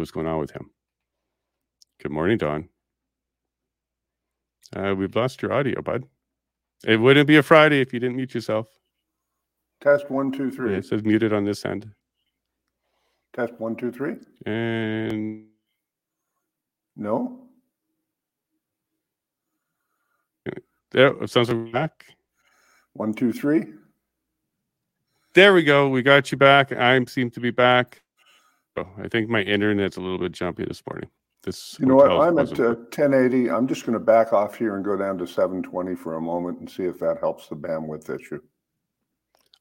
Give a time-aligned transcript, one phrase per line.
[0.00, 0.70] what's going on with him.
[2.02, 2.68] Good morning, Don.
[4.74, 6.04] Uh, we've lost your audio, bud.
[6.86, 8.68] It wouldn't be a Friday if you didn't mute yourself.
[9.80, 10.72] Test one, two, three.
[10.72, 11.90] Yeah, it says muted on this end.
[13.34, 14.16] Test one, two, three.
[14.46, 15.46] And
[16.96, 17.36] No?
[20.92, 22.04] there, it sounds like we're back.
[22.94, 23.64] One, two, three.
[25.34, 25.88] There we go.
[25.88, 26.72] We got you back.
[26.72, 28.02] I seem to be back.
[28.76, 31.10] Oh, I think my internet's a little bit jumpy this morning.
[31.42, 32.10] This You know what?
[32.10, 33.50] I'm at wasn't- uh, 1080.
[33.50, 36.60] I'm just going to back off here and go down to 720 for a moment
[36.60, 38.40] and see if that helps the bandwidth issue.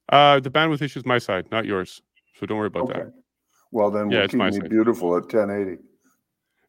[0.09, 2.01] uh, the bandwidth issue is my side, not yours.
[2.35, 2.99] So don't worry about Okay.
[2.99, 3.13] that.
[3.71, 4.69] Well, then Yeah, we'll it's keep my me side.
[4.69, 5.77] beautiful at 1080.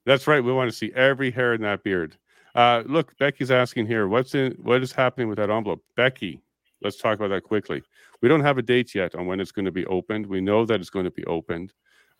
[0.04, 0.44] That's right.
[0.44, 2.16] We want to see every hair in that beard.
[2.54, 5.82] Uh, look, Becky's asking here, what's in what is happening with that envelope?
[5.96, 6.42] Becky,
[6.82, 7.82] let's talk about that quickly.
[8.20, 10.26] We don't have a date yet on when it's going to be opened.
[10.26, 11.72] We know that it's going to be opened,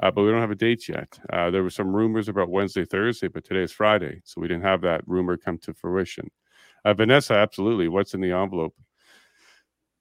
[0.03, 1.19] uh, but we don't have a date yet.
[1.33, 4.65] Uh, there were some rumors about Wednesday, Thursday, but today is Friday, so we didn't
[4.65, 6.31] have that rumor come to fruition.
[6.85, 7.89] Uh, Vanessa, absolutely.
[7.89, 8.75] What's in the envelope?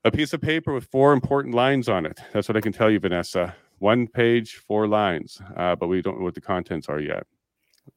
[0.05, 2.19] A piece of paper with four important lines on it.
[2.31, 3.55] That's what I can tell you, Vanessa.
[3.79, 7.27] One page, four lines, uh, but we don't know what the contents are yet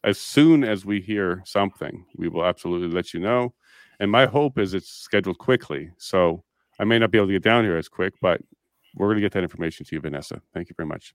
[0.04, 3.54] as soon as we hear something, we will absolutely let you know.
[4.00, 5.90] And my hope is it's scheduled quickly.
[5.98, 6.42] So
[6.78, 8.40] I may not be able to get down here as quick, but
[8.94, 10.40] we're going to get that information to you, Vanessa.
[10.52, 11.14] Thank you very much.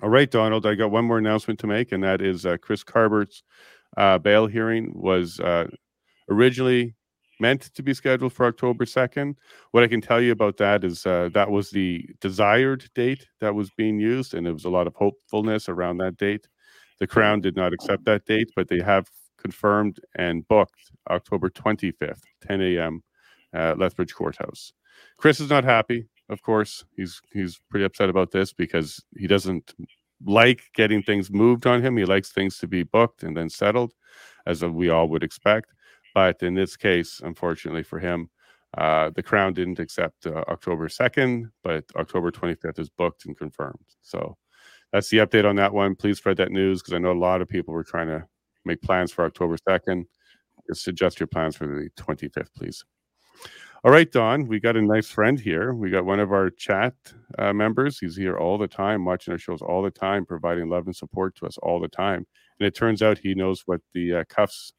[0.00, 2.84] All right, Donald, I got one more announcement to make, and that is uh, Chris
[2.84, 3.42] Carbert's
[3.96, 5.66] uh, bail hearing was uh,
[6.30, 6.94] originally
[7.40, 9.34] meant to be scheduled for October 2nd.
[9.72, 13.56] What I can tell you about that is uh, that was the desired date that
[13.56, 16.46] was being used, and there was a lot of hopefulness around that date.
[17.00, 22.22] The Crown did not accept that date, but they have confirmed and booked October 25th,
[22.46, 23.02] 10 a.m.
[23.52, 24.72] at Lethbridge Courthouse.
[25.16, 26.84] Chris is not happy, of course.
[26.96, 29.74] He's he's pretty upset about this because he doesn't
[30.24, 31.96] like getting things moved on him.
[31.96, 33.94] He likes things to be booked and then settled,
[34.46, 35.72] as we all would expect.
[36.14, 38.30] But in this case, unfortunately for him,
[38.76, 43.78] uh, the Crown didn't accept uh, October 2nd, but October 25th is booked and confirmed.
[44.02, 44.36] So
[44.92, 45.94] that's the update on that one.
[45.94, 48.26] Please spread that news because I know a lot of people were trying to
[48.64, 50.04] make plans for October 2nd.
[50.68, 52.84] Just suggest your plans for the 25th, please.
[53.84, 55.72] All right, Don, we got a nice friend here.
[55.72, 56.94] We got one of our chat
[57.38, 58.00] uh, members.
[58.00, 61.36] He's here all the time, watching our shows all the time, providing love and support
[61.36, 62.26] to us all the time.
[62.58, 64.72] And it turns out he knows what the uh, cuffs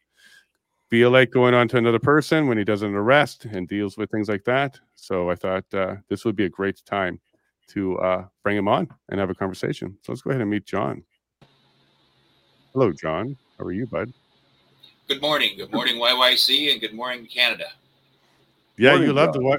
[0.89, 4.11] feel like going on to another person when he does an arrest and deals with
[4.11, 4.77] things like that.
[4.95, 7.21] So I thought uh, this would be a great time
[7.69, 9.97] to uh, bring him on and have a conversation.
[10.01, 11.05] So let's go ahead and meet John.
[12.73, 13.38] Hello, John.
[13.57, 14.11] How are you, bud?
[15.07, 15.55] Good morning.
[15.55, 17.67] Good morning, YYC, and good morning, Canada.
[18.79, 19.41] Yeah, Morning, you love the.
[19.41, 19.57] Y.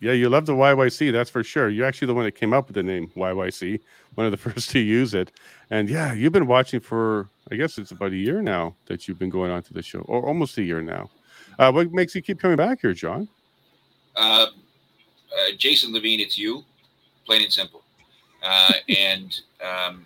[0.00, 1.12] Yeah, you love the YYC.
[1.12, 1.68] That's for sure.
[1.68, 3.80] You're actually the one that came up with the name YYC,
[4.14, 5.30] one of the first to use it.
[5.70, 9.18] And yeah, you've been watching for I guess it's about a year now that you've
[9.18, 11.08] been going on to the show, or almost a year now.
[11.58, 13.28] Uh, what makes you keep coming back here, John?
[14.16, 16.64] Uh, uh, Jason Lavigne, it's you,
[17.24, 17.82] plain and simple.
[18.42, 20.04] Uh, and um,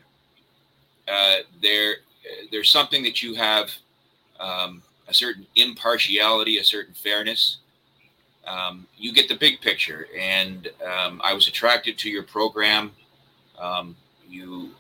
[1.09, 1.97] uh, there,
[2.51, 3.71] there's something that you have
[4.39, 7.59] um, a certain impartiality, a certain fairness.
[8.47, 12.93] Um, you get the big picture, and um, I was attracted to your program.
[13.59, 13.97] Um,
[14.29, 14.71] you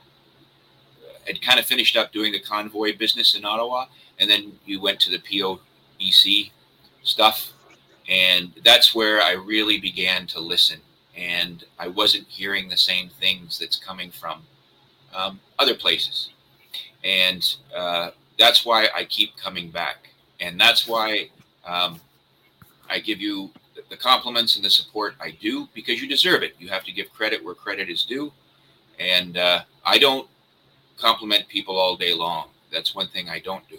[1.26, 3.86] had kind of finished up doing the convoy business in Ottawa,
[4.18, 6.50] and then you went to the POEC
[7.02, 7.52] stuff,
[8.08, 10.80] and that's where I really began to listen.
[11.16, 14.42] And I wasn't hearing the same things that's coming from
[15.14, 16.30] um, other places,
[17.04, 20.08] and uh, that's why I keep coming back,
[20.40, 21.28] and that's why
[21.66, 22.00] um,
[22.92, 23.50] I give you
[23.88, 26.54] the- compliments and the support I do because you deserve it.
[26.58, 28.32] You have to give credit where credit is due,
[28.98, 30.28] and uh, I don't
[30.98, 32.48] compliment people all day long.
[32.70, 33.78] That's one thing I don't do.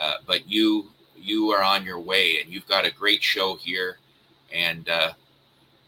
[0.00, 3.98] Uh, but you you are on your way, and you've got a great show here,
[4.52, 5.12] and uh,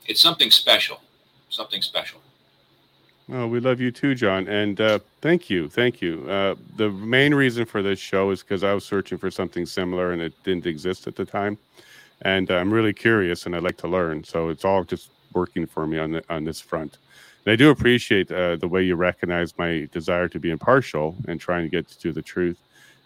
[0.06, 1.00] it's something special,
[1.48, 2.20] something special.
[3.32, 4.48] Oh, we love you too, John.
[4.48, 5.68] And uh, thank you.
[5.68, 6.28] Thank you.
[6.28, 10.12] Uh, the main reason for this show is because I was searching for something similar
[10.12, 11.56] and it didn't exist at the time.
[12.22, 14.24] And uh, I'm really curious and I'd like to learn.
[14.24, 16.98] So it's all just working for me on, the, on this front.
[17.44, 21.40] And I do appreciate uh, the way you recognize my desire to be impartial and
[21.40, 22.58] trying to get to the truth.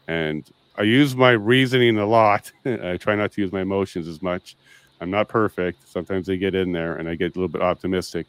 [0.09, 0.45] And
[0.77, 2.51] I use my reasoning a lot.
[2.65, 4.57] I try not to use my emotions as much.
[5.01, 5.89] I'm not perfect.
[5.89, 8.27] Sometimes they get in there and I get a little bit optimistic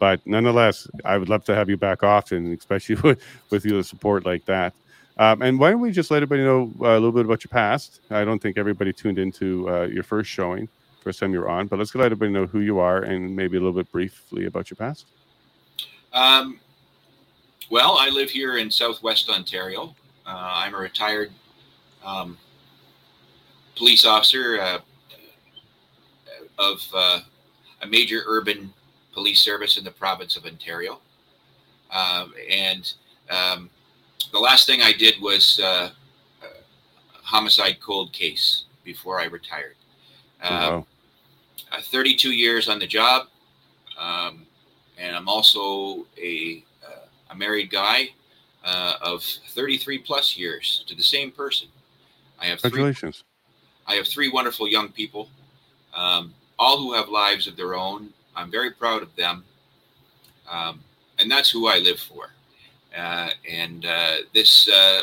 [0.00, 4.24] but nonetheless, I would love to have you back often, especially with, with your support
[4.26, 4.74] like that.
[5.20, 7.50] Um, and why don't we just let everybody know uh, a little bit about your
[7.50, 8.00] past?
[8.08, 10.66] I don't think everybody tuned into uh, your first showing,
[11.02, 13.58] first time you were on, but let's let everybody know who you are and maybe
[13.58, 15.08] a little bit briefly about your past.
[16.14, 16.58] Um,
[17.70, 19.94] well, I live here in Southwest Ontario.
[20.24, 21.30] Uh, I'm a retired
[22.02, 22.38] um,
[23.76, 24.78] police officer uh,
[26.58, 27.20] of uh,
[27.82, 28.72] a major urban
[29.12, 30.98] police service in the province of Ontario.
[31.92, 32.90] Um, and
[33.28, 33.68] um,
[34.32, 35.90] the last thing I did was uh,
[37.30, 39.76] homicide cold case before I retired.
[40.42, 40.76] Oh, wow.
[40.78, 40.86] Um,
[41.72, 43.28] uh, 32 years on the job,
[43.98, 44.46] um,
[44.98, 48.10] and I'm also a, uh, a married guy
[48.64, 51.68] uh, of 33 plus years to the same person.
[52.40, 52.94] I have three,
[53.86, 55.28] I have three wonderful young people,
[55.94, 58.10] um, all who have lives of their own.
[58.34, 59.44] I'm very proud of them,
[60.50, 60.80] um,
[61.18, 62.30] and that's who I live for.
[62.96, 65.02] Uh, and uh, this uh,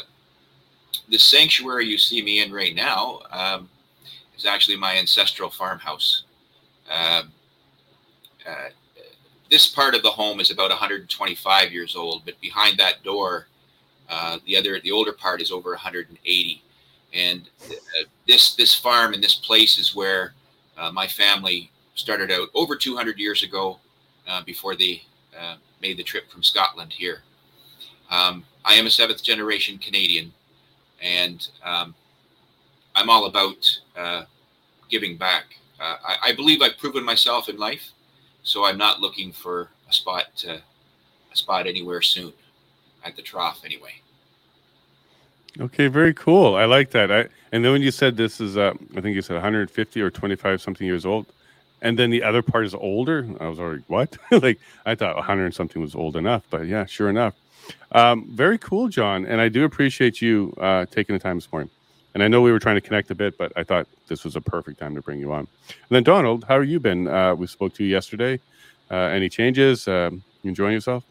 [1.09, 3.69] this sanctuary you see me in right now um,
[4.37, 6.23] is actually my ancestral farmhouse.
[6.89, 7.31] Um,
[9.49, 13.47] this part of the home is about 125 years old, but behind that door,
[14.45, 16.63] the other, the older part is over 180.
[17.13, 17.73] And uh,
[18.27, 20.33] this this farm and this place is where
[20.77, 23.79] uh, my family started out over 200 years ago,
[24.27, 25.03] uh, before they
[25.81, 27.21] made the trip from Scotland here.
[28.09, 30.31] Um, I am a seventh generation Canadian,
[31.01, 31.95] and um,
[32.95, 34.23] I'm all about uh,
[34.89, 35.45] giving back.
[35.79, 37.91] Uh, I, I, believe I've proven myself in life,
[38.43, 40.57] so I'm not looking for a spot uh,
[41.31, 42.33] a spot anywhere soon,
[43.03, 43.93] at the trough anyway.
[45.59, 46.55] Okay, very cool.
[46.55, 47.11] I like that.
[47.11, 50.09] I and then when you said this is, uh, I think you said 150 or
[50.09, 51.25] 25 something years old,
[51.81, 53.27] and then the other part is older.
[53.39, 54.17] I was already what?
[54.31, 57.35] like I thought 100 something was old enough, but yeah, sure enough.
[57.91, 61.69] Um, very cool, John, and I do appreciate you uh, taking the time this morning.
[62.13, 64.35] And I know we were trying to connect a bit, but I thought this was
[64.35, 65.39] a perfect time to bring you on.
[65.39, 65.47] And
[65.91, 67.07] then Donald, how are you been?
[67.07, 68.39] Uh, we spoke to you yesterday.
[68.89, 69.87] Uh, any changes?
[69.87, 71.03] Um, you enjoying yourself?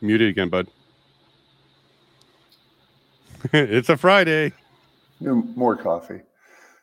[0.00, 0.68] Muted again, bud.
[3.52, 4.52] it's a Friday.
[5.20, 6.20] More coffee.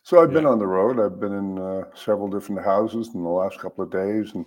[0.04, 1.00] So I've been on the road.
[1.00, 4.46] I've been in uh, several different houses in the last couple of days and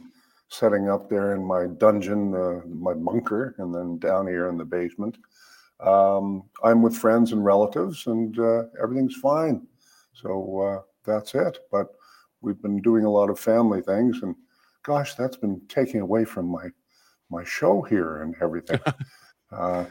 [0.55, 4.65] setting up there in my dungeon, uh, my bunker, and then down here in the
[4.65, 5.19] basement.
[5.81, 9.67] Um, I'm with friends and relatives, and uh, everything's fine.
[10.13, 11.59] So uh, that's it.
[11.71, 11.89] But
[12.41, 14.35] we've been doing a lot of family things, and
[14.83, 16.69] gosh, that's been taking away from my
[17.31, 18.81] my show here and everything.
[19.53, 19.85] uh,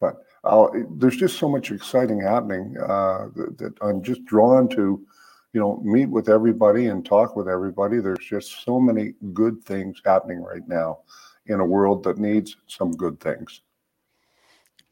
[0.00, 5.04] but I'll, there's just so much exciting happening uh, that, that, I'm just drawn to,
[5.54, 8.00] you know, meet with everybody and talk with everybody.
[8.00, 10.98] There's just so many good things happening right now
[11.46, 13.62] in a world that needs some good things.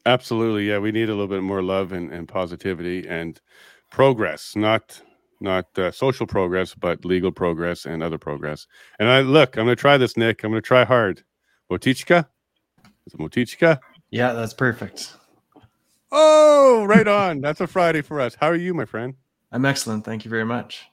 [0.05, 0.79] Absolutely, yeah.
[0.79, 3.39] We need a little bit more love and, and positivity and
[3.91, 5.01] progress, not
[5.41, 8.65] not uh, social progress, but legal progress and other progress.
[8.99, 10.43] And I look, I'm going to try this, Nick.
[10.43, 11.23] I'm going to try hard.
[11.69, 12.25] Motycka,
[13.05, 13.79] is it Motycka?
[14.11, 15.13] Yeah, that's perfect.
[16.09, 17.41] Oh, right on.
[17.41, 18.35] That's a Friday for us.
[18.39, 19.15] How are you, my friend?
[19.53, 20.03] I'm excellent.
[20.03, 20.85] Thank you very much.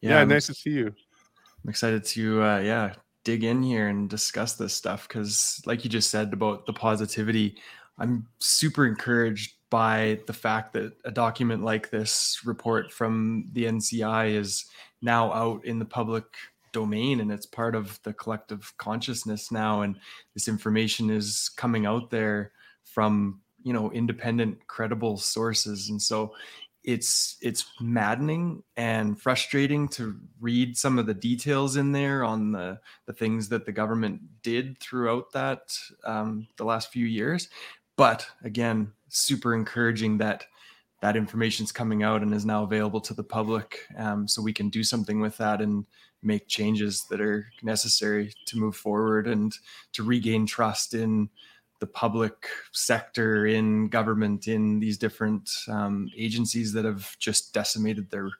[0.00, 0.86] Yeah, yeah nice to see you.
[0.86, 2.94] I'm excited to uh, yeah
[3.24, 7.56] dig in here and discuss this stuff because, like you just said about the positivity,
[7.98, 14.34] I'm super encouraged by the fact that a document like this report from the NCI
[14.34, 14.66] is
[15.02, 16.24] now out in the public
[16.72, 19.96] domain and it's part of the collective consciousness now and
[20.34, 22.52] this information is coming out there
[22.84, 26.34] from you know independent credible sources and so
[26.86, 32.80] it's it's maddening and frustrating to read some of the details in there on the
[33.06, 37.48] the things that the government did throughout that um, the last few years.
[37.96, 40.44] But again super encouraging that
[41.02, 44.52] that information is coming out and is now available to the public um, so we
[44.52, 45.84] can do something with that and
[46.22, 49.54] make changes that are necessary to move forward and
[49.92, 51.28] to regain trust in
[51.78, 58.30] the public sector, in government, in these different um, agencies that have just decimated their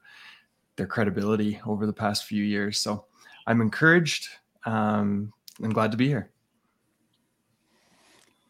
[0.77, 2.79] their credibility over the past few years.
[2.79, 3.07] So
[3.47, 4.29] I'm encouraged.
[4.67, 6.31] Um, I'm glad to be here.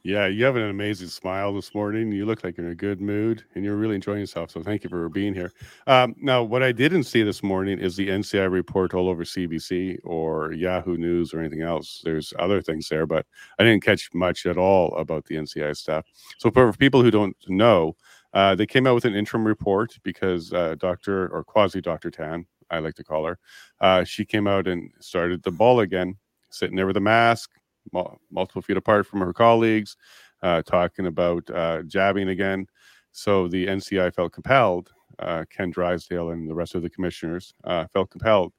[0.07, 2.13] Yeah, you have an amazing smile this morning.
[2.13, 4.53] You look like you're in a good mood and you're really enjoying yourself.
[4.53, 5.53] So thank you for being here.
[5.89, 9.99] Um, now, what I didn't see this morning is the NCI report all over CBC
[10.05, 12.03] or Yahoo News or anything else.
[12.05, 13.27] There's other things there, but
[13.59, 16.07] I didn't catch much at all about the NCI stuff.
[16.39, 17.97] So for people who don't know,
[18.33, 21.27] uh, they came out with an interim report because uh, Dr.
[21.35, 22.13] or quasi Dr.
[22.13, 23.41] Tam, I like to call her,
[23.81, 26.15] uh, she came out and started the ball again,
[26.51, 27.51] sitting there with a mask,
[27.93, 29.97] multiple feet apart from her colleagues,
[30.43, 32.67] uh, talking about uh, jabbing again.
[33.13, 37.87] So the NCI felt compelled, uh, Ken Drysdale and the rest of the commissioners uh,
[37.93, 38.53] felt compelled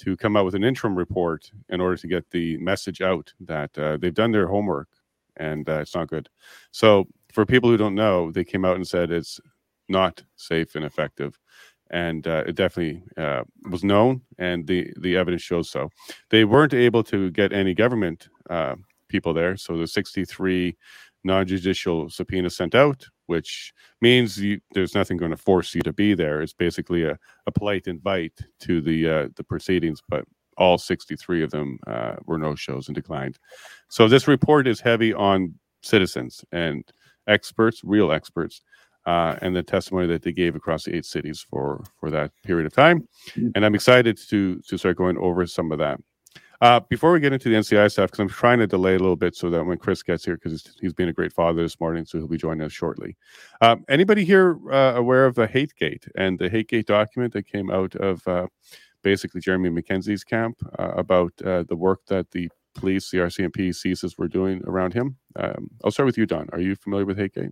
[0.00, 3.76] to come out with an interim report in order to get the message out that
[3.78, 4.88] uh, they've done their homework
[5.36, 6.28] and it's not good.
[6.72, 9.40] So, for people who don't know, they came out and said it's
[9.88, 11.38] not safe and effective.
[11.92, 15.90] And uh, it definitely uh, was known, and the, the evidence shows so.
[16.30, 18.76] They weren't able to get any government uh,
[19.08, 19.56] people there.
[19.58, 20.76] So, the 63
[21.24, 25.92] non judicial subpoenas sent out, which means you, there's nothing going to force you to
[25.92, 26.40] be there.
[26.42, 30.24] It's basically a, a polite invite to the uh, the proceedings, but
[30.56, 33.38] all 63 of them uh, were no shows and declined.
[33.88, 36.84] So this report is heavy on citizens and
[37.26, 38.62] experts, real experts,
[39.06, 42.66] uh, and the testimony that they gave across the eight cities for for that period
[42.66, 43.08] of time.
[43.30, 43.48] Mm-hmm.
[43.54, 45.98] And I'm excited to to start going over some of that.
[46.62, 49.16] Uh, before we get into the NCI stuff, because I'm trying to delay a little
[49.16, 52.04] bit so that when Chris gets here, because he's been a great father this morning,
[52.04, 53.16] so he'll be joining us shortly.
[53.60, 57.96] Um, anybody here uh, aware of the HateGate and the HateGate document that came out
[57.96, 58.46] of uh,
[59.02, 64.16] basically Jeremy McKenzie's camp uh, about uh, the work that the police, the RCMP, CSIS
[64.16, 65.16] were doing around him?
[65.34, 66.48] Um, I'll start with you, Don.
[66.52, 67.50] Are you familiar with Hate Gate?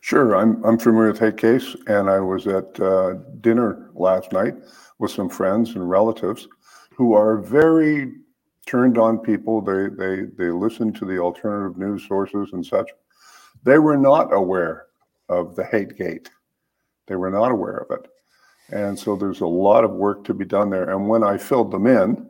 [0.00, 4.54] Sure, I'm I'm familiar with Hate Gate, and I was at uh, dinner last night
[4.98, 6.48] with some friends and relatives
[6.94, 8.12] who are very
[8.66, 9.60] turned on people.
[9.60, 12.90] They they they listen to the alternative news sources and such.
[13.62, 14.86] They were not aware
[15.28, 16.30] of the hate gate.
[17.06, 18.10] They were not aware of it.
[18.72, 20.90] And so there's a lot of work to be done there.
[20.90, 22.28] And when I filled them in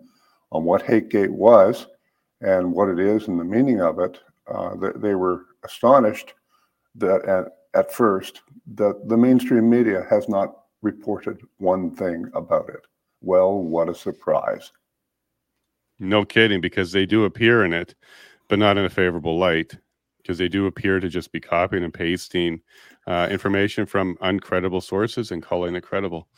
[0.52, 1.87] on what hate gate was
[2.40, 6.35] and what it is and the meaning of it, uh, they, they were astonished
[6.97, 8.42] that at, at first
[8.75, 12.87] that the mainstream media has not reported one thing about it.
[13.20, 14.73] Well, what a surprise.
[15.99, 17.94] No kidding, because they do appear in it,
[18.49, 19.76] but not in a favorable light,
[20.18, 22.61] because they do appear to just be copying and pasting
[23.06, 26.28] uh, information from uncredible sources and calling it credible.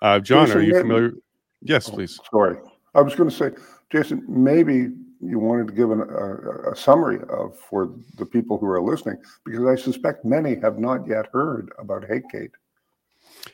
[0.00, 1.12] Uh, John, Jason, are you familiar?
[1.60, 2.18] Yes, oh, please.
[2.30, 2.56] Sorry.
[2.94, 3.50] I was going to say,
[3.90, 4.88] Jason, maybe
[5.20, 9.16] you wanted to give an, a, a, summary of for the people who are listening,
[9.44, 12.52] because I suspect many have not yet heard about HateGate.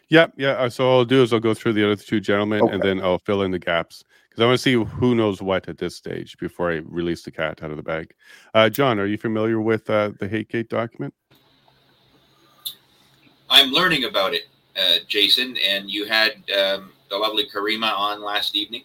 [0.09, 0.53] Yeah, yeah.
[0.53, 2.75] Uh, so all I'll do is I'll go through the other two gentlemen okay.
[2.75, 5.69] and then I'll fill in the gaps because I want to see who knows what
[5.69, 8.13] at this stage before I release the cat out of the bag.
[8.55, 11.15] Uh, John, are you familiar with uh, the HateGate document?
[13.49, 14.43] I'm learning about it,
[14.77, 18.83] uh, Jason, and you had um, the lovely Karima on last evening.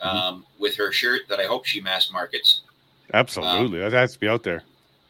[0.00, 0.62] Um, mm-hmm.
[0.62, 2.62] with her shirt that I hope she mass markets.
[3.14, 4.62] Absolutely, um, that has to be out there.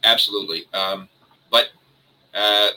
[0.05, 1.09] Absolutely, um,
[1.51, 1.69] but
[2.35, 2.69] uh,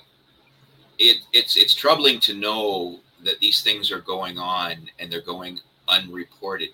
[0.98, 5.60] it, it's it's troubling to know that these things are going on and they're going
[5.88, 6.70] unreported,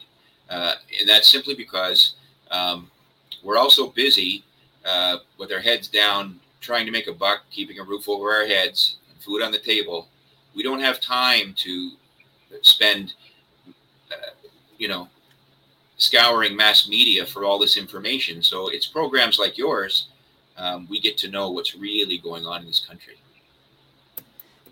[0.49, 2.15] uh, and that's simply because
[2.51, 2.89] um,
[3.43, 4.43] we're also busy
[4.85, 8.45] uh, with our heads down, trying to make a buck, keeping a roof over our
[8.45, 10.07] heads, and food on the table.
[10.55, 11.91] We don't have time to
[12.61, 13.13] spend,
[14.11, 14.31] uh,
[14.77, 15.09] you know,
[15.97, 18.41] scouring mass media for all this information.
[18.41, 20.09] So it's programs like yours.
[20.57, 23.15] Um, we get to know what's really going on in this country.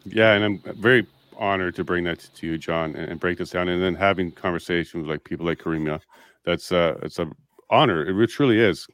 [0.06, 1.06] Yeah, and I'm very
[1.38, 4.32] honored to bring that to you, John, and, and break this down, and then having
[4.32, 6.00] conversations with like people like Karima.
[6.46, 7.34] That's uh, it's an
[7.70, 8.06] honor.
[8.06, 8.88] It truly is.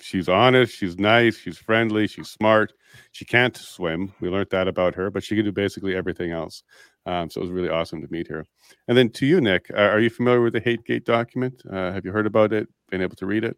[0.00, 0.76] She's honest.
[0.76, 1.36] She's nice.
[1.36, 2.06] She's friendly.
[2.06, 2.72] She's smart.
[3.12, 4.12] She can't swim.
[4.20, 6.62] We learned that about her, but she can do basically everything else.
[7.06, 8.44] Um, so it was really awesome to meet her.
[8.88, 11.62] And then to you, Nick, uh, are you familiar with the Hate Gate document?
[11.70, 12.68] Uh, have you heard about it?
[12.90, 13.56] Been able to read it?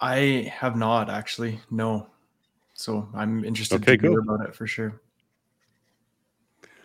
[0.00, 1.60] I have not actually.
[1.70, 2.06] No.
[2.74, 5.00] So I'm interested okay, to hear about it for sure.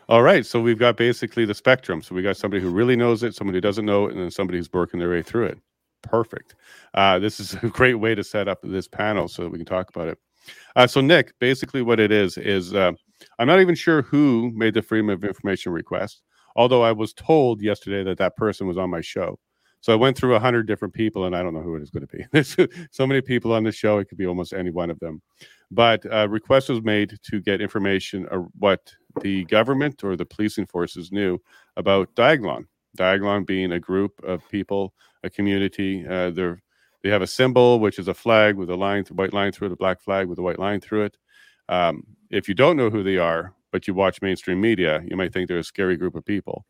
[0.10, 0.46] All right.
[0.46, 2.02] So we've got basically the spectrum.
[2.02, 4.32] So we got somebody who really knows it, somebody who doesn't know it, and then
[4.32, 5.60] somebody who's working their way through it.
[6.06, 6.56] Perfect.
[6.94, 9.66] Uh, this is a great way to set up this panel so that we can
[9.66, 10.18] talk about it.
[10.76, 12.92] Uh, so, Nick, basically what it is is uh,
[13.40, 16.22] I'm not even sure who made the Freedom of Information request,
[16.56, 19.40] although I was told yesterday that that person was on my show.
[19.82, 21.92] So I went through a hundred different people, and I don't know who it is
[21.92, 22.26] going to be.
[22.32, 22.56] There's
[22.92, 25.22] so many people on the show; it could be almost any one of them.
[25.70, 30.26] But a uh, request was made to get information of what the government or the
[30.26, 31.40] policing forces knew
[31.78, 32.66] about Diagolon.
[32.98, 34.94] Diagolon being a group of people,
[35.26, 36.06] a community.
[36.08, 36.62] Uh, they're,
[37.04, 39.74] they have a symbol, which is a flag with a line, white line through it,
[39.74, 41.18] a black flag with a white line through it.
[41.70, 45.34] Um, if you don't know who they are, but you watch mainstream media, you might
[45.34, 46.66] think they're a scary group of people.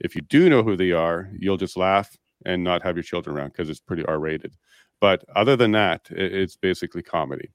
[0.00, 3.36] If you do know who they are, you'll just laugh and not have your children
[3.36, 4.54] around because it's pretty R rated.
[5.00, 7.50] But other than that, it's basically comedy.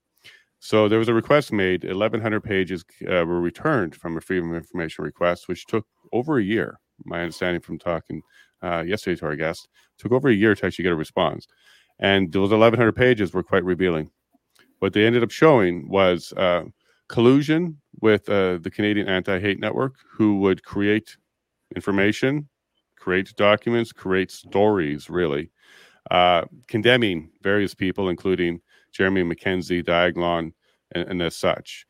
[0.60, 1.84] So there was a request made.
[1.84, 6.42] 1,100 pages uh, were returned from a Freedom of Information request, which took over a
[6.42, 6.80] year.
[7.04, 8.22] My understanding from talking
[8.62, 11.46] uh, yesterday to our guest took over a year to actually get a response,
[11.98, 14.10] and those 1,100 pages were quite revealing.
[14.78, 16.64] What they ended up showing was uh,
[17.08, 21.16] collusion with uh, the Canadian Anti-Hate Network, who would create
[21.76, 22.48] information,
[22.96, 25.50] create documents, create stories, really,
[26.10, 28.60] uh, condemning various people, including
[28.92, 30.52] Jeremy McKenzie, Diagolon,
[30.92, 31.86] and, and as such.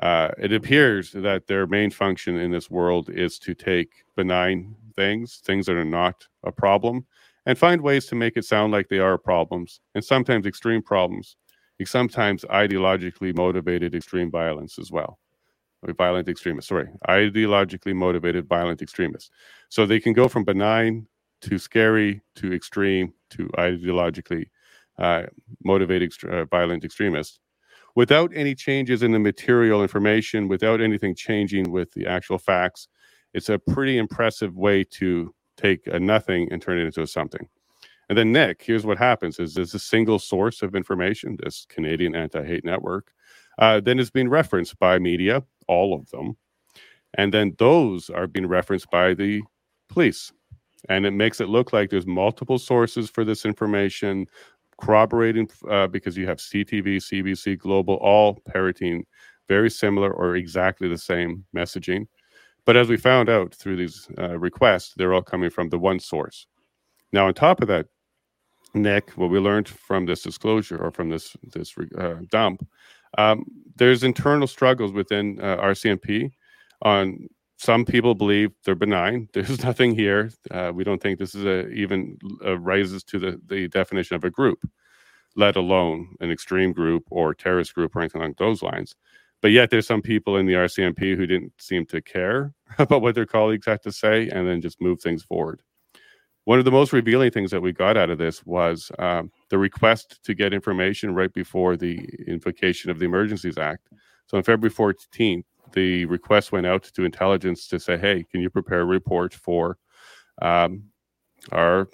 [0.00, 5.40] Uh, it appears that their main function in this world is to take benign things,
[5.44, 7.04] things that are not a problem,
[7.46, 11.36] and find ways to make it sound like they are problems, and sometimes extreme problems,
[11.84, 15.18] sometimes ideologically motivated extreme violence as well.
[15.96, 19.30] Violent extremists, sorry, ideologically motivated violent extremists.
[19.68, 21.06] So they can go from benign
[21.42, 24.46] to scary to extreme to ideologically
[24.98, 25.22] uh,
[25.64, 27.38] motivated uh, violent extremists
[27.98, 32.86] without any changes in the material information, without anything changing with the actual facts.
[33.34, 37.48] It's a pretty impressive way to take a nothing and turn it into a something.
[38.08, 42.14] And then Nick, here's what happens: is there's a single source of information, this Canadian
[42.14, 43.10] anti-hate network,
[43.58, 46.36] uh, then is being referenced by media, all of them,
[47.14, 49.42] and then those are being referenced by the
[49.88, 50.32] police,
[50.88, 54.28] and it makes it look like there's multiple sources for this information,
[54.80, 59.04] corroborating uh, because you have CTV, CBC, Global, all parroting
[59.48, 62.06] very similar or exactly the same messaging.
[62.64, 65.98] But as we found out through these uh, requests, they're all coming from the one
[65.98, 66.46] source.
[67.12, 67.86] Now, on top of that,
[68.74, 72.66] Nick, what we learned from this disclosure or from this this uh, dump,
[73.16, 73.44] um,
[73.76, 76.30] there's internal struggles within uh, RCMP.
[76.82, 77.26] On
[77.58, 79.28] some people believe they're benign.
[79.34, 80.30] There's nothing here.
[80.50, 82.16] Uh, we don't think this is a, even
[82.58, 84.66] rises to the, the definition of a group,
[85.36, 88.94] let alone an extreme group or terrorist group or anything along those lines.
[89.40, 93.14] But yet, there's some people in the RCMP who didn't seem to care about what
[93.14, 95.62] their colleagues had to say and then just move things forward.
[96.44, 99.58] One of the most revealing things that we got out of this was um, the
[99.58, 103.88] request to get information right before the invocation of the Emergencies Act.
[104.26, 108.50] So on February 14th, the request went out to intelligence to say, hey, can you
[108.50, 109.78] prepare a report for
[110.42, 110.84] um,
[111.52, 111.88] our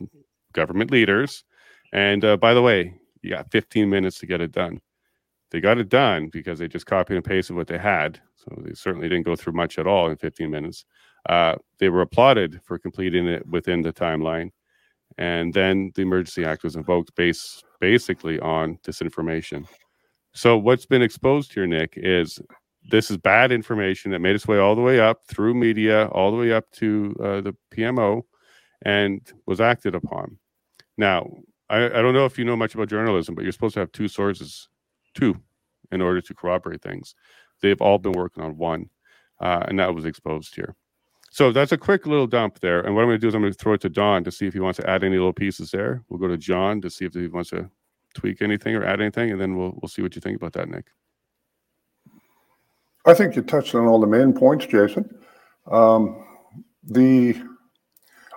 [0.52, 1.44] government leaders?
[1.92, 4.80] And uh, by the way, you got 15 minutes to get it done.
[5.50, 8.20] They got it done because they just copied and pasted what they had.
[8.36, 10.84] So they certainly didn't go through much at all in 15 minutes.
[11.28, 14.50] Uh, they were applauded for completing it within the timeline.
[15.16, 19.66] And then the Emergency Act was invoked based basically on disinformation.
[20.32, 22.40] So what's been exposed here, Nick, is
[22.84, 26.30] this is bad information that made its way all the way up through media, all
[26.30, 28.22] the way up to uh, the PMO,
[28.82, 30.38] and was acted upon.
[30.96, 31.28] Now,
[31.70, 33.92] I, I, don't know if you know much about journalism, but you're supposed to have
[33.92, 34.68] two sources,
[35.14, 35.40] two,
[35.90, 37.14] in order to corroborate things.
[37.62, 38.90] They've all been working on one,
[39.40, 40.76] uh, and that was exposed here.
[41.30, 42.80] So that's a quick little dump there.
[42.80, 44.30] And what I'm going to do is I'm going to throw it to Don to
[44.30, 46.04] see if he wants to add any little pieces there.
[46.08, 47.68] We'll go to John to see if he wants to
[48.14, 50.68] tweak anything or add anything, and then we'll we'll see what you think about that,
[50.68, 50.86] Nick.
[53.06, 55.08] I think you touched on all the main points, Jason.
[55.70, 56.24] Um,
[56.82, 57.36] the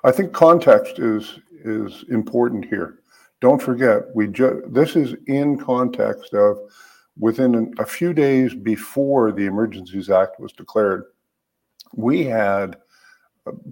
[0.04, 3.00] I think context is is important here.
[3.42, 6.58] Don't forget, we ju- this is in context of
[7.20, 11.04] within an, a few days before the Emergencies Act was declared,
[11.94, 12.78] we had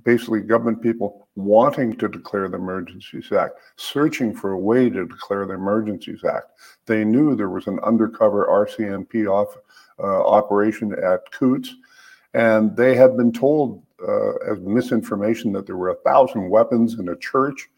[0.03, 5.45] basically government people wanting to declare the Emergencies Act, searching for a way to declare
[5.45, 6.51] the Emergencies Act.
[6.85, 9.55] They knew there was an undercover RCMP off,
[9.99, 11.75] uh, operation at Coutts,
[12.33, 17.09] and they had been told uh, as misinformation that there were a thousand weapons in
[17.09, 17.69] a church,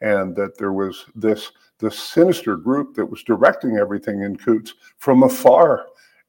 [0.00, 5.22] and that there was this this sinister group that was directing everything in Coutts from
[5.22, 5.86] afar,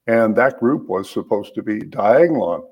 [0.07, 2.63] and that group was supposed to be Diagolon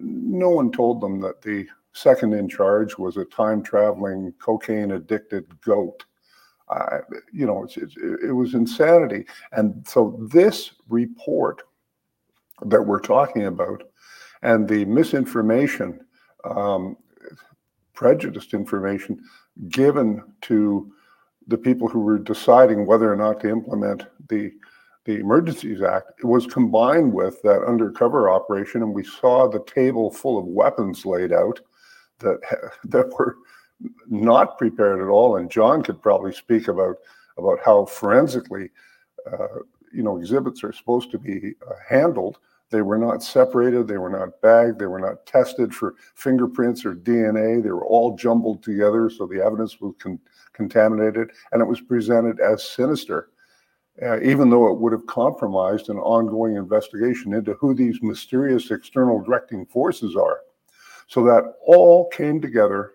[0.00, 5.46] no one told them that the second in charge was a time traveling cocaine addicted
[5.62, 6.04] goat.
[7.32, 9.26] You know, it, it was insanity.
[9.52, 11.62] And so this report
[12.62, 13.82] that we're talking about
[14.42, 16.00] and the misinformation,
[16.44, 16.96] um,
[17.94, 19.18] prejudiced information
[19.68, 20.92] given to
[21.48, 24.52] the people who were deciding whether or not to implement the
[25.06, 30.10] the Emergencies Act, it was combined with that undercover operation, and we saw the table
[30.10, 31.60] full of weapons laid out
[32.18, 32.40] that
[32.84, 33.36] that were
[34.08, 35.36] not prepared at all.
[35.36, 36.96] And John could probably speak about
[37.38, 38.70] about how forensically,
[39.30, 39.60] uh,
[39.92, 42.38] you know, exhibits are supposed to be uh, handled.
[42.70, 43.86] They were not separated.
[43.86, 44.78] They were not bagged.
[44.78, 47.62] They were not tested for fingerprints or DNA.
[47.62, 50.18] They were all jumbled together, so the evidence was con-
[50.52, 53.28] contaminated, and it was presented as sinister
[54.02, 59.22] uh, even though it would have compromised an ongoing investigation into who these mysterious external
[59.22, 60.40] directing forces are.
[61.06, 62.92] So that all came together,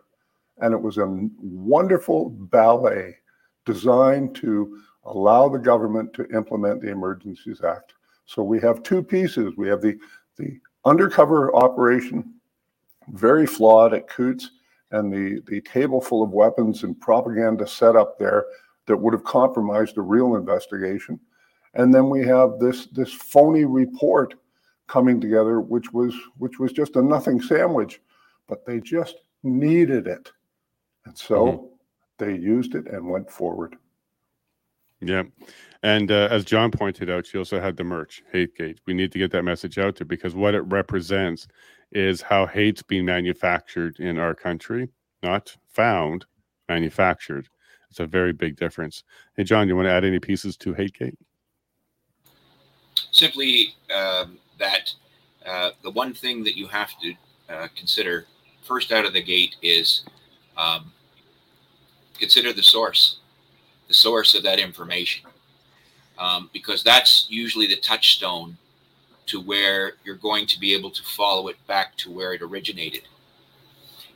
[0.58, 3.16] and it was a wonderful ballet
[3.66, 7.94] designed to allow the government to implement the Emergencies Act.
[8.26, 9.54] So we have two pieces.
[9.58, 9.98] We have the,
[10.38, 12.36] the undercover operation,
[13.10, 14.52] very flawed at Coutts,
[14.92, 18.46] and the, the table full of weapons and propaganda set up there
[18.88, 21.20] that would have compromised a real investigation.
[21.74, 24.34] And then we have this this phony report
[24.92, 28.02] coming together, which was which was just a nothing sandwich,
[28.48, 30.30] but they just needed it.
[31.06, 31.66] And so mm-hmm.
[32.18, 33.78] they used it and went forward.
[35.00, 35.24] Yeah.
[35.82, 38.80] And uh, as John pointed out, she also had the merch, Hategate.
[38.86, 41.48] We need to get that message out there because what it represents
[41.92, 44.90] is how hate's being manufactured in our country,
[45.24, 46.26] not found,
[46.70, 47.48] manufactured.
[47.90, 49.04] It's a very big difference.
[49.36, 51.18] Hey, John, you want to add any pieces to Hategate?
[53.12, 54.94] Simply um, that
[55.46, 57.14] uh, the one thing that you have to
[57.50, 58.26] uh, consider
[58.64, 60.04] first out of the gate is
[60.56, 60.92] um,
[62.18, 63.18] consider the source,
[63.88, 65.26] the source of that information,
[66.18, 68.58] um, because that's usually the touchstone
[69.26, 73.04] to where you're going to be able to follow it back to where it originated.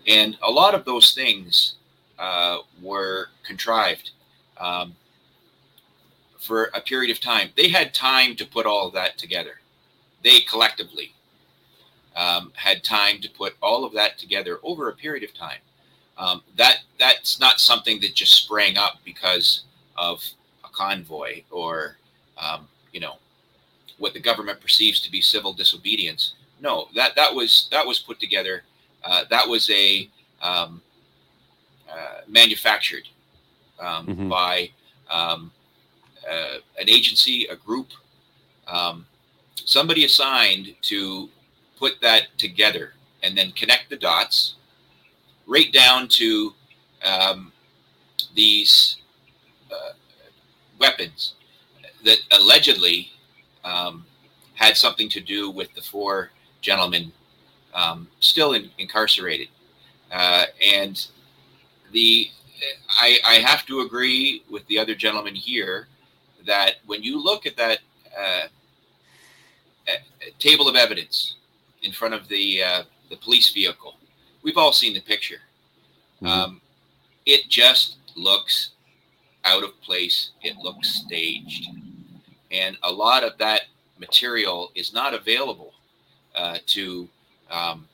[0.07, 1.75] And a lot of those things
[2.19, 4.11] uh, were contrived
[4.59, 4.95] um,
[6.37, 7.49] for a period of time.
[7.57, 9.59] They had time to put all that together.
[10.25, 11.13] They collectively
[12.15, 15.59] um, had time to put all of that together over a period of time.
[16.17, 20.23] Um, that that's not something that just sprang up because of
[20.63, 21.97] a convoy or
[22.37, 23.17] um, you know
[23.99, 26.33] what the government perceives to be civil disobedience.
[26.59, 28.63] No, that that was that was put together.
[29.03, 30.09] Uh, that was a
[30.41, 30.81] um,
[31.87, 33.07] uh, manufactured
[33.79, 34.29] um, mm-hmm.
[34.29, 34.71] by
[35.11, 35.51] um,
[36.27, 37.89] uh, an agency, a group,
[38.67, 39.05] um,
[39.55, 41.29] somebody assigned to
[41.77, 44.55] put that together and then connect the dots
[45.47, 46.53] right down to
[47.03, 47.51] um,
[48.35, 48.97] these
[49.71, 49.93] uh,
[50.79, 51.33] weapons
[52.03, 53.11] that allegedly
[53.63, 54.05] um,
[54.53, 57.11] had something to do with the four gentlemen
[57.73, 59.47] um, still in, incarcerated.
[60.11, 61.07] Uh, and
[61.91, 62.29] the
[62.89, 65.87] I, I, have to agree with the other gentleman here
[66.45, 67.79] that when you look at that
[68.17, 68.47] uh,
[70.39, 71.35] table of evidence
[71.81, 73.95] in front of the uh, the police vehicle.
[74.43, 75.39] We've all seen the picture.
[76.21, 76.27] Mm-hmm.
[76.27, 76.61] Um,
[77.25, 78.71] it just looks
[79.43, 80.31] out of place.
[80.41, 81.69] It looks staged,
[82.51, 83.63] and a lot of that
[83.99, 85.73] material is not available
[86.35, 87.07] uh, to
[87.49, 87.87] um,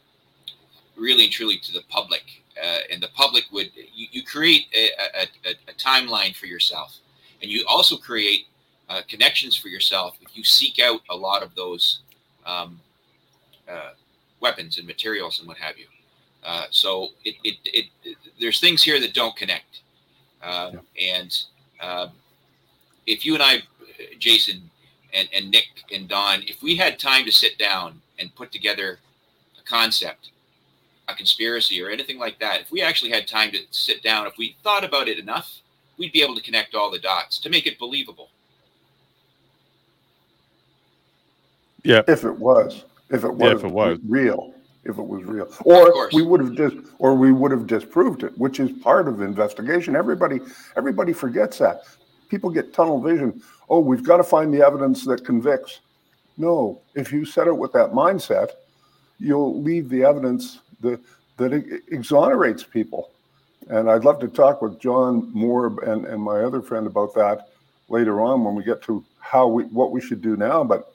[0.98, 2.24] really and truly to the public.
[2.62, 4.90] Uh, and the public would you, you create a,
[5.22, 6.98] a, a, timeline for yourself,
[7.42, 8.48] and you also create
[8.92, 12.02] uh, connections for yourself if you seek out a lot of those
[12.46, 12.80] um,
[13.70, 13.92] uh,
[14.42, 15.86] weapons and materials and what have you.
[16.44, 19.80] Uh, so it, it, it, it, there's things here that don't connect.
[20.44, 21.14] Uh, yeah.
[21.22, 21.44] And
[21.80, 22.12] um,
[23.08, 23.64] if you and I,
[24.20, 24.70] Jason
[25.14, 29.00] and, and Nick and Don, if we had time to sit down and put together
[29.58, 30.32] a concept,
[31.08, 34.38] a conspiracy or anything like that, if we actually had time to sit down, if
[34.38, 35.62] we thought about it enough,
[35.98, 38.30] we'd be able to connect all the dots to make it believable.
[41.84, 42.04] Yeah.
[42.08, 44.00] If it was if it was, yeah, if it was.
[44.08, 45.48] real if it was real.
[45.64, 49.18] Or we would have just or we would have disproved it which is part of
[49.18, 49.96] the investigation.
[49.96, 50.40] Everybody
[50.76, 51.84] everybody forgets that.
[52.30, 53.42] People get tunnel vision.
[53.70, 55.82] Oh we've got to find the evidence that convicts.
[56.38, 58.50] No if you set it with that mindset
[59.20, 61.00] you'll leave the evidence that
[61.38, 61.54] that
[61.90, 63.12] exonerates people.
[63.70, 67.50] And i'd love to talk with john more and, and my other friend about that
[67.90, 70.91] later on when we get to how we what we should do now but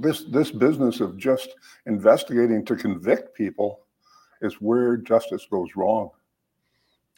[0.00, 1.54] this this business of just
[1.86, 3.80] investigating to convict people
[4.42, 6.10] is where justice goes wrong.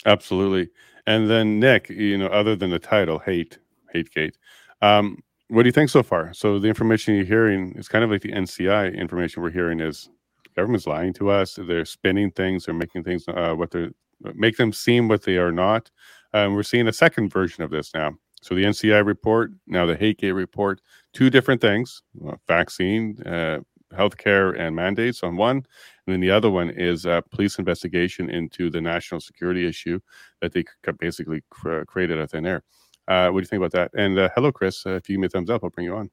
[0.07, 0.71] Absolutely.
[1.07, 3.59] And then Nick, you know, other than the title, hate,
[3.93, 4.37] hate gate.
[4.81, 6.33] Um, what do you think so far?
[6.33, 10.09] So the information you're hearing is kind of like the NCI information we're hearing is
[10.57, 11.59] government's lying to us.
[11.61, 12.65] They're spinning things.
[12.65, 13.91] They're making things uh, what they're
[14.35, 15.91] make them seem what they are not.
[16.33, 18.13] Um, we're seeing a second version of this now.
[18.43, 20.81] So the NCI report, now the Hategate report,
[21.13, 23.61] two different things: uh, vaccine, uh,
[23.93, 28.71] healthcare, and mandates on one, and then the other one is a police investigation into
[28.71, 30.01] the national security issue
[30.41, 30.65] that they
[30.99, 32.63] basically cr- created out thin air.
[33.09, 33.91] Uh, what do you think about that?
[34.01, 34.87] And uh, hello, Chris.
[34.87, 36.11] Uh, if you give me a thumbs up, I'll bring you on.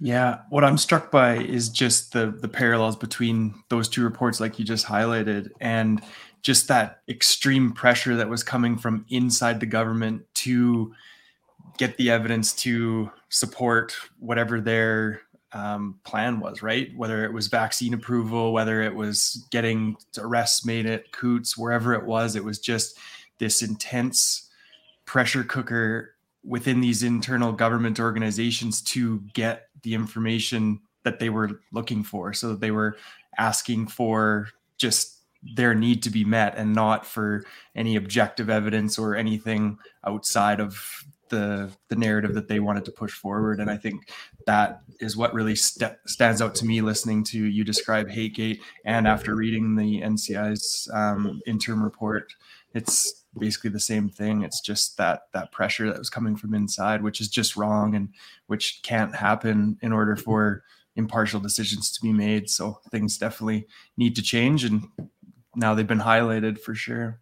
[0.00, 4.58] Yeah, what I'm struck by is just the the parallels between those two reports, like
[4.58, 6.00] you just highlighted, and
[6.42, 10.94] just that extreme pressure that was coming from inside the government to
[11.78, 15.22] get the evidence to support whatever their
[15.52, 16.94] um, plan was, right?
[16.96, 22.04] Whether it was vaccine approval, whether it was getting arrests made at Coutts, wherever it
[22.04, 22.98] was, it was just
[23.38, 24.50] this intense
[25.06, 32.02] pressure cooker within these internal government organizations to get the information that they were looking
[32.02, 32.32] for.
[32.32, 32.96] So they were
[33.38, 39.14] asking for just their need to be met and not for any objective evidence or
[39.14, 43.60] anything outside of the the narrative that they wanted to push forward.
[43.60, 44.10] And i think
[44.46, 49.06] that is what really st- stands out to me listening to you describe hategate and
[49.06, 52.32] after reading the nci's um, interim report
[52.74, 54.42] it's basically the same thing.
[54.42, 58.10] It's just that that pressure that was coming from inside which is just wrong and
[58.46, 60.62] which can't happen in order for
[60.96, 62.50] impartial decisions to be made.
[62.50, 64.88] So things definitely need to change and
[65.58, 67.20] now they've been highlighted for sure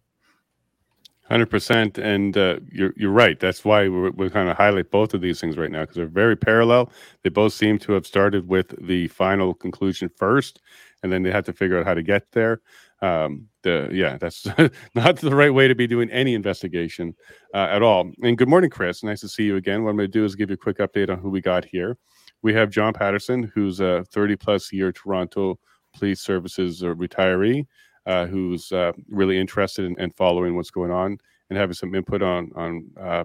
[1.29, 3.37] Hundred percent, and uh, you're you're right.
[3.37, 6.05] That's why we're, we're kind of highlight both of these things right now because they're
[6.05, 6.89] very parallel.
[7.23, 10.61] They both seem to have started with the final conclusion first,
[11.03, 12.61] and then they had to figure out how to get there.
[13.01, 14.47] Um, the yeah, that's
[14.95, 17.13] not the right way to be doing any investigation
[17.53, 18.09] uh, at all.
[18.23, 19.03] And good morning, Chris.
[19.03, 19.83] Nice to see you again.
[19.83, 21.65] What I'm going to do is give you a quick update on who we got
[21.65, 21.97] here.
[22.41, 25.59] We have John Patterson, who's a 30 plus year Toronto
[25.93, 27.65] Police Services retiree uh,
[28.07, 31.17] who's uh, really interested in, in, following what's going on
[31.49, 33.23] and having some input on on uh,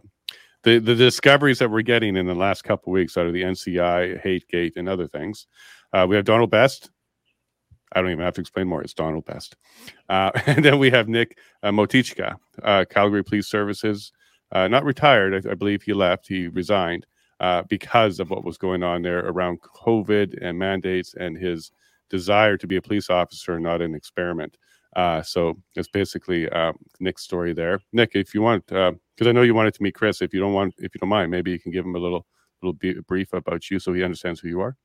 [0.65, 4.21] the the discoveries that we're getting in the last couple weeks out of the NCI,
[4.21, 5.47] Hate Gate, and other things.
[5.93, 6.91] Uh, we have Donald Best.
[7.95, 8.83] I don't even have to explain more.
[8.83, 9.55] It's Donald Best.
[10.09, 12.37] Uh, and then we have Nick uh, Motycka,
[12.89, 14.13] Calgary Police Services.
[14.53, 15.47] not retired.
[15.47, 16.27] I, I, believe he left.
[16.27, 17.07] He resigned
[17.69, 21.71] because of what was going on there around COVID and mandates and his
[22.13, 24.57] desire to be a police officer, not an experiment.
[24.95, 27.81] Uh, so it's basically uh, Nick's story there.
[27.93, 30.21] Nick, if you want, because uh, I know you wanted to meet Chris.
[30.21, 32.27] If you don't want, if you don't mind, maybe you can give him a little
[32.63, 32.79] little
[33.09, 34.77] brief about you so he understands who you are.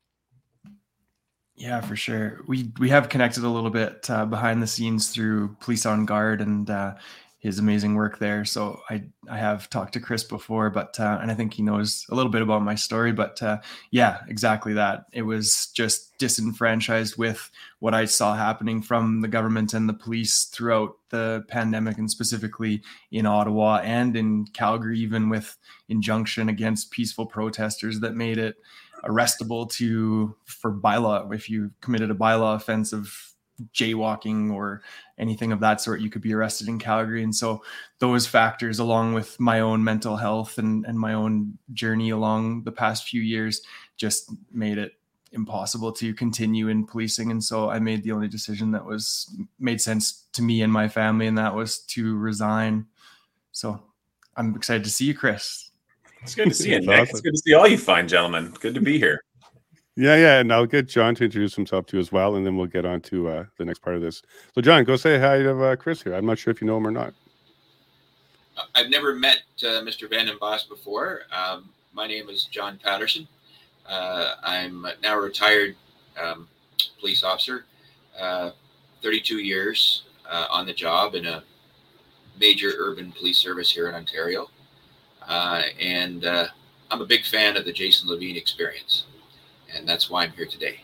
[1.56, 2.42] Yeah, for sure.
[2.48, 6.40] We we have connected a little bit uh, behind the scenes through Police on Guard,
[6.40, 6.96] and uh,
[7.40, 8.44] his amazing work there.
[8.46, 12.06] So I I have talked to Chris before, but uh, and I think he knows
[12.10, 13.12] a little bit about my story.
[13.12, 13.60] But uh,
[13.92, 15.06] yeah, exactly that.
[15.14, 20.46] It was just disenfranchised with what I saw happening from the government and the police
[20.46, 25.58] throughout the pandemic, and specifically in Ottawa and in Calgary, even with
[25.90, 28.56] injunction against peaceful protesters that made it
[29.04, 33.36] arrestable to for bylaw if you committed a bylaw offense of
[33.74, 34.82] jaywalking or
[35.18, 37.24] anything of that sort, you could be arrested in Calgary.
[37.24, 37.64] And so
[38.00, 42.72] those factors, along with my own mental health and, and my own journey along the
[42.72, 43.62] past few years,
[43.96, 44.94] just made it
[45.34, 47.32] impossible to continue in policing.
[47.32, 50.88] And so I made the only decision that was made sense to me and my
[50.88, 52.86] family, and that was to resign.
[53.52, 53.82] So
[54.36, 55.72] I'm excited to see you, Chris.
[56.22, 56.90] It's good to see you, Nick.
[56.90, 57.10] Awesome.
[57.10, 58.54] It's good to see all you fine gentlemen.
[58.60, 59.22] Good to be here.
[60.00, 62.56] Yeah, yeah, and I'll get John to introduce himself to you as well, and then
[62.56, 64.22] we'll get on to uh, the next part of this.
[64.54, 66.14] So, John, go say hi to uh, Chris here.
[66.14, 67.16] I'm not sure if you know him or not.
[68.76, 70.08] I've never met uh, Mr.
[70.08, 71.22] Vandenbos before.
[71.36, 73.28] Um, my name is John Patterson.
[73.90, 75.76] Uh, I'm now a retired
[76.22, 76.48] um,
[77.00, 77.66] police officer,
[78.20, 78.52] uh,
[79.02, 81.44] 32 years uh, on the job in a
[82.40, 84.48] major urban police service here in Ontario.
[85.28, 89.06] and I'm a big fan of the Jason Lavigne experience
[89.78, 90.80] and that's why I'm here today.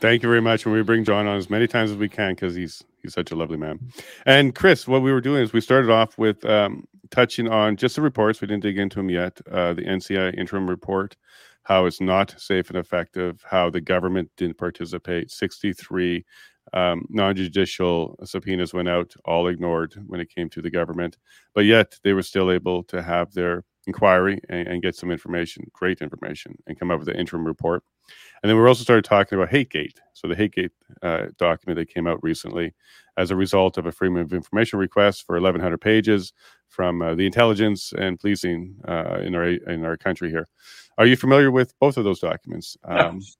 [0.00, 0.64] Thank you very much.
[0.66, 3.30] And we bring John on as many times as we can because he's he's such
[3.30, 3.80] a lovely man.
[4.26, 7.96] And Chris, what we were doing is we started off with um, touching on just
[7.96, 8.40] the reports.
[8.40, 9.40] We didn't dig into them yet.
[9.50, 11.16] Uh, the NCI interim report,
[11.62, 15.30] how it's not safe and effective, how the government didn't participate.
[15.30, 16.24] Sixty-three
[16.72, 21.16] um, non-judicial subpoenas went out, all ignored when it came to the government,
[21.54, 25.70] but yet they were still able to have their inquiry and, and, get some information,
[25.72, 27.82] great information, and come up with an interim report.
[28.42, 29.98] And then we also started talking about HateGate.
[30.12, 30.70] So the HateGate
[31.02, 32.74] uh, document that came out recently
[33.16, 36.32] as a result of a Freedom of Information request for 1,100 pages
[36.68, 40.46] from uh, the intelligence and policing uh, in our in our country here.
[40.98, 42.76] Are you familiar with both of those documents?
[42.84, 43.20] Um,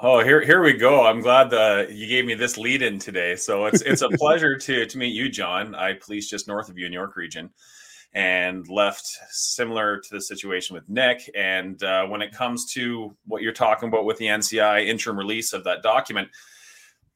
[0.00, 1.06] Oh, here here we go.
[1.06, 3.36] I'm glad uh, you gave me this lead in today.
[3.36, 5.74] So it's it's a pleasure to to meet you, John.
[5.74, 7.50] I police just north of you in York Region
[8.14, 11.30] and left similar to the situation with Nick.
[11.34, 15.52] And uh, when it comes to what you're talking about with the NCI interim release
[15.52, 16.28] of that document,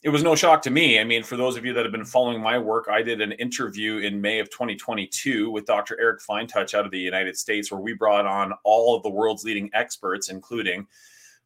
[0.03, 0.99] it was no shock to me.
[0.99, 3.33] I mean, for those of you that have been following my work, I did an
[3.33, 5.99] interview in May of 2022 with Dr.
[6.01, 9.45] Eric Feintouch out of the United States, where we brought on all of the world's
[9.45, 10.89] leading experts, including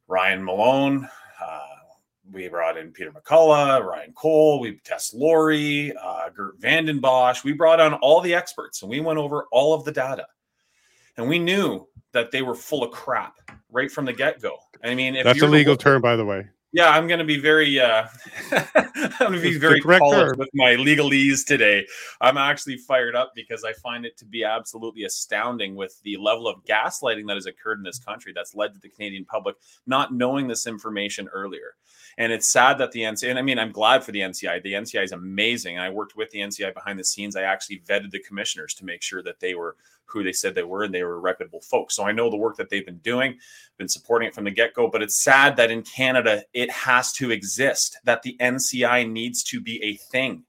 [0.07, 1.07] Ryan Malone,
[1.39, 1.59] uh,
[2.31, 7.43] we brought in Peter McCullough, Ryan Cole, we Tess Lawrie, uh, Geert Vanden Bossche.
[7.43, 10.27] We brought on all the experts and we went over all of the data.
[11.17, 13.35] And we knew that they were full of crap
[13.71, 14.57] right from the get go.
[14.83, 16.47] I mean, that's a legal term, by the way.
[16.73, 18.07] Yeah, I'm going to be very, uh,
[18.51, 21.87] I'm going to be very polished with my legalese today.
[22.19, 26.45] I'm actually fired up because I find it to be absolutely astounding with the level
[26.47, 29.55] of gaslighting that has occurred in this country that's led to the Canadian public
[29.87, 31.75] not knowing this information earlier.
[32.19, 34.63] And it's sad that the NCI, and I mean, I'm glad for the NCI.
[34.63, 35.77] The NCI is amazing.
[35.77, 37.35] I worked with the NCI behind the scenes.
[37.35, 39.75] I actually vetted the commissioners to make sure that they were
[40.05, 41.95] who they said they were and they were reputable folks.
[41.95, 43.37] So I know the work that they've been doing,
[43.77, 44.87] been supporting it from the get go.
[44.87, 49.59] But it's sad that in Canada, it has to exist, that the NCI needs to
[49.59, 50.43] be a thing.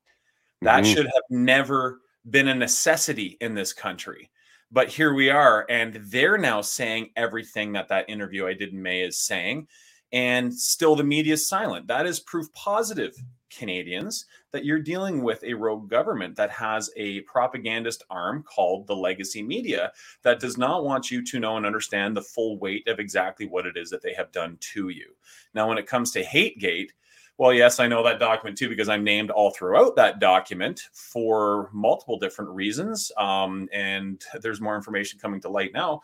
[0.63, 0.95] That Mhm.
[0.95, 2.01] should have never
[2.31, 4.31] been a necessity in this country.
[4.71, 8.83] But here we are, and they're now saying everything that that interview I did in
[8.83, 9.67] May is saying,
[10.13, 11.87] and still the media is silent.
[11.87, 13.15] That is proof positive,
[13.51, 18.97] Canadians, that you're dealing with a rogue government that has a propagandist arm called the
[18.97, 19.93] legacy media
[20.23, 23.67] that does not want you to know and understand the full weight of exactly what
[23.67, 25.15] it is that they have done to you.
[25.55, 26.91] Now, when it comes to Hategate,
[27.37, 31.71] well, yes, I know that document too because I'm named all throughout that document for
[31.73, 33.13] multiple different reasons.
[33.17, 36.03] Um, and there's more information coming to light now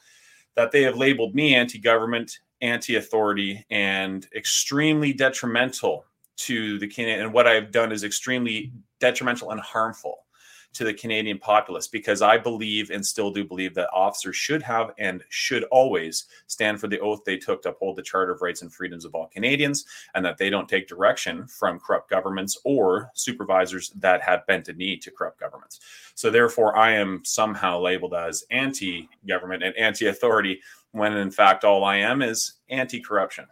[0.54, 6.04] that they have labeled me anti government, anti authority, and extremely detrimental
[6.36, 7.20] to the Canadian.
[7.26, 10.24] And what I've done is extremely detrimental and harmful
[10.72, 14.90] to the Canadian populace because I believe and still do believe that officers should have
[14.98, 18.62] and should always stand for the oath they took to uphold the Charter of Rights
[18.62, 23.10] and Freedoms of all Canadians and that they don't take direction from corrupt governments or
[23.14, 25.78] supervisors that have bent a knee to corrupt governments.
[26.16, 30.60] So therefore, I am somehow labeled as anti-government and anti-authority
[30.94, 33.46] when in fact all I am is anti-corruption.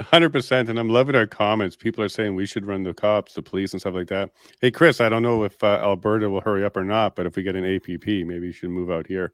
[0.00, 1.76] hundred percent, and I'm loving our comments.
[1.76, 4.30] People are saying we should run the cops, the police, and stuff like that.
[4.60, 7.36] Hey, Chris, I don't know if uh, Alberta will hurry up or not, but if
[7.36, 9.32] we get an APP, maybe you should move out here,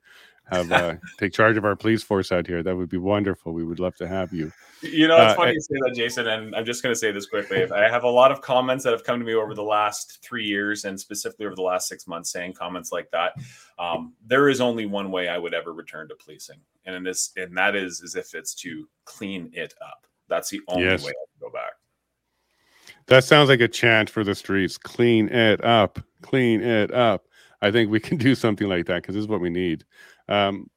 [0.50, 2.62] have uh, take charge of our police force out here.
[2.62, 3.52] That would be wonderful.
[3.52, 4.50] We would love to have you.
[4.80, 7.10] You know, it's Uh, funny you say that, Jason, and I'm just going to say
[7.10, 7.64] this quickly.
[7.64, 10.44] I have a lot of comments that have come to me over the last three
[10.44, 13.32] years, and specifically over the last six months, saying comments like that.
[13.78, 17.32] Um, there is only one way I would ever return to policing, and in this,
[17.36, 20.06] and that is, is if it's to clean it up.
[20.28, 21.04] That's the only Yes.
[21.04, 21.72] way I can go back.
[23.06, 24.78] That sounds like a chant for the streets.
[24.78, 25.98] Clean it up.
[26.22, 27.26] Clean it up.
[27.60, 29.84] I think we can do something like that because this is what we need.
[30.28, 30.70] Um,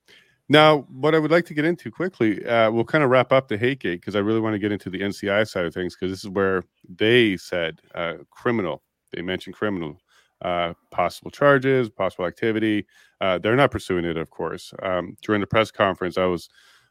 [0.49, 3.47] now, what I would like to get into quickly, uh, we'll kind of wrap up
[3.47, 5.95] the hate gate because I really want to get into the NCI side of things
[5.95, 8.83] because this is where they said uh, criminal.
[9.13, 9.97] They mentioned criminal,
[10.41, 12.85] uh, possible charges, possible activity.
[13.21, 14.73] Uh, they're not pursuing it, of course.
[14.83, 16.49] Um, during the press conference, I was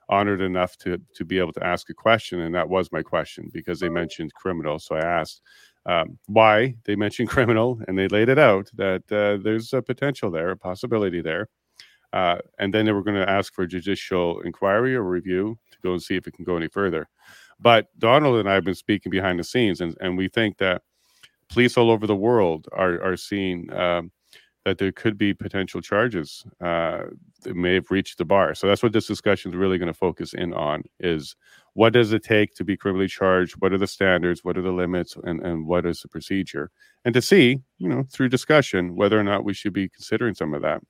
[0.09, 3.51] honored enough to to be able to ask a question, and that was my question
[3.53, 4.79] because they mentioned criminal.
[4.79, 5.43] So I asked
[5.87, 10.31] um, why they mentioned criminal, and they laid it out that uh, there's a potential
[10.31, 11.49] there, a possibility there.
[12.13, 15.79] Uh, and then they were going to ask for a judicial inquiry or review to
[15.83, 17.09] go and see if it can go any further.
[17.61, 20.83] But Donald and I have been speaking behind the scenes, and, and we think that
[21.49, 24.11] police all over the world are are seeing um,
[24.65, 27.03] that there could be potential charges uh,
[27.43, 28.55] that may have reached the bar.
[28.55, 31.37] So that's what this discussion is really going to focus in on: is
[31.75, 33.55] what does it take to be criminally charged?
[33.59, 34.43] What are the standards?
[34.43, 35.17] What are the limits?
[35.23, 36.71] And and what is the procedure?
[37.05, 40.55] And to see, you know, through discussion whether or not we should be considering some
[40.55, 40.83] of that.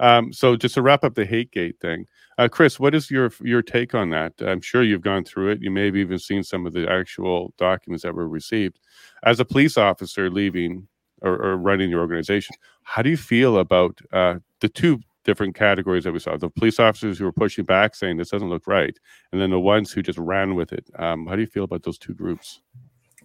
[0.00, 2.06] Um, so just to wrap up the hate gate thing,
[2.38, 4.32] uh, Chris, what is your your take on that?
[4.40, 5.62] I'm sure you've gone through it.
[5.62, 8.80] You may have even seen some of the actual documents that were received.
[9.24, 10.88] As a police officer leaving
[11.20, 16.04] or, or running your organization, how do you feel about uh, the two different categories
[16.04, 16.36] that we saw?
[16.38, 18.98] The police officers who were pushing back, saying this doesn't look right,
[19.32, 20.88] and then the ones who just ran with it.
[20.98, 22.62] Um, how do you feel about those two groups?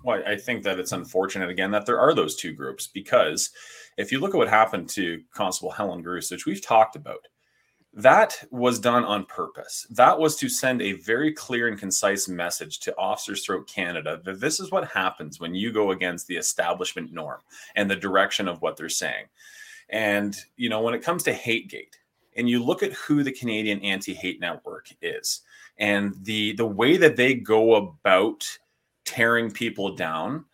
[0.05, 3.49] Well, I think that it's unfortunate again that there are those two groups because
[3.97, 7.27] if you look at what happened to Constable Helen Bruce, which we've talked about,
[7.91, 9.87] that was done on purpose.
[9.89, 14.39] That was to send a very clear and concise message to officers throughout Canada that
[14.39, 17.39] this is what happens when you go against the establishment norm
[17.75, 19.25] and the direction of what they're saying.
[19.89, 21.93] And, you know, when it comes to Hategate,
[22.37, 25.41] and you look at who the Canadian Anti-Hate Network is
[25.77, 28.45] and the the way that they go about
[29.05, 30.45] tearing people down,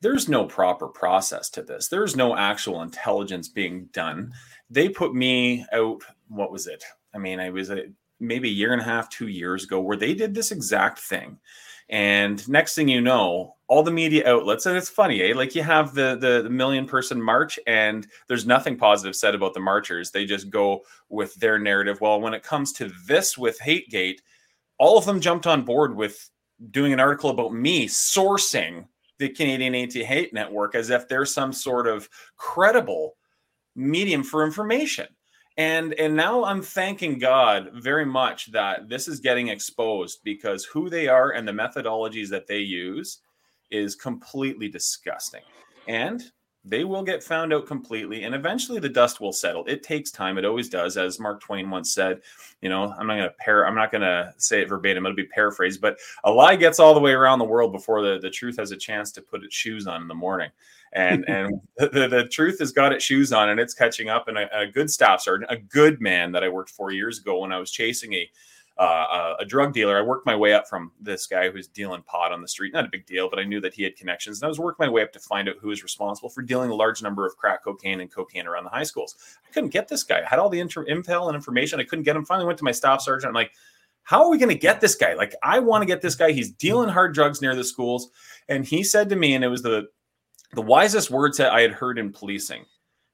[0.00, 1.88] there's no proper process to this.
[1.88, 4.32] There's no actual intelligence being done.
[4.70, 6.84] They put me out, what was it?
[7.14, 7.84] I mean, I was a,
[8.20, 11.38] maybe a year and a half, two years ago, where they did this exact thing.
[11.88, 15.34] And next thing you know, all the media outlets, and it's funny, eh?
[15.34, 19.52] Like you have the, the the million person march, and there's nothing positive said about
[19.52, 20.10] the marchers.
[20.10, 22.00] They just go with their narrative.
[22.00, 24.20] Well, when it comes to this with HateGate,
[24.78, 26.30] all of them jumped on board with
[26.70, 28.86] doing an article about me sourcing
[29.18, 33.16] the Canadian Anti-Hate Network as if they're some sort of credible
[33.76, 35.06] medium for information.
[35.56, 40.90] and and now i'm thanking god very much that this is getting exposed because who
[40.90, 43.20] they are and the methodologies that they use
[43.70, 45.42] is completely disgusting
[45.86, 46.32] and
[46.64, 49.64] they will get found out completely and eventually the dust will settle.
[49.66, 50.38] It takes time.
[50.38, 52.20] It always does as mark twain once said.
[52.62, 55.14] You know i'm not going to pair i'm not going to say it verbatim it'll
[55.14, 58.30] be paraphrased but a lie gets all the way around the world before the, the
[58.30, 60.50] truth has a chance to put its shoes on in the morning.
[60.94, 64.38] And and the, the truth has got its shoes on and it's catching up and
[64.38, 67.52] a, a good staff sergeant a good man that i worked four years ago when
[67.52, 68.30] i was chasing a
[68.82, 69.96] uh, a drug dealer.
[69.96, 72.72] I worked my way up from this guy who's dealing pot on the street.
[72.72, 74.40] Not a big deal, but I knew that he had connections.
[74.40, 76.70] And I was working my way up to find out who was responsible for dealing
[76.70, 79.16] a large number of crack cocaine and cocaine around the high schools.
[79.46, 80.22] I couldn't get this guy.
[80.22, 81.78] I had all the inter- intel and information.
[81.78, 82.24] I couldn't get him.
[82.24, 83.28] Finally went to my staff sergeant.
[83.28, 83.52] I'm like,
[84.02, 85.14] how are we going to get this guy?
[85.14, 86.32] Like, I want to get this guy.
[86.32, 88.10] He's dealing hard drugs near the schools.
[88.48, 89.88] And he said to me, and it was the
[90.52, 92.64] the wisest words that I had heard in policing.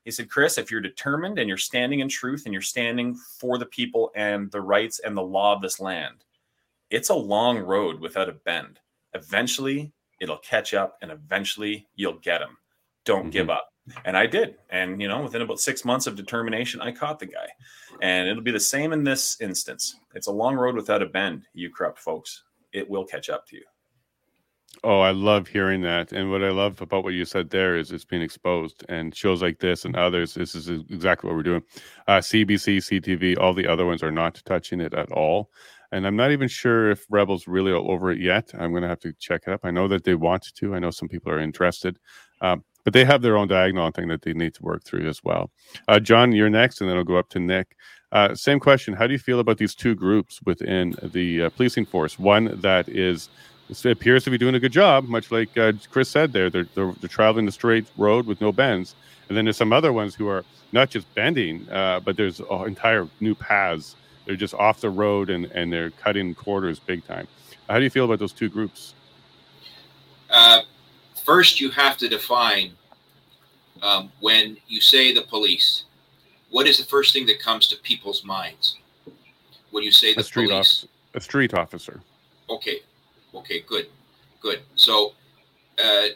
[0.04, 3.58] He said, Chris, if you're determined and you're standing in truth and you're standing for
[3.58, 6.24] the people and the rights and the law of this land,
[6.90, 8.80] it's a long road without a bend.
[9.14, 12.56] Eventually, it'll catch up and eventually you'll get him.
[13.04, 13.30] Don't mm-hmm.
[13.30, 13.68] give up.
[14.04, 14.56] And I did.
[14.70, 17.48] And, you know, within about six months of determination, I caught the guy.
[18.02, 19.96] And it'll be the same in this instance.
[20.14, 22.44] It's a long road without a bend, you corrupt folks.
[22.72, 23.64] It will catch up to you.
[24.82, 26.12] Oh, I love hearing that.
[26.12, 29.42] And what I love about what you said there is it's being exposed and shows
[29.42, 30.32] like this and others.
[30.32, 31.62] This is exactly what we're doing.
[32.08, 35.50] Uh, CBC, CTV, all the other ones are not touching it at all.
[35.92, 38.52] And I'm not even sure if Rebels really are over it yet.
[38.58, 39.60] I'm going to have to check it up.
[39.64, 40.74] I know that they want to.
[40.74, 41.98] I know some people are interested,
[42.40, 45.22] um, but they have their own diagonal thing that they need to work through as
[45.24, 45.50] well.
[45.88, 47.76] Uh, John, you're next, and then I'll go up to Nick.
[48.12, 48.94] Uh, same question.
[48.94, 52.18] How do you feel about these two groups within the uh, policing force?
[52.18, 53.28] One that is
[53.70, 56.50] it appears to be doing a good job, much like uh, Chris said there.
[56.50, 58.94] They're, they're, they're, traveling the straight road with no bends.
[59.28, 63.08] And then there's some other ones who are not just bending, uh, but there's entire
[63.20, 63.96] new paths.
[64.26, 67.26] They're just off the road and, and they're cutting quarters big time.
[67.68, 68.94] How do you feel about those two groups?
[70.28, 70.60] Uh,
[71.24, 72.72] first, you have to define
[73.82, 75.84] um, when you say the police,
[76.50, 78.78] what is the first thing that comes to people's minds
[79.70, 80.86] when you say the a street police?
[81.14, 82.00] A street officer.
[82.48, 82.80] Okay,
[83.34, 83.86] Okay, good,
[84.40, 84.60] good.
[84.74, 85.12] So,
[85.82, 86.08] uh,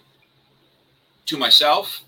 [1.26, 2.02] to myself,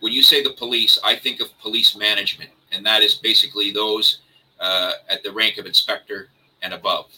[0.00, 4.20] when you say the police, I think of police management, and that is basically those
[4.58, 6.28] uh, at the rank of inspector
[6.62, 7.10] and above,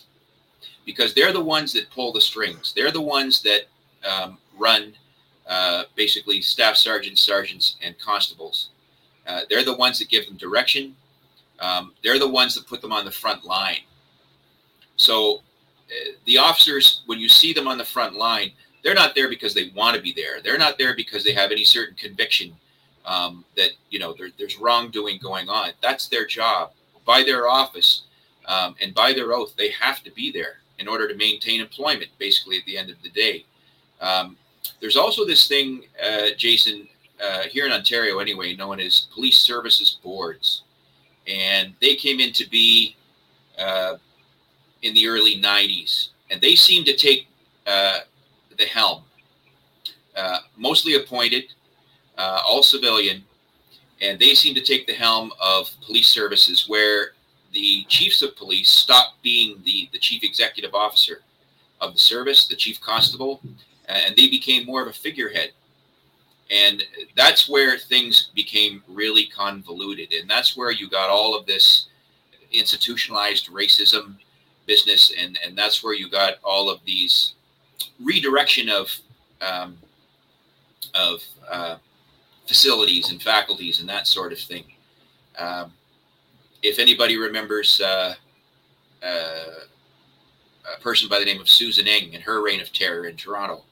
[0.85, 2.73] because they're the ones that pull the strings.
[2.75, 3.63] They're the ones that
[4.09, 4.95] um, run
[5.49, 8.71] uh, basically staff sergeants, sergeants, and constables.
[9.27, 10.97] Uh, they're the ones that give them direction.
[11.61, 13.81] Um, they're the ones that put them on the front line.
[14.97, 15.43] So
[16.27, 18.53] the officers, when you see them on the front line,
[18.83, 20.41] they're not there because they want to be there.
[20.43, 22.55] They're not there because they have any certain conviction
[23.05, 25.71] um, that you know there, there's wrongdoing going on.
[25.83, 26.73] That's their job
[27.05, 28.03] by their office
[28.47, 29.55] um, and by their oath.
[29.57, 32.11] They have to be there in order to maintain employment.
[32.19, 33.45] Basically, at the end of the day,
[34.01, 34.37] um,
[34.81, 36.89] there's also this thing, uh, Jason,
[37.23, 40.63] uh, here in Ontario anyway, known as police services boards,
[41.27, 42.97] and they came into be.
[43.59, 43.97] Uh,
[44.83, 47.29] in the early 90s, and they seemed to take
[47.67, 48.01] uh,
[48.59, 49.03] the helm.
[50.17, 51.45] Uh, mostly appointed,
[52.19, 53.23] uh, all civilian,
[54.03, 57.13] and they seem to take the helm of police services where
[57.53, 61.23] the chiefs of police stopped being the, the chief executive officer
[61.81, 63.41] of the service, the chief constable,
[63.87, 65.53] and they became more of a figurehead.
[66.51, 66.85] And
[67.17, 70.13] that's where things became really convoluted.
[70.13, 71.87] And that's where you got all of this
[72.53, 74.17] institutionalized racism
[74.67, 77.35] business, and and that's where you got all of these
[78.01, 78.97] redirection of
[79.41, 79.79] um,
[80.95, 81.77] of uh,
[82.47, 84.65] facilities and faculties and that sort of thing.
[85.39, 85.73] Um,
[86.63, 88.15] if anybody remembers uh,
[89.03, 89.45] uh,
[90.77, 93.63] a person by the name of Susan Eng and her reign of terror in Toronto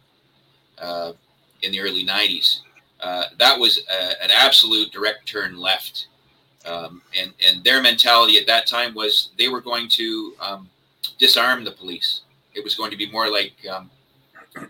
[0.78, 1.12] uh,
[1.62, 2.61] in the early 90s,
[3.01, 6.09] uh, that was a, an absolute direct turn left.
[6.66, 10.68] Um, and, and their mentality at that time was they were going to um,
[11.18, 12.22] disarm the police.
[12.55, 13.90] It was going to be more like um,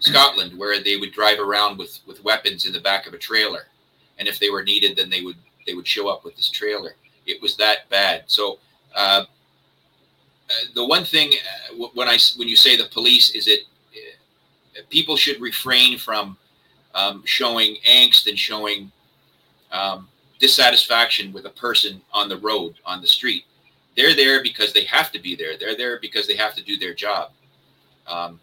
[0.00, 3.66] Scotland, where they would drive around with with weapons in the back of a trailer,
[4.18, 6.94] and if they were needed, then they would they would show up with this trailer.
[7.26, 8.24] It was that bad.
[8.26, 8.58] So.
[8.94, 9.24] Uh,
[10.50, 13.60] uh, the one thing uh, when I when you say the police is it
[14.76, 16.36] uh, people should refrain from
[16.92, 18.90] um, showing angst and showing
[19.70, 20.08] um,
[20.40, 23.44] dissatisfaction with a person on the road on the street
[24.00, 25.58] they're there because they have to be there.
[25.58, 27.32] They're there because they have to do their job.
[28.06, 28.40] Um,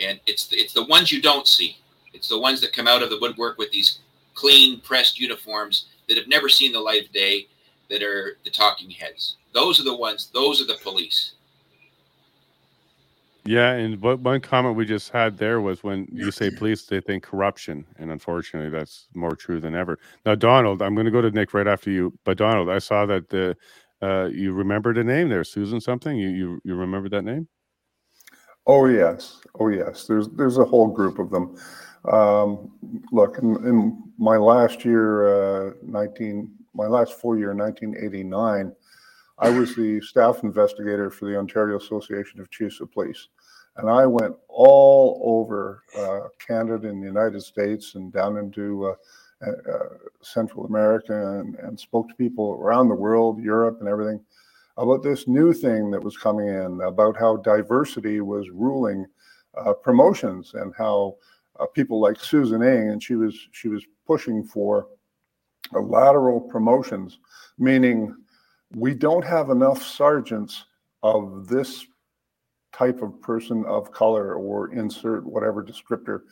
[0.00, 1.78] and it's it's the ones you don't see.
[2.12, 3.98] It's the ones that come out of the woodwork with these
[4.34, 7.48] clean pressed uniforms that have never seen the light of day,
[7.90, 9.36] that are the talking heads.
[9.52, 10.30] Those are the ones.
[10.32, 11.32] Those are the police.
[13.44, 17.00] Yeah, and what one comment we just had there was when you say police, they
[17.00, 19.98] think corruption, and unfortunately, that's more true than ever.
[20.24, 23.04] Now, Donald, I'm going to go to Nick right after you, but Donald, I saw
[23.06, 23.56] that the
[24.02, 26.16] uh, you remembered a name there, Susan something.
[26.16, 27.48] You you you remember that name?
[28.66, 30.06] Oh yes, oh yes.
[30.06, 31.56] There's there's a whole group of them.
[32.10, 32.72] Um,
[33.12, 38.72] look, in, in, my last year, uh, 19, my last full year, 1989,
[39.38, 43.28] I was the staff investigator for the Ontario Association of Chiefs of Police.
[43.76, 48.94] And I went all over uh, Canada and the United States and down into uh,
[50.20, 54.20] Central America and, and spoke to people around the world, Europe and everything,
[54.76, 59.06] about this new thing that was coming in, about how diversity was ruling
[59.58, 61.16] uh, promotions and how
[61.60, 64.88] uh, people like Susan Eng, and she was she was pushing for
[65.72, 67.18] lateral promotions,
[67.58, 68.14] meaning
[68.74, 70.64] we don't have enough sergeants
[71.02, 71.86] of this
[72.72, 76.22] type of person of color or insert whatever descriptor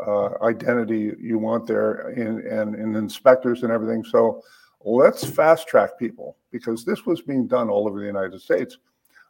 [0.00, 4.04] uh, identity you want there in, and in inspectors and everything.
[4.04, 4.42] So
[4.84, 8.78] let's fast track people because this was being done all over the United States.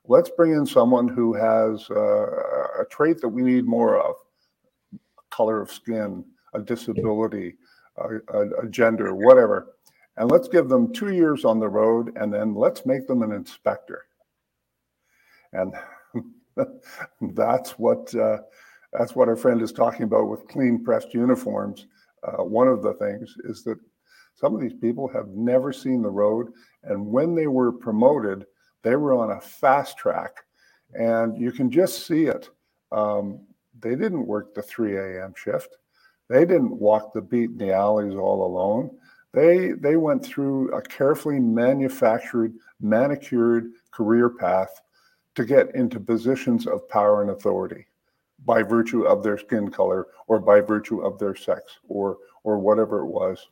[0.07, 4.17] Let's bring in someone who has uh, a trait that we need more of
[5.31, 7.55] color of skin, a disability,
[7.97, 9.75] a, a, a gender, whatever.
[10.17, 13.33] And let's give them two years on the road and then let's make them an
[13.33, 14.05] inspector.
[15.53, 15.75] And
[17.35, 18.39] that's what uh,
[18.93, 21.87] that's what our friend is talking about with clean pressed uniforms.
[22.23, 23.79] Uh, one of the things is that
[24.35, 26.53] some of these people have never seen the road,
[26.85, 28.47] and when they were promoted,
[28.83, 30.37] they were on a fast track,
[30.95, 32.51] and you can just see it.
[32.91, 33.41] Um,
[33.81, 35.35] they didn't work the 3 a.m.
[35.37, 35.77] shift.
[36.29, 38.91] They didn't walk the beat in the alleys all alone.
[39.33, 44.81] They they went through a carefully manufactured, manicured career path
[45.35, 47.87] to get into positions of power and authority
[48.45, 53.01] by virtue of their skin color or by virtue of their sex or or whatever
[53.01, 53.49] it was.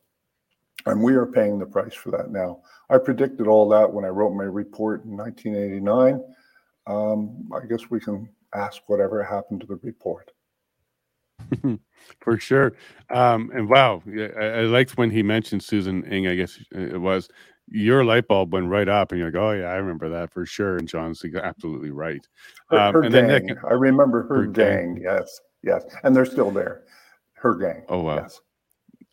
[0.87, 2.63] And we are paying the price for that now.
[2.89, 6.23] I predicted all that when I wrote my report in 1989.
[6.87, 10.33] Um, I guess we can ask whatever happened to the report.
[12.21, 12.73] For sure.
[13.11, 17.29] Um, and wow, I, I, liked when he mentioned Susan Eng, I guess it was.
[17.71, 20.45] Your light bulb went right up, and you're like, oh, yeah, I remember that for
[20.45, 20.77] sure.
[20.77, 22.27] And John's absolutely right.
[22.69, 23.29] Her, um, her and gang.
[23.29, 24.95] then Nick, I remember her, her gang.
[24.95, 25.03] gang.
[25.05, 25.85] Yes, yes.
[26.03, 26.83] And they're still there.
[27.35, 27.85] Her gang.
[27.89, 28.17] Oh, wow.
[28.17, 28.41] Yes.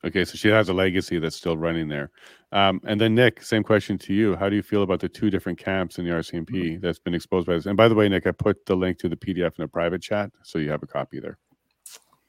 [0.05, 2.11] Okay, so she has a legacy that's still running there.
[2.51, 4.35] Um, and then Nick, same question to you.
[4.35, 6.81] How do you feel about the two different camps in the RCMP mm-hmm.
[6.81, 7.65] that's been exposed by this?
[7.65, 10.01] And by the way, Nick, I put the link to the PDF in a private
[10.01, 11.37] chat, so you have a copy there.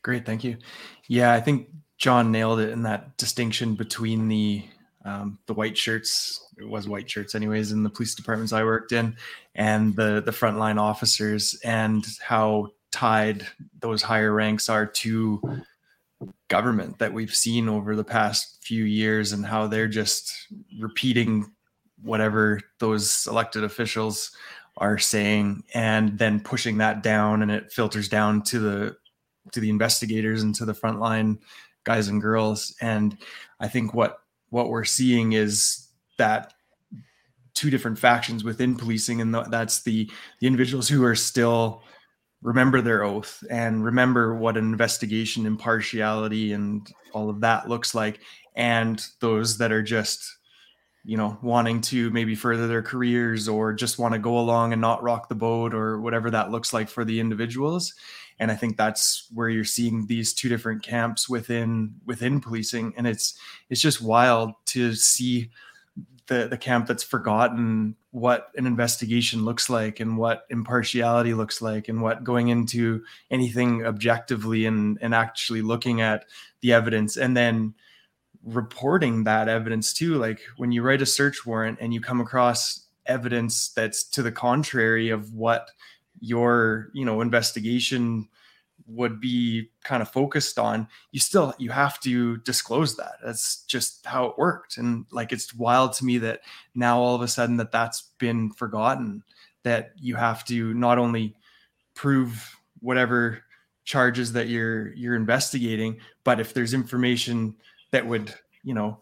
[0.03, 0.57] Great, thank you.
[1.09, 1.69] Yeah, I think
[1.99, 4.65] John nailed it in that distinction between the
[5.05, 6.47] um, the white shirts.
[6.59, 9.17] It was white shirts, anyways, in the police departments I worked in,
[9.55, 13.47] and the the frontline officers, and how tied
[13.81, 15.63] those higher ranks are to
[16.49, 20.49] government that we've seen over the past few years and how they're just
[20.81, 21.47] repeating
[22.03, 24.33] whatever those elected officials
[24.79, 28.97] are saying and then pushing that down and it filters down to the
[29.53, 31.39] to the investigators and to the frontline
[31.85, 33.17] guys and girls and
[33.61, 34.21] i think what
[34.51, 35.89] what we're seeing is
[36.19, 36.53] that
[37.55, 40.09] two different factions within policing and that's the
[40.41, 41.83] the individuals who are still
[42.41, 48.21] remember their oath and remember what an investigation impartiality and all of that looks like
[48.55, 50.37] and those that are just
[51.05, 54.81] you know wanting to maybe further their careers or just want to go along and
[54.81, 57.95] not rock the boat or whatever that looks like for the individuals
[58.41, 62.95] and i think that's where you're seeing these two different camps within within policing.
[62.97, 65.51] And it's it's just wild to see
[66.27, 71.89] the the camp that's forgotten what an investigation looks like and what impartiality looks like
[71.89, 76.25] and what going into anything objectively and and actually looking at
[76.61, 77.75] the evidence and then
[78.45, 80.15] reporting that evidence too.
[80.15, 84.33] Like when you write a search warrant and you come across evidence that's to the
[84.33, 85.71] contrary of what
[86.21, 88.29] your you know investigation
[88.87, 93.17] would be kind of focused on you still you have to disclose that.
[93.25, 94.79] That's just how it worked.
[94.79, 96.41] And like it's wild to me that
[96.75, 99.23] now all of a sudden that that's been forgotten
[99.65, 101.35] that you have to not only
[101.95, 103.43] prove whatever
[103.85, 107.57] charges that you're you're investigating but if there's information
[107.91, 109.01] that would you know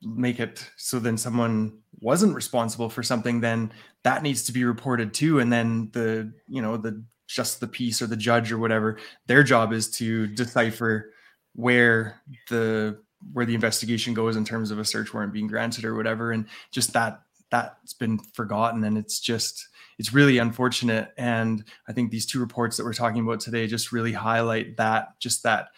[0.00, 3.70] make it so then someone wasn't responsible for something then
[4.04, 5.38] that needs to be reported too.
[5.38, 9.42] And then the you know the just the piece or the judge or whatever their
[9.42, 11.12] job is to decipher
[11.54, 12.98] where the
[13.32, 16.32] where the investigation goes in terms of a search warrant being granted or whatever.
[16.32, 18.84] And just that that's been forgotten.
[18.84, 21.12] And it's just it's really unfortunate.
[21.16, 25.18] And i think these two reports that we're talking about today just really highlight that
[25.20, 25.68] just that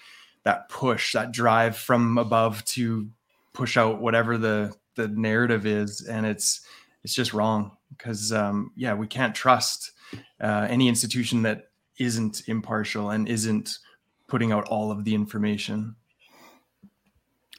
[0.45, 3.09] that push that drive from above to
[3.53, 6.07] push out whatever the the narrative is.
[6.07, 6.61] And it's
[7.03, 9.93] it's just wrong because um, yeah we can't trust
[10.41, 13.79] uh, any institution that isn't impartial and isn't
[14.27, 15.95] putting out all of the information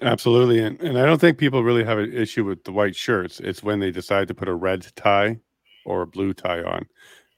[0.01, 0.59] Absolutely.
[0.59, 3.39] And, and I don't think people really have an issue with the white shirts.
[3.39, 5.39] It's when they decide to put a red tie
[5.85, 6.85] or a blue tie on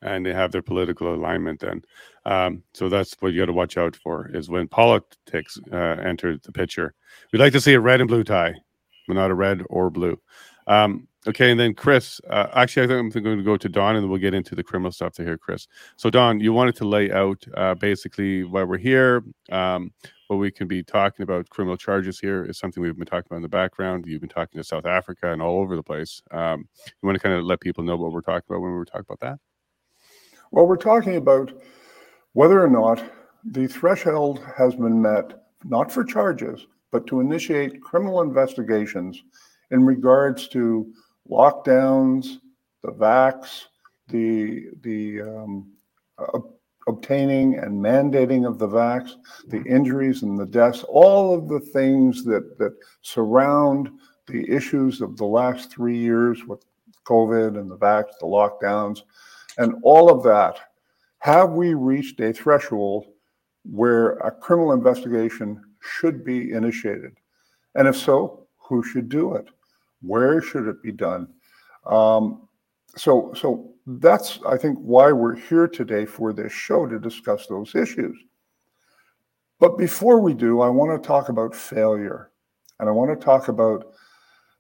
[0.02, 1.84] and they have their political alignment then.
[2.26, 6.38] Um, so that's what you got to watch out for is when politics uh, enter
[6.38, 6.94] the picture.
[7.32, 8.56] We'd like to see a red and blue tie,
[9.08, 10.20] but not a red or blue.
[10.68, 13.96] Um, okay, and then Chris, uh, actually, I think I'm going to go to Don
[13.96, 15.68] and then we'll get into the criminal stuff to hear Chris.
[15.96, 19.92] So, Don, you wanted to lay out uh, basically why we're here, um,
[20.28, 23.38] what we can be talking about criminal charges here is something we've been talking about
[23.38, 24.06] in the background.
[24.08, 26.22] You've been talking to South Africa and all over the place.
[26.32, 28.78] Um, you want to kind of let people know what we're talking about when we
[28.78, 29.40] were talking about that?
[30.52, 31.54] Well, we're talking about
[32.34, 33.04] whether or not
[33.44, 39.24] the threshold has been met, not for charges, but to initiate criminal investigations
[39.72, 40.92] in regards to
[41.30, 42.40] lockdowns,
[42.84, 43.66] the vax,
[44.08, 45.72] the the um,
[46.88, 49.12] obtaining and mandating of the vax,
[49.48, 53.90] the injuries and the deaths, all of the things that, that surround
[54.28, 56.64] the issues of the last three years with
[57.06, 59.02] COVID and the vax, the lockdowns,
[59.58, 60.60] and all of that.
[61.20, 63.08] Have we reached a threshold
[63.64, 67.18] where a criminal investigation should be initiated?
[67.76, 69.48] And if so, who should do it?
[70.02, 71.28] Where should it be done?
[71.86, 72.48] Um,
[72.96, 77.76] so, so that's, I think, why we're here today for this show to discuss those
[77.76, 78.18] issues.
[79.60, 82.32] But before we do, I want to talk about failure.
[82.80, 83.94] And I want to talk about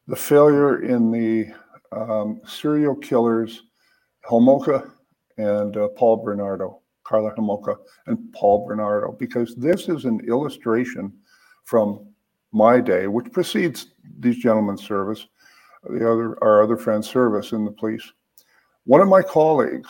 [0.07, 1.53] the failure in the
[1.91, 3.63] um, serial killers,
[4.27, 4.91] Homolka
[5.38, 7.75] and uh, Paul Bernardo, Karla Homolka
[8.07, 11.13] and Paul Bernardo, because this is an illustration
[11.63, 12.07] from
[12.52, 13.88] my day, which precedes
[14.20, 15.28] these gentlemen's service,
[15.84, 18.12] the other our other friend's service in the police,
[18.86, 19.89] one of my colleagues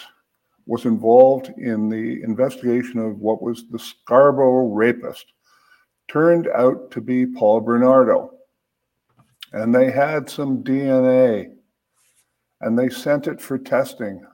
[0.68, 5.34] was involved in the investigation of what was the Scarborough rapist,
[6.08, 8.34] turned out to be Paul Bernardo.
[9.54, 11.54] And they had some DNA
[12.62, 14.26] and they sent it for testing.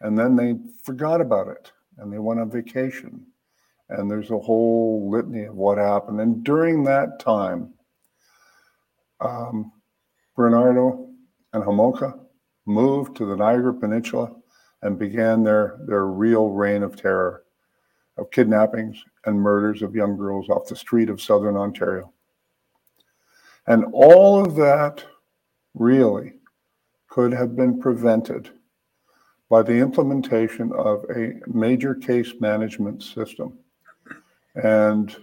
[0.00, 3.24] And then they forgot about it and they went on vacation.
[3.92, 6.20] And there's a whole litany of what happened.
[6.20, 7.72] And during that time,
[9.20, 9.72] um,
[10.36, 11.08] Bernardo
[11.52, 12.18] and Homolka
[12.66, 14.34] moved to the Niagara Peninsula
[14.82, 17.44] and began their, their real reign of terror
[18.18, 22.12] of kidnappings and murders of young girls off the street of southern Ontario.
[23.66, 25.04] And all of that
[25.74, 26.34] really
[27.08, 28.50] could have been prevented
[29.48, 33.58] by the implementation of a major case management system.
[34.54, 35.14] And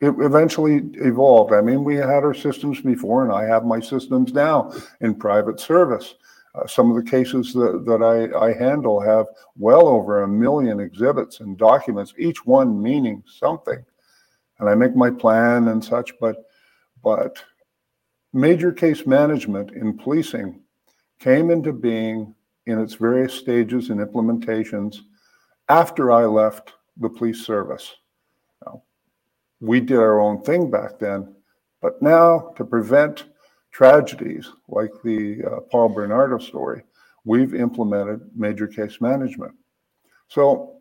[0.00, 1.52] it eventually evolved.
[1.52, 5.58] I mean, we had our systems before, and I have my systems now in private
[5.58, 6.14] service.
[6.54, 9.26] Uh, some of the cases that, that I, I handle have
[9.56, 13.84] well over a million exhibits and documents, each one meaning something.
[14.58, 16.36] And I make my plan and such, but
[17.02, 17.42] but
[18.32, 20.60] major case management in policing
[21.20, 22.34] came into being
[22.66, 25.00] in its various stages and implementations
[25.68, 27.94] after I left the police service.
[29.60, 31.34] We did our own thing back then,
[31.80, 33.24] but now to prevent
[33.72, 36.82] tragedies like the uh, Paul Bernardo story,
[37.24, 39.52] we've implemented major case management.
[40.28, 40.72] So,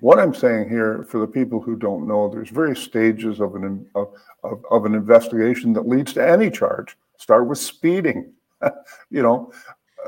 [0.00, 3.86] what I'm saying here for the people who don't know, there's various stages of an
[3.94, 4.12] of,
[4.44, 6.98] of, of an investigation that leads to any charge.
[7.16, 8.32] Start with speeding,
[9.10, 9.50] you know.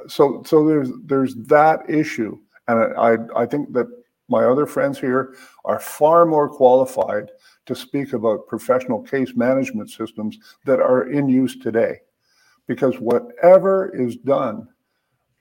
[0.06, 2.38] So so there's there's that issue,
[2.68, 3.86] and I I think that
[4.28, 7.30] my other friends here are far more qualified
[7.66, 11.96] to speak about professional case management systems that are in use today.
[12.66, 14.68] Because whatever is done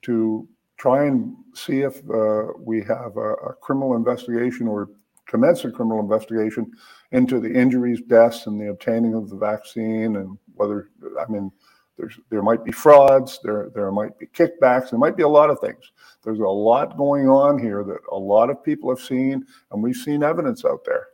[0.04, 4.90] to try and see if uh, we have a, a, criminal investigation or
[5.26, 6.72] commence a criminal investigation
[7.12, 11.52] into the injuries, deaths, and the obtaining of the vaccine, and whether, I mean,
[11.98, 15.50] there's, there might be frauds, there, there might be kickbacks, there might be a lot
[15.50, 15.91] of things.
[16.24, 19.95] There's a lot going on here that a lot of people have seen, and we've
[19.95, 21.08] seen evidence out there.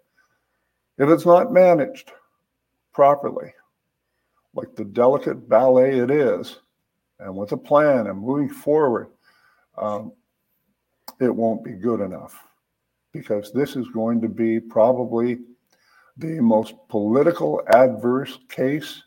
[0.98, 2.12] If it's not managed
[2.92, 3.54] properly,
[4.54, 6.60] like the delicate ballet it is,
[7.20, 9.08] and with a plan and moving forward,
[9.78, 10.12] um,
[11.20, 12.44] it won't be good enough
[13.14, 15.40] because this is going to be probably
[16.18, 19.04] the most political adverse case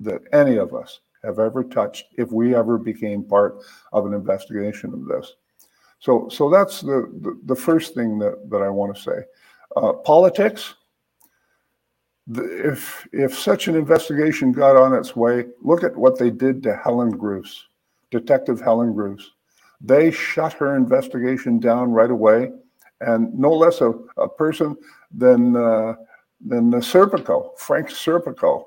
[0.00, 3.58] that any of us have ever touched if we ever became part
[3.92, 5.34] of an investigation of this.
[5.98, 9.24] So, so that's the, the, the first thing that, that I want to say.
[9.76, 10.74] Uh, politics,
[12.26, 16.62] the, if, if such an investigation got on its way, look at what they did
[16.62, 17.66] to Helen Bruce,
[18.10, 19.30] Detective Helen Bruce.
[19.80, 22.52] They shut her investigation down right away,
[23.00, 24.76] and no less a, a person
[25.10, 25.94] than uh,
[26.46, 28.64] than Serpico, Frank Serpico,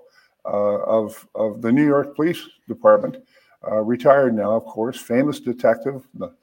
[0.51, 3.17] of of the New York Police Department,
[3.69, 6.07] uh, retired now, of course, famous detective.
[6.15, 6.33] The,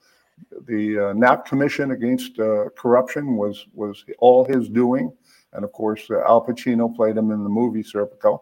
[0.65, 5.11] the uh, Knapp Commission against uh, corruption was was all his doing,
[5.53, 8.41] and of course, uh, Al Pacino played him in the movie Serpico.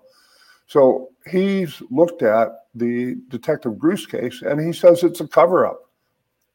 [0.67, 5.89] So he's looked at the Detective Bruce case, and he says it's a cover-up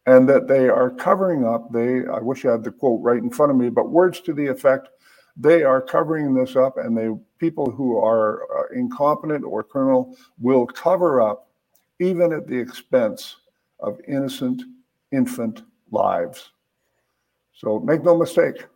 [0.07, 1.73] and that they are covering up.
[1.73, 4.33] They, I wish I had the quote right in front of me, but words to
[4.33, 4.89] the effect,
[5.37, 10.67] they are covering this up, and they people who are uh, incompetent or criminal will
[10.67, 11.49] cover up,
[11.99, 13.37] even at the expense
[13.81, 14.63] of innocent
[15.13, 16.51] infant lives.
[17.53, 18.67] So make no mistake,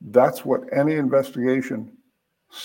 [0.00, 1.92] that's what any investigation,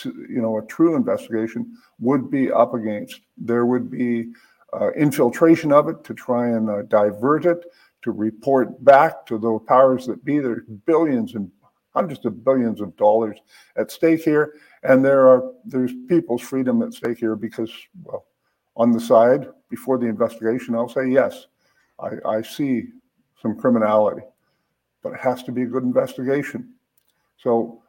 [0.04, 3.22] you know, a true investigation would be up against.
[3.38, 4.34] There would be
[4.74, 7.66] uh, infiltration of it to try and uh, divert it
[8.04, 10.40] to report back to the powers that be.
[10.40, 11.52] There's billions and
[11.94, 13.38] hundreds of billions of dollars
[13.76, 17.72] at stake here, and there are there's people's freedom at stake here because,
[18.04, 18.26] well,
[18.76, 21.48] on the side before the investigation, I'll say yes,
[22.00, 22.88] I, I see
[23.42, 24.22] some criminality,
[25.04, 26.74] but it has to be a good investigation.
[27.38, 27.82] So,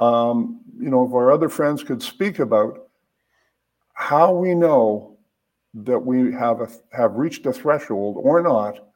[0.00, 2.88] um, you know, if our other friends could speak about
[3.94, 5.16] how we know
[5.74, 8.92] that we have a, have reached a threshold or not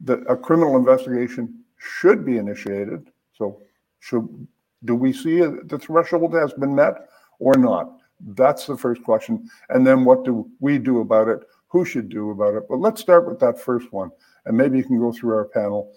[0.00, 3.10] that a criminal investigation should be initiated.
[3.36, 3.60] So
[4.04, 4.46] should,
[4.84, 7.90] do we see the threshold has been met or not?
[8.20, 9.48] That's the first question.
[9.70, 11.40] And then what do we do about it?
[11.68, 12.64] Who should do about it?
[12.68, 14.10] But let's start with that first one.
[14.44, 15.94] And maybe you can go through our panel.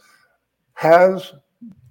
[0.75, 1.33] Has,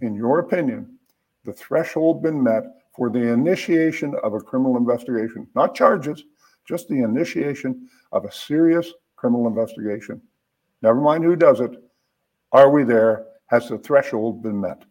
[0.00, 0.98] in your opinion,
[1.44, 2.64] the threshold been met
[2.96, 5.46] for the initiation of a criminal investigation?
[5.54, 6.24] Not charges,
[6.66, 10.22] just the initiation of a serious criminal investigation.
[10.80, 11.72] Never mind who does it,
[12.52, 13.26] are we there?
[13.48, 14.82] Has the threshold been met?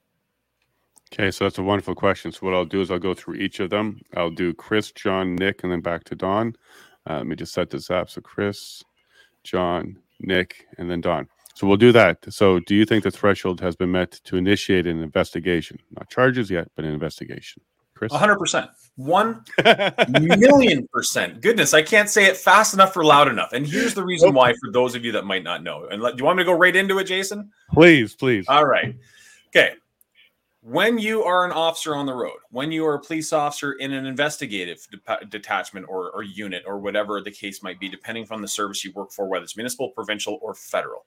[1.13, 2.31] Okay, so that's a wonderful question.
[2.31, 4.01] So what I'll do is I'll go through each of them.
[4.15, 6.55] I'll do Chris, John, Nick, and then back to Don.
[7.09, 8.09] Uh, let me just set this up.
[8.09, 8.83] So Chris,
[9.43, 11.27] John, Nick, and then Don.
[11.53, 12.25] So we'll do that.
[12.33, 15.79] So do you think the threshold has been met to initiate an investigation?
[15.91, 17.61] Not charges yet, but an investigation.
[17.93, 18.11] Chris?
[18.11, 18.69] 100%.
[18.97, 19.45] 1
[20.39, 21.41] million percent.
[21.41, 23.53] Goodness, I can't say it fast enough or loud enough.
[23.53, 25.87] And here's the reason why for those of you that might not know.
[25.89, 27.51] And let, do you want me to go right into it, Jason?
[27.73, 28.45] Please, please.
[28.49, 28.95] All right.
[29.49, 29.75] Okay.
[30.67, 33.93] When you are an officer on the road, when you are a police officer in
[33.93, 38.41] an investigative de- detachment or, or unit or whatever the case might be, depending on
[38.41, 41.05] the service you work for, whether it's municipal, provincial, or federal,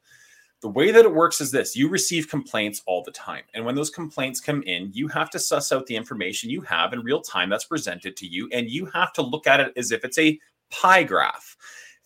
[0.63, 3.43] the way that it works is this you receive complaints all the time.
[3.53, 6.93] And when those complaints come in, you have to suss out the information you have
[6.93, 8.49] in real time that's presented to you.
[8.53, 10.39] And you have to look at it as if it's a
[10.71, 11.57] pie graph.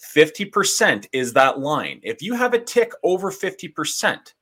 [0.03, 2.01] 50% is that line.
[2.03, 4.33] If you have a tick over 50%,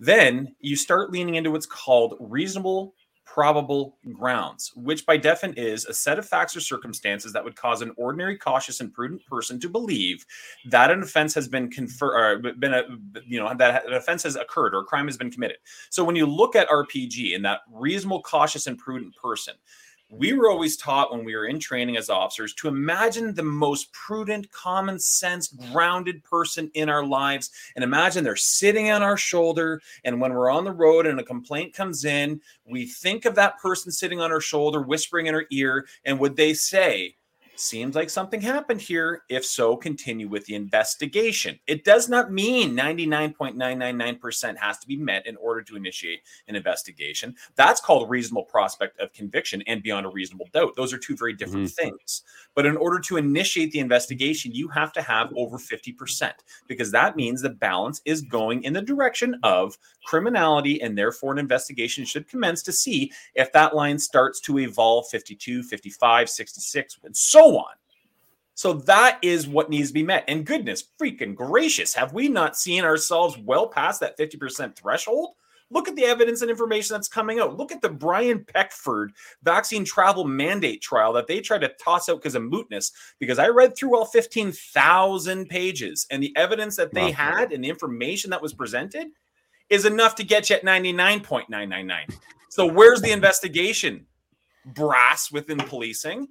[0.00, 2.94] then you start leaning into what's called reasonable
[3.24, 7.82] probable grounds, which by definition is a set of facts or circumstances that would cause
[7.82, 10.24] an ordinary, cautious, and prudent person to believe
[10.64, 12.84] that an offense has been conferred, or been a,
[13.26, 15.58] you know, that an offense has occurred or a crime has been committed.
[15.90, 19.54] So when you look at RPG and that reasonable, cautious, and prudent person,
[20.10, 23.92] we were always taught when we were in training as officers to imagine the most
[23.92, 29.82] prudent, common sense, grounded person in our lives and imagine they're sitting on our shoulder.
[30.04, 33.58] And when we're on the road and a complaint comes in, we think of that
[33.58, 35.86] person sitting on our shoulder, whispering in our ear.
[36.04, 37.14] And would they say,
[37.58, 39.22] Seems like something happened here.
[39.28, 41.58] If so, continue with the investigation.
[41.66, 47.34] It does not mean 99.999% has to be met in order to initiate an investigation.
[47.56, 50.76] That's called reasonable prospect of conviction and beyond a reasonable doubt.
[50.76, 51.88] Those are two very different mm-hmm.
[51.88, 52.22] things.
[52.54, 56.30] But in order to initiate the investigation, you have to have over 50%
[56.68, 59.76] because that means the balance is going in the direction of
[60.08, 65.06] criminality and therefore an investigation should commence to see if that line starts to evolve
[65.08, 67.74] 52, 55, 66, and so on.
[68.54, 70.24] So that is what needs to be met.
[70.26, 75.34] And goodness freaking gracious, have we not seen ourselves well past that 50% threshold?
[75.70, 77.58] Look at the evidence and information that's coming out.
[77.58, 82.16] Look at the Brian Peckford vaccine travel mandate trial that they tried to toss out
[82.16, 82.92] because of mootness.
[83.18, 87.12] Because I read through all 15,000 pages and the evidence that they wow.
[87.12, 89.08] had and the information that was presented
[89.70, 92.14] is enough to get you at 99.999.
[92.48, 94.06] So where's the investigation?
[94.74, 96.28] brass within policing.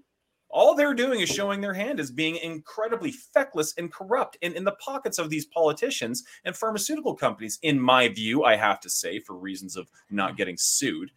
[0.49, 4.63] All they're doing is showing their hand as being incredibly feckless and corrupt and in
[4.63, 9.19] the pockets of these politicians and pharmaceutical companies, in my view, I have to say,
[9.19, 11.11] for reasons of not getting sued.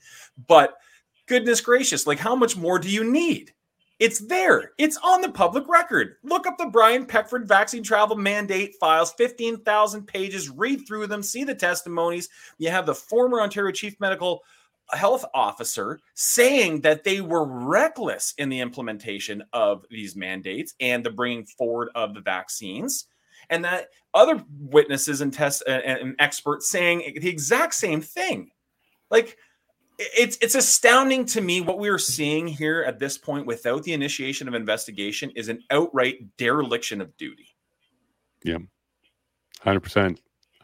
[0.48, 0.74] But
[1.26, 3.52] goodness gracious, like how much more do you need?
[4.00, 4.72] It's there.
[4.78, 6.16] It's on the public record.
[6.22, 10.48] Look up the Brian Peckford vaccine travel mandate files, 15,000 pages.
[10.48, 12.30] Read through them, see the testimonies.
[12.56, 14.42] You have the former Ontario Chief Medical
[14.90, 21.10] Health Officer saying that they were reckless in the implementation of these mandates and the
[21.10, 23.04] bringing forward of the vaccines.
[23.50, 28.50] And that other witnesses and test and, and experts saying the exact same thing.
[29.10, 29.36] Like,
[30.00, 33.92] it's it's astounding to me what we are seeing here at this point without the
[33.92, 37.48] initiation of investigation is an outright dereliction of duty.
[38.42, 38.58] Yeah.
[39.64, 40.18] 100%.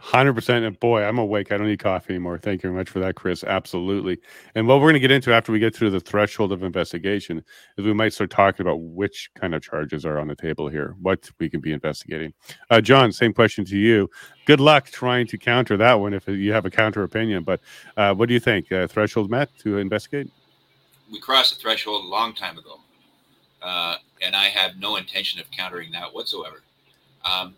[0.07, 1.51] 100% and boy i'm awake.
[1.51, 2.39] I don't need coffee anymore.
[2.39, 3.43] Thank you very much for that chris.
[3.43, 4.19] Absolutely.
[4.55, 7.43] And what we're going to get into after we get through the threshold of investigation
[7.77, 10.95] is we might start talking about which kind of charges are on the table here
[11.01, 12.33] what we can be investigating.
[12.71, 14.09] Uh, john same question to you.
[14.45, 17.61] Good luck trying to counter that one if you have a counter opinion but
[17.97, 18.71] uh, what do you think?
[18.71, 20.31] Uh, threshold met to investigate?
[21.11, 22.79] We crossed the threshold a long time ago
[23.61, 26.63] uh, and i have no intention of countering that whatsoever.
[27.25, 27.57] Um,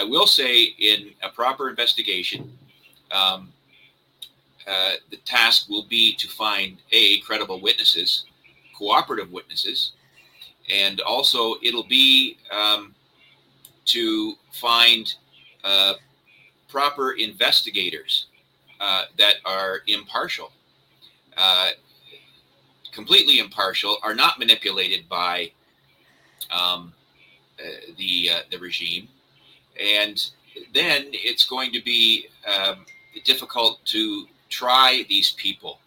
[0.00, 2.50] I will say, in a proper investigation,
[3.12, 3.52] um,
[4.66, 8.24] uh, the task will be to find a credible witnesses,
[8.74, 9.92] cooperative witnesses,
[10.72, 12.94] and also it'll be um,
[13.84, 15.16] to find
[15.64, 15.94] uh,
[16.66, 18.28] proper investigators
[18.80, 20.50] uh, that are impartial,
[21.36, 21.70] uh,
[22.90, 25.50] completely impartial, are not manipulated by
[26.50, 26.94] um,
[27.62, 29.06] uh, the uh, the regime
[29.78, 30.30] and
[30.74, 32.84] then it's going to be um,
[33.24, 35.78] difficult to try these people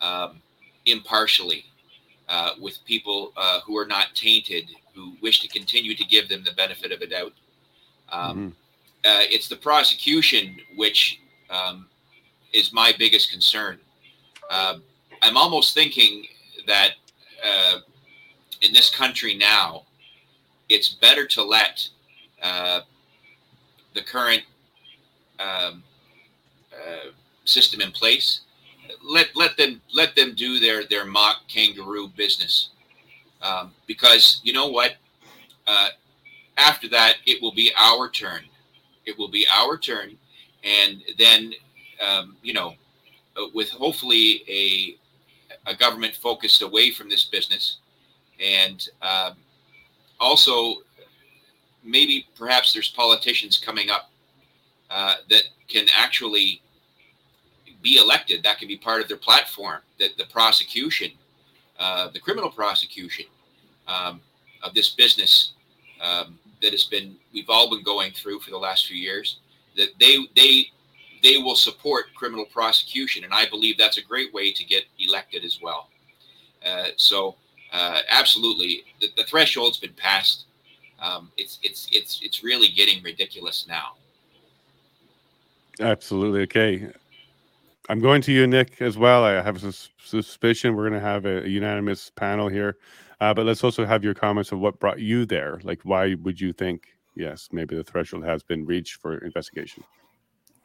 [0.00, 0.40] um,
[0.84, 1.64] impartially
[2.28, 6.42] uh, with people uh, who are not tainted, who wish to continue to give them
[6.44, 7.32] the benefit of a doubt.
[8.10, 8.46] Um, mm-hmm.
[9.04, 11.86] uh, it's the prosecution which um,
[12.52, 13.78] is my biggest concern.
[14.50, 14.82] Um,
[15.22, 16.26] I'm almost thinking
[16.66, 16.90] that
[17.44, 17.78] uh,
[18.62, 19.84] in this country now,
[20.68, 21.88] it's better to let
[22.42, 22.80] uh,
[23.96, 24.42] the current
[25.40, 25.82] um,
[26.72, 27.10] uh,
[27.44, 28.42] system in place.
[29.02, 32.70] Let let them let them do their their mock kangaroo business,
[33.42, 34.92] um, because you know what?
[35.66, 35.88] Uh,
[36.56, 38.42] after that, it will be our turn.
[39.04, 40.16] It will be our turn,
[40.62, 41.52] and then
[42.06, 42.74] um, you know,
[43.36, 44.96] uh, with hopefully a
[45.68, 47.78] a government focused away from this business,
[48.40, 49.34] and um,
[50.20, 50.82] also
[51.86, 54.10] maybe perhaps there's politicians coming up
[54.90, 56.60] uh, that can actually
[57.82, 58.42] be elected.
[58.42, 59.80] That can be part of their platform.
[59.98, 61.12] That the prosecution,
[61.78, 63.26] uh, the criminal prosecution
[63.86, 64.20] um,
[64.62, 65.52] of this business
[66.00, 69.38] um, that has been we've all been going through for the last few years.
[69.76, 70.70] That they they
[71.22, 75.44] they will support criminal prosecution, and I believe that's a great way to get elected
[75.44, 75.88] as well.
[76.64, 77.36] Uh, so,
[77.72, 80.45] uh, absolutely, the, the threshold's been passed
[81.00, 83.94] um, it's it's it's it's really getting ridiculous now.
[85.80, 86.42] Absolutely.
[86.42, 86.88] Okay.
[87.88, 89.22] I'm going to you, Nick, as well.
[89.24, 92.78] I have a suspicion we're going to have a, a unanimous panel here.
[93.20, 95.60] Uh, but let's also have your comments of what brought you there.
[95.62, 99.84] Like, why would you think, yes, maybe the threshold has been reached for investigation?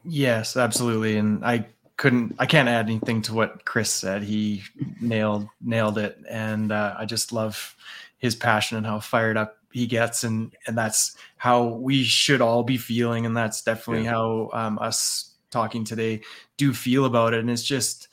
[0.03, 1.17] Yes, absolutely.
[1.17, 1.67] And I
[1.97, 4.23] couldn't, I can't add anything to what Chris said.
[4.23, 4.63] He
[4.99, 7.75] nailed nailed it, and uh, I just love
[8.17, 12.63] his passion and how fired up he gets and and that's how we should all
[12.63, 14.11] be feeling and that's definitely yeah.
[14.11, 16.21] how um, us talking today
[16.57, 18.07] do feel about it and it's just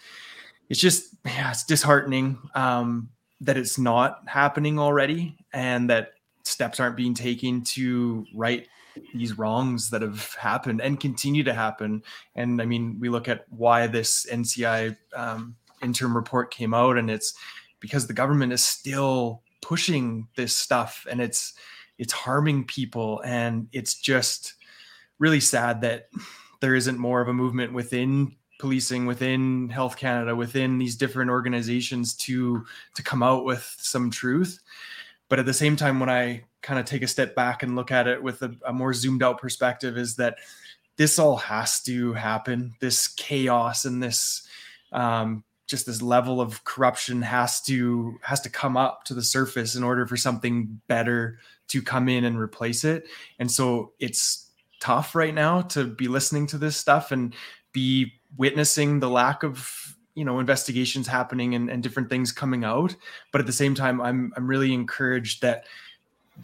[0.68, 3.08] it's just yeah it's disheartening um,
[3.40, 6.12] that it's not happening already and that
[6.44, 8.66] steps aren't being taken to right
[9.14, 12.02] these wrongs that have happened and continue to happen
[12.34, 17.10] and i mean we look at why this nci um, interim report came out and
[17.10, 17.34] it's
[17.80, 21.54] because the government is still pushing this stuff and it's
[21.98, 23.20] it's harming people.
[23.24, 24.54] And it's just
[25.18, 26.08] really sad that
[26.60, 32.12] there isn't more of a movement within policing within health canada within these different organizations
[32.12, 34.58] to to come out with some truth.
[35.28, 37.92] But at the same time when i kind of take a step back and look
[37.92, 40.38] at it with a, a more zoomed out perspective is that
[40.96, 42.74] this all has to happen.
[42.80, 44.46] This chaos and this
[44.90, 49.76] um, just this level of corruption has to has to come up to the surface
[49.76, 51.38] in order for something better
[51.68, 53.06] to come in and replace it.
[53.38, 54.50] And so it's
[54.80, 57.34] tough right now to be listening to this stuff and
[57.72, 62.96] be witnessing the lack of you know investigations happening and, and different things coming out.
[63.30, 65.64] But at the same time i'm i'm really encouraged that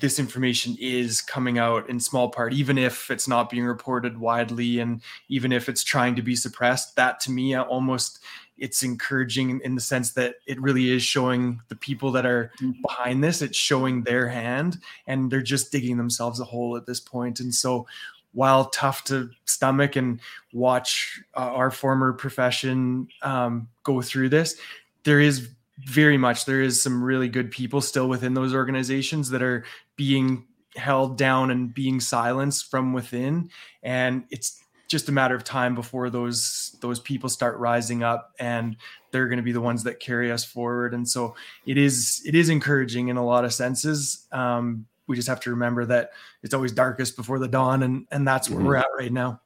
[0.00, 4.80] this information is coming out in small part even if it's not being reported widely
[4.80, 6.96] and even if it's trying to be suppressed.
[6.96, 8.20] That to me almost
[8.56, 12.52] it's encouraging in the sense that it really is showing the people that are
[12.82, 13.42] behind this.
[13.42, 17.40] It's showing their hand and they're just digging themselves a hole at this point.
[17.40, 17.86] And so
[18.32, 20.20] while tough to stomach and
[20.52, 24.56] watch uh, our former profession um, go through this,
[25.04, 25.48] there is
[25.78, 29.64] very much there is some really good people still within those organizations that are
[29.96, 30.46] being
[30.76, 33.50] held down and being silenced from within,
[33.82, 34.63] and it's
[34.94, 38.76] just a matter of time before those those people start rising up and
[39.10, 41.34] they're going to be the ones that carry us forward and so
[41.66, 45.50] it is it is encouraging in a lot of senses um, we just have to
[45.50, 46.10] remember that
[46.42, 48.68] it's always darkest before the dawn, and and that's where mm-hmm.
[48.68, 49.40] we're at right now.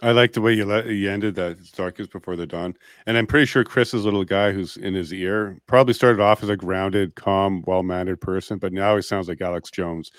[0.00, 1.52] I like the way you let you ended that.
[1.52, 2.74] It's darkest before the dawn,
[3.06, 6.48] and I'm pretty sure Chris's little guy who's in his ear probably started off as
[6.48, 10.10] a grounded, calm, well-mannered person, but now he sounds like Alex Jones.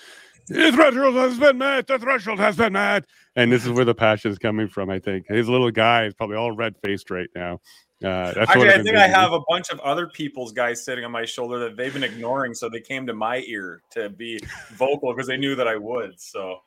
[0.48, 1.86] The threshold has been met.
[1.86, 4.90] The threshold has been met, and this is where the passion is coming from.
[4.90, 7.60] I think his little guy is probably all red-faced right now.
[8.02, 11.24] Uh, Actually, I think I have a bunch of other people's guys sitting on my
[11.24, 14.38] shoulder that they've been ignoring, so they came to my ear to be
[14.72, 16.20] vocal because they knew that I would.
[16.20, 16.58] So,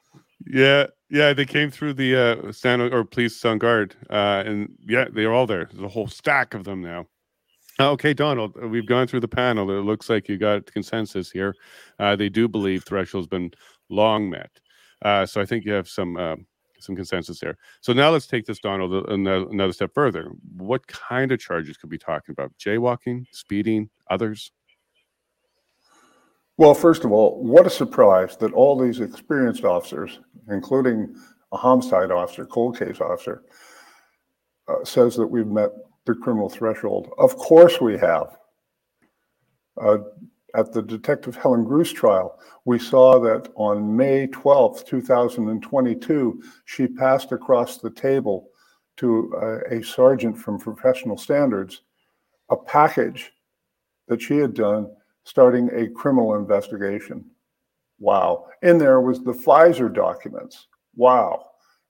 [0.47, 5.05] yeah, yeah, they came through the uh, San or police on guard, uh, and yeah,
[5.11, 5.65] they're all there.
[5.65, 7.05] There's a whole stack of them now.
[7.79, 9.69] Okay, Donald, we've gone through the panel.
[9.69, 11.55] It looks like you got consensus here.
[11.99, 13.51] Uh, they do believe threshold's been
[13.89, 14.49] long met.
[15.03, 16.37] Uh, so I think you have some uh,
[16.79, 17.55] some consensus there.
[17.81, 20.31] So now let's take this, Donald, another step further.
[20.55, 22.51] What kind of charges could we be talking about?
[22.57, 24.51] Jaywalking, speeding, others?
[26.57, 30.19] Well, first of all, what a surprise that all these experienced officers,
[30.49, 31.15] including
[31.51, 33.43] a homicide officer, cold case officer,
[34.67, 35.69] uh, says that we've met
[36.07, 37.11] the criminal threshold.
[37.17, 38.37] Of course we have.
[39.79, 39.99] Uh,
[40.55, 47.31] at the Detective Helen Grus trial, we saw that on May 12th, 2022, she passed
[47.31, 48.49] across the table
[48.95, 49.31] to
[49.69, 51.81] a, a sergeant from Professional Standards
[52.49, 53.31] a package
[54.07, 54.89] that she had done
[55.23, 57.25] starting a criminal investigation.
[57.99, 58.47] Wow.
[58.61, 60.67] In there was the Pfizer documents.
[60.95, 61.43] Wow.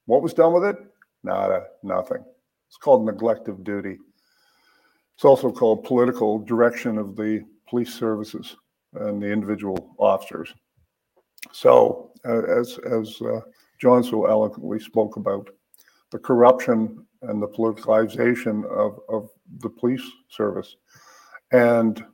[0.06, 0.76] What was done with it?
[1.22, 2.24] Nada, nothing.
[2.68, 3.98] It's called neglect of duty.
[5.18, 8.54] It's also called political direction of the police services
[8.94, 10.54] and the individual officers.
[11.50, 13.40] So, uh, as as uh,
[13.80, 15.50] John so eloquently spoke about,
[16.12, 20.76] the corruption and the politicization of, of the police service,
[21.50, 22.04] and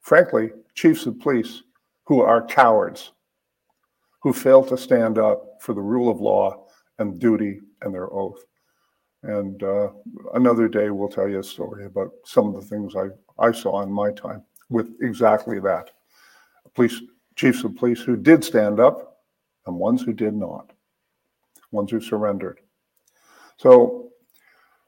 [0.00, 1.62] frankly, chiefs of police
[2.06, 3.12] who are cowards,
[4.22, 6.68] who fail to stand up for the rule of law
[7.00, 8.42] and duty and their oath.
[9.22, 9.88] And uh,
[10.34, 13.08] another day, we'll tell you a story about some of the things I,
[13.38, 15.90] I saw in my time with exactly that.
[16.74, 17.00] Police
[17.34, 19.22] chiefs of police who did stand up
[19.66, 20.72] and ones who did not,
[21.70, 22.60] ones who surrendered.
[23.56, 24.10] So,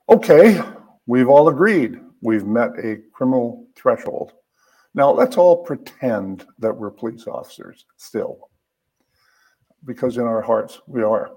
[0.09, 0.61] okay,
[1.07, 4.33] we've all agreed we've met a criminal threshold.
[4.95, 8.51] Now, let's all pretend that we're police officers still,
[9.85, 11.31] because in our hearts we are.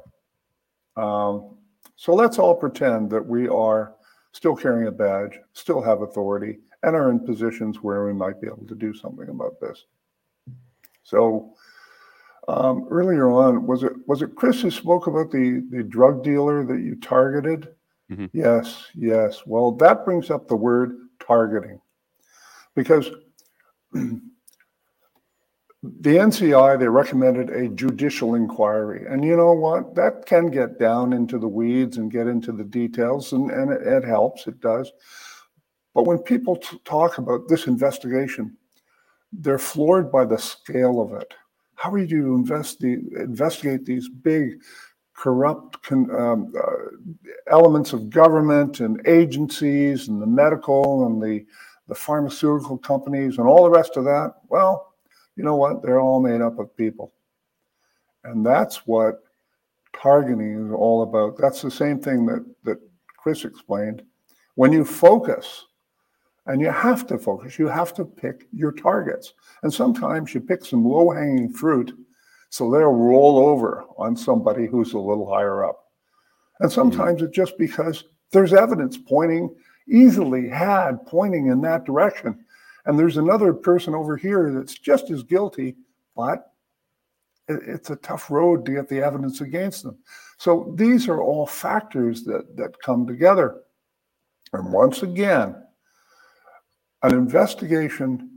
[0.97, 1.57] Um,
[2.02, 3.93] so let's all pretend that we are
[4.32, 8.47] still carrying a badge, still have authority, and are in positions where we might be
[8.47, 9.86] able to do something about this.
[11.04, 11.54] So
[12.47, 16.66] um, earlier on, was it was it Chris who spoke about the the drug dealer
[16.66, 17.68] that you targeted?
[18.12, 18.26] Mm-hmm.
[18.34, 19.43] Yes, yes.
[19.45, 21.80] Well, that brings up the word targeting,
[22.74, 23.12] because
[25.84, 29.95] the NCI they recommended a judicial inquiry, and you know what?
[29.95, 33.82] That can get down into the weeds and get into the details, and and it,
[33.82, 34.45] it helps.
[34.45, 34.91] It does.
[35.93, 38.55] But when people t- talk about this investigation,
[39.34, 41.34] they're floored by the scale of it.
[41.75, 44.61] How are you to invest the, investigate these big,
[45.15, 47.11] corrupt um, uh,
[47.47, 51.45] elements of government and agencies and the medical and the,
[51.88, 54.36] the pharmaceutical companies and all the rest of that?
[54.47, 54.90] Well,
[55.36, 55.82] you know what?
[55.82, 57.13] They're all made up of people.
[58.23, 59.23] And that's what
[59.99, 61.38] targeting is all about.
[61.38, 62.79] That's the same thing that, that
[63.17, 64.03] Chris explained.
[64.55, 65.65] When you focus
[66.45, 69.34] and you have to focus, you have to pick your targets.
[69.63, 71.93] And sometimes you pick some low hanging fruit
[72.49, 75.86] so they'll roll over on somebody who's a little higher up.
[76.59, 76.75] And hmm.
[76.75, 77.25] sometimes mm-hmm.
[77.25, 79.53] it's just because there's evidence pointing,
[79.88, 82.45] easily had pointing in that direction.
[82.86, 85.75] And there's another person over here that's just as guilty,
[86.15, 86.53] but
[87.47, 89.97] it's a tough road to get the evidence against them.
[90.38, 93.61] So these are all factors that, that come together.
[94.53, 95.55] And once again,
[97.03, 98.29] an investigation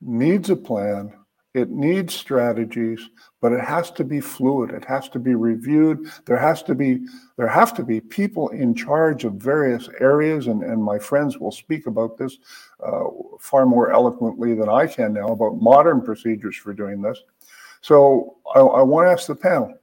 [0.00, 1.12] needs a plan,
[1.52, 3.08] it needs strategies,
[3.40, 4.70] but it has to be fluid.
[4.70, 6.08] It has to be reviewed.
[6.24, 7.00] There has to be
[7.36, 11.50] there have to be people in charge of various areas, and, and my friends will
[11.50, 12.38] speak about this
[12.84, 13.04] uh,
[13.40, 17.20] far more eloquently than I can now about modern procedures for doing this.
[17.80, 19.74] So I, I want to ask the panel: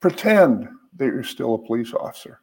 [0.00, 2.40] pretend that you're still a police officer.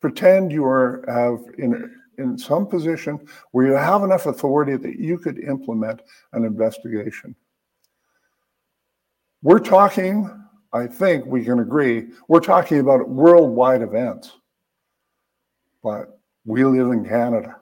[0.00, 3.18] Pretend you are have in in some position
[3.52, 6.02] where you have enough authority that you could implement
[6.32, 7.34] an investigation.
[9.42, 10.30] We're talking,
[10.72, 14.32] I think we can agree, we're talking about worldwide events.
[15.82, 17.56] But we live in Canada,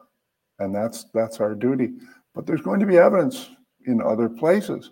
[0.59, 1.93] and that's that's our duty.
[2.35, 3.49] But there's going to be evidence
[3.87, 4.91] in other places.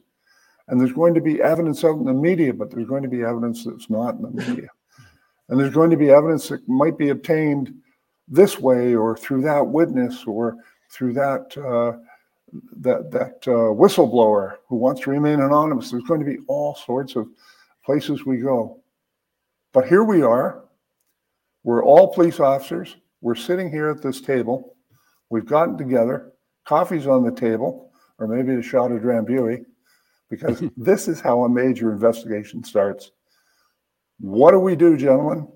[0.69, 3.23] And there's going to be evidence out in the media, but there's going to be
[3.23, 4.69] evidence that's not in the media.
[5.49, 7.75] And there's going to be evidence that might be obtained
[8.31, 10.57] this way or through that witness or
[10.91, 11.99] through that uh,
[12.79, 15.91] that that uh, whistleblower who wants to remain anonymous.
[15.91, 17.29] There's going to be all sorts of
[17.85, 18.81] places we go.
[19.73, 20.65] But here we are.
[21.65, 22.97] We're all police officers.
[23.21, 24.77] We're sitting here at this table.
[25.31, 26.33] We've gotten together.
[26.65, 29.65] Coffee's on the table, or maybe a shot of Drambuie,
[30.31, 33.11] because this is how a major investigation starts.
[34.21, 35.49] What do we do, gentlemen?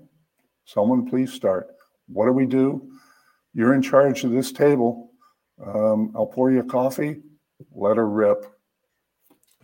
[0.65, 1.67] Someone please start.
[2.07, 2.89] What do we do?
[3.53, 5.11] You're in charge of this table.
[5.65, 7.21] Um, I'll pour you a coffee.
[7.73, 8.45] Let her rip.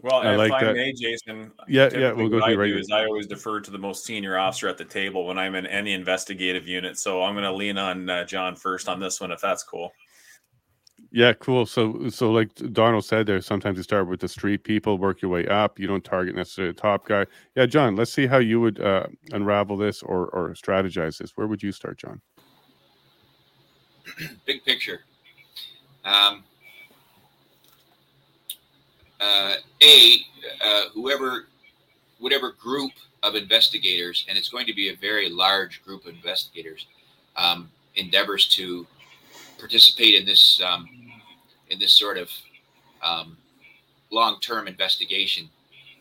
[0.02, 0.76] Well, I if like I that.
[0.76, 1.52] may, Jason.
[1.68, 2.80] Yeah, yeah, we'll go what I right do here.
[2.80, 5.68] is I always defer to the most senior officer at the table when I'm in
[5.68, 6.98] any investigative unit.
[6.98, 9.92] So I'm going to lean on uh, John first on this one, if that's cool.
[11.12, 11.66] Yeah, cool.
[11.66, 15.32] So, so like Donald said, there sometimes you start with the street people, work your
[15.32, 15.80] way up.
[15.80, 17.26] You don't target necessarily the top guy.
[17.56, 21.32] Yeah, John, let's see how you would uh, unravel this or or strategize this.
[21.36, 22.22] Where would you start, John?
[24.46, 25.00] big picture.
[26.06, 26.44] Um,
[29.20, 30.16] uh, a
[30.64, 31.48] uh, whoever,
[32.20, 32.92] whatever group
[33.24, 36.86] of investigators, and it's going to be a very large group of investigators,
[37.36, 38.86] um, endeavors to
[39.60, 40.88] participate in this um,
[41.70, 42.30] in this sort of
[43.04, 43.38] um,
[44.12, 45.50] long-term investigation.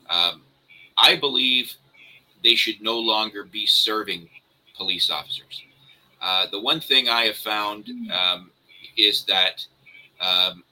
[0.09, 0.43] Um,
[0.97, 1.75] I believe
[2.43, 4.29] they should no longer be serving
[4.77, 5.63] police officers.
[6.21, 8.51] Uh, the one thing I have found um,
[8.97, 9.65] is that
[10.21, 10.65] um,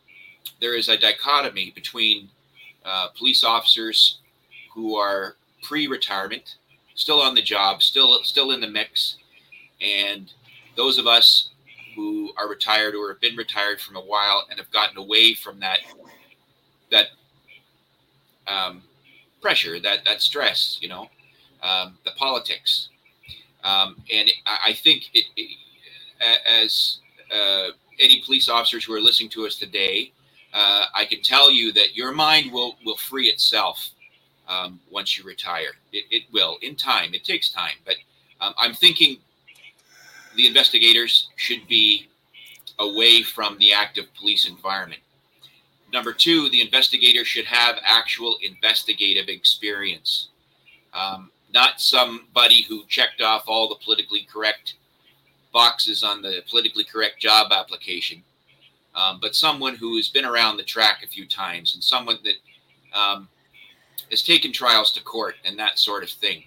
[0.61, 2.29] there is a dichotomy between
[2.85, 4.19] uh, police officers
[4.73, 6.57] who are pre-retirement,
[6.95, 9.17] still on the job, still still in the mix,
[9.81, 10.33] and
[10.77, 11.51] those of us
[11.97, 15.59] who are retired or have been retired from a while and have gotten away from
[15.61, 15.79] that
[16.91, 17.07] that
[18.47, 18.83] um,
[19.41, 21.09] pressure, that that stress, you know,
[21.63, 22.91] um, the politics.
[23.65, 25.57] Um, and I, think it, it,
[26.49, 26.99] as
[27.35, 30.13] uh, any police officers who are listening to us today,
[30.55, 33.91] uh, I can tell you that your mind will will free itself
[34.47, 35.73] um, once you retire.
[35.93, 37.13] It, it will in time.
[37.13, 37.97] It takes time, but
[38.41, 39.17] um, I'm thinking
[40.37, 42.09] the investigators should be
[42.79, 45.01] away from the active police environment.
[45.93, 50.29] Number two, the investigator should have actual investigative experience.
[50.93, 54.75] Um, not somebody who checked off all the politically correct
[55.53, 58.23] boxes on the politically correct job application,
[58.95, 62.99] um, but someone who has been around the track a few times and someone that
[62.99, 63.29] um,
[64.11, 66.45] has taken trials to court and that sort of thing,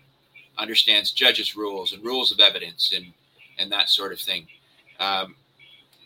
[0.58, 3.14] understands judges' rules and rules of evidence and
[3.60, 4.48] and that sort of thing.
[5.00, 5.36] Um,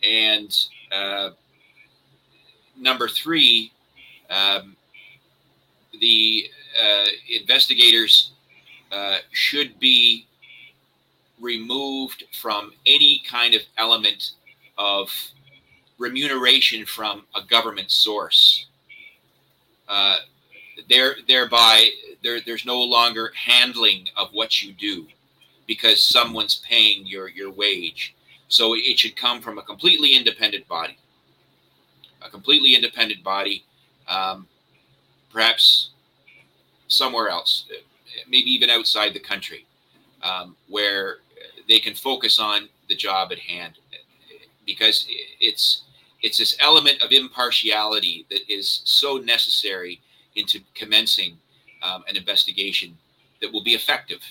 [0.03, 0.55] and
[0.91, 1.29] uh,
[2.77, 3.71] number three,
[4.29, 4.75] um,
[6.01, 6.49] the
[6.81, 8.31] uh, investigators
[8.91, 10.27] uh, should be
[11.39, 14.31] removed from any kind of element
[14.77, 15.09] of
[15.97, 18.65] remuneration from a government source.
[19.87, 20.17] Uh,
[20.89, 21.89] there, thereby,
[22.23, 25.07] there, there's no longer handling of what you do
[25.67, 28.15] because someone's paying your, your wage.
[28.47, 30.97] So it should come from a completely independent body,
[32.21, 33.63] a completely independent body,
[34.07, 34.47] um,
[35.31, 35.91] perhaps
[36.87, 37.65] somewhere else,
[38.27, 39.65] maybe even outside the country,
[40.21, 41.17] um, where
[41.67, 43.79] they can focus on the job at hand,
[44.65, 45.07] because
[45.39, 45.83] it's
[46.21, 49.99] it's this element of impartiality that is so necessary
[50.35, 51.37] into commencing
[51.81, 52.97] um, an investigation
[53.41, 54.21] that will be effective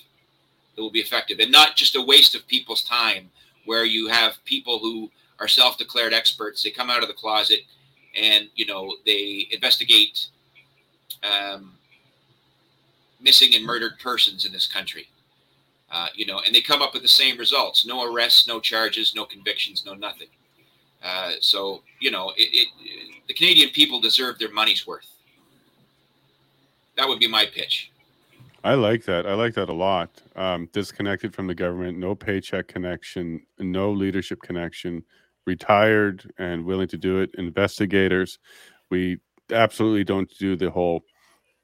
[0.76, 3.30] that will be effective and not just a waste of people's time
[3.66, 7.60] where you have people who are self-declared experts they come out of the closet
[8.20, 10.28] and you know they investigate
[11.24, 11.72] um,
[13.20, 15.08] missing and murdered persons in this country
[15.92, 19.14] Uh, you know, and they come up with the same results: no arrests, no charges,
[19.14, 20.28] no convictions, no nothing.
[21.04, 22.68] Uh, so you know, it, it,
[23.28, 25.06] the Canadian people deserve their money's worth.
[26.96, 27.91] That would be my pitch.
[28.64, 29.26] I like that.
[29.26, 30.22] I like that a lot.
[30.36, 35.02] Um, disconnected from the government, no paycheck connection, no leadership connection,
[35.46, 37.30] retired and willing to do it.
[37.34, 38.38] Investigators,
[38.90, 39.18] we
[39.50, 41.02] absolutely don't do the whole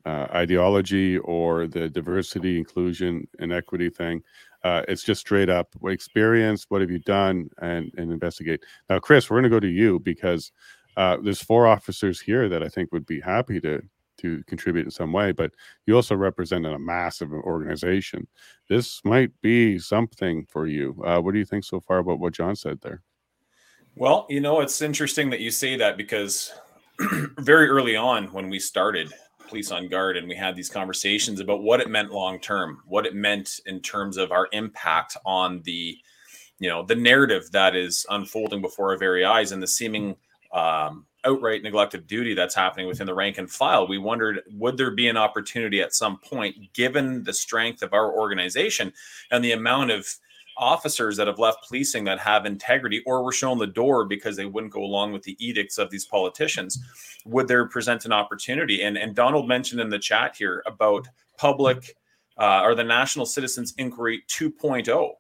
[0.05, 4.23] uh, ideology or the diversity, inclusion, and equity thing.
[4.65, 6.67] Uh, it's just straight up experience.
[6.69, 7.49] What have you done?
[7.59, 8.65] And and investigate.
[8.89, 10.51] Now, Chris, we're going to go to you because
[10.97, 13.83] uh, there's four officers here that I think would be happy to
[14.19, 15.33] to contribute in some way.
[15.33, 15.53] But
[15.87, 18.27] you also represent a massive organization.
[18.69, 21.01] This might be something for you.
[21.05, 23.03] Uh, what do you think so far about what John said there?
[23.97, 26.53] Well, you know, it's interesting that you say that because
[27.39, 29.13] very early on when we started
[29.49, 33.07] police on guard and we had these conversations about what it meant long term what
[33.07, 35.97] it meant in terms of our impact on the
[36.59, 40.15] you know the narrative that is unfolding before our very eyes and the seeming
[40.53, 43.89] um, outright neglect of duty that's happening within the rank and file.
[43.89, 48.13] We wondered would there be an opportunity at some point given the strength of our
[48.13, 48.93] organization
[49.31, 50.07] and the amount of
[50.57, 54.47] officers that have left policing that have integrity or were shown the door because they
[54.47, 56.79] wouldn't go along with the edicts of these politicians
[57.25, 58.83] would there present an opportunity?
[58.83, 61.97] And and donald mentioned in the chat here about public
[62.39, 65.13] uh, or the national citizens inquiry 2.0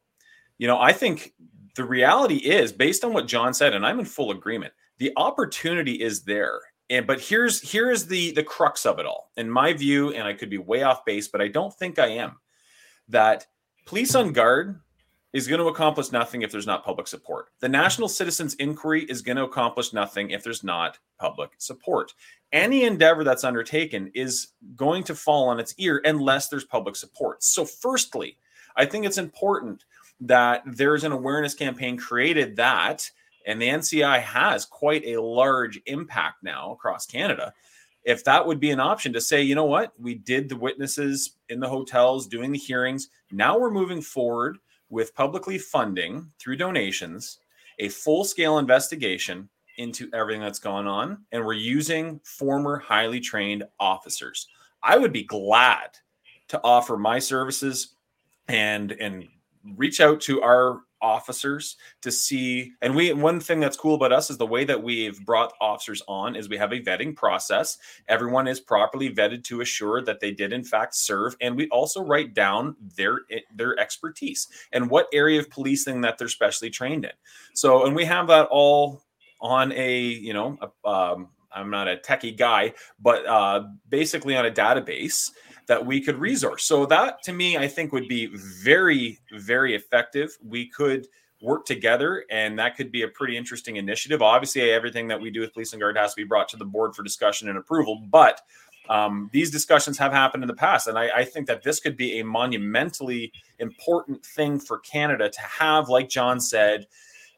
[0.59, 1.33] you know i think
[1.75, 5.95] the reality is based on what john said and i'm in full agreement the opportunity
[5.95, 6.61] is there
[6.91, 10.33] and but here's here's the the crux of it all in my view and i
[10.33, 12.37] could be way off base but i don't think i am
[13.09, 13.47] that
[13.87, 14.81] police on guard
[15.33, 17.51] is going to accomplish nothing if there's not public support.
[17.61, 22.15] The National Citizens Inquiry is going to accomplish nothing if there's not public support.
[22.53, 27.43] Any endeavor that's undertaken is going to fall on its ear unless there's public support.
[27.43, 28.39] So, firstly,
[28.75, 29.85] I think it's important
[30.21, 33.11] that there's an awareness campaign created that,
[33.47, 37.53] and the NCI has quite a large impact now across Canada.
[38.05, 41.37] If that would be an option to say, you know what, we did the witnesses
[41.49, 43.09] in the hotels doing the hearings.
[43.31, 44.59] Now we're moving forward
[44.91, 47.39] with publicly funding through donations
[47.79, 51.25] a full scale investigation into everything that's gone on.
[51.33, 54.49] And we're using former highly trained officers.
[54.83, 55.91] I would be glad
[56.49, 57.95] to offer my services
[58.49, 59.29] and and
[59.77, 64.31] reach out to our officers to see and we one thing that's cool about us
[64.31, 67.79] is the way that we've brought officers on is we have a vetting process.
[68.09, 72.03] Everyone is properly vetted to assure that they did in fact serve and we also
[72.03, 73.21] write down their
[73.55, 77.13] their expertise and what area of policing that they're specially trained in.
[77.55, 79.03] So and we have that all
[79.41, 84.47] on a you know a, um, i'm not a techie guy but uh, basically on
[84.47, 85.31] a database
[85.69, 86.65] that we could resource.
[86.65, 90.37] So that to me, I think would be very, very effective.
[90.43, 91.07] We could
[91.41, 94.23] work together and that could be a pretty interesting initiative.
[94.23, 96.65] Obviously, everything that we do with Police On Guard has to be brought to the
[96.65, 98.41] board for discussion and approval, but
[98.89, 100.89] um, these discussions have happened in the past.
[100.89, 105.41] And I, I think that this could be a monumentally important thing for Canada to
[105.43, 106.87] have, like John said,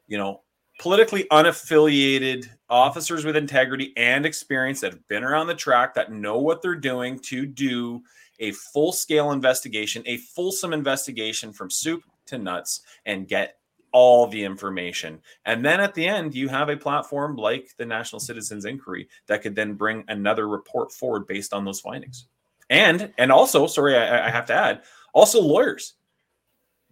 [0.07, 0.43] you know,
[0.79, 6.39] politically unaffiliated officers with integrity and experience that have been around the track that know
[6.39, 8.01] what they're doing to do
[8.41, 13.57] a full scale investigation, a fulsome investigation from soup to nuts, and get
[13.93, 15.21] all the information.
[15.45, 19.43] And then at the end, you have a platform like the National Citizens Inquiry that
[19.43, 22.27] could then bring another report forward based on those findings.
[22.69, 25.95] And and also, sorry, I, I have to add, also lawyers.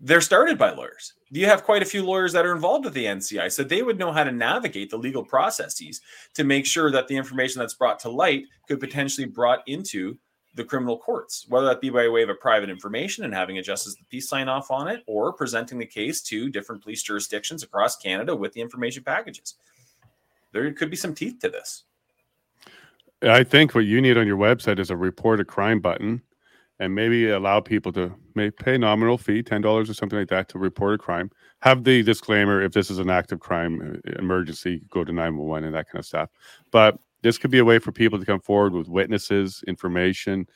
[0.01, 1.15] They're started by lawyers.
[1.31, 3.99] You have quite a few lawyers that are involved with the NCI, so they would
[3.99, 6.01] know how to navigate the legal processes
[6.35, 10.17] to make sure that the information that's brought to light could potentially brought into
[10.59, 13.63] the criminal courts, whether that be by way of a private information and having a
[13.63, 17.03] justice of the peace sign off on it, or presenting the case to different police
[17.03, 19.55] jurisdictions across Canada with the information packages.
[20.53, 21.85] There could be some teeth to this.
[23.23, 26.23] I think what you need on your website is a report a crime button
[26.79, 30.59] and maybe allow people to may pay nominal fee, $10 or something like that to
[30.59, 31.31] report a crime.
[31.61, 35.75] Have the disclaimer if this is an active crime uh, emergency, go to 911 and
[35.75, 36.31] that kind of stuff.
[36.71, 40.47] But this could be a way for people to come forward with witnesses, information,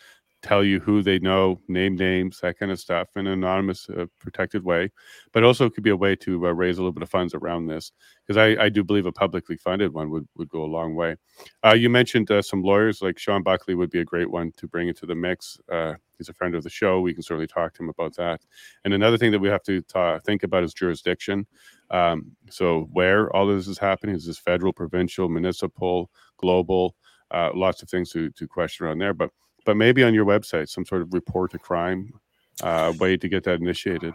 [0.43, 4.07] tell you who they know, name names, that kind of stuff, in an anonymous, uh,
[4.19, 4.91] protected way.
[5.33, 7.33] But also, it could be a way to uh, raise a little bit of funds
[7.33, 7.93] around this,
[8.27, 11.17] because I, I, do believe a publicly funded one would, would go a long way.
[11.65, 14.67] Uh, you mentioned uh, some lawyers, like Shawn Buckley would be a great one to
[14.67, 15.59] bring into the mix.
[15.71, 17.01] Uh, he's a friend of the show.
[17.01, 18.41] We can certainly talk to him about that.
[18.85, 21.47] And another thing that we have to ta- think about is jurisdiction.
[21.91, 26.11] Um, so, where all this is happening is this federal, provincial, municipal,
[26.43, 26.95] global,
[27.31, 29.15] uh, lots of things to, to question around there.
[29.15, 29.31] But
[29.65, 32.13] but maybe on your website, some sort of report to crime
[32.63, 34.13] uh, way to get that initiated.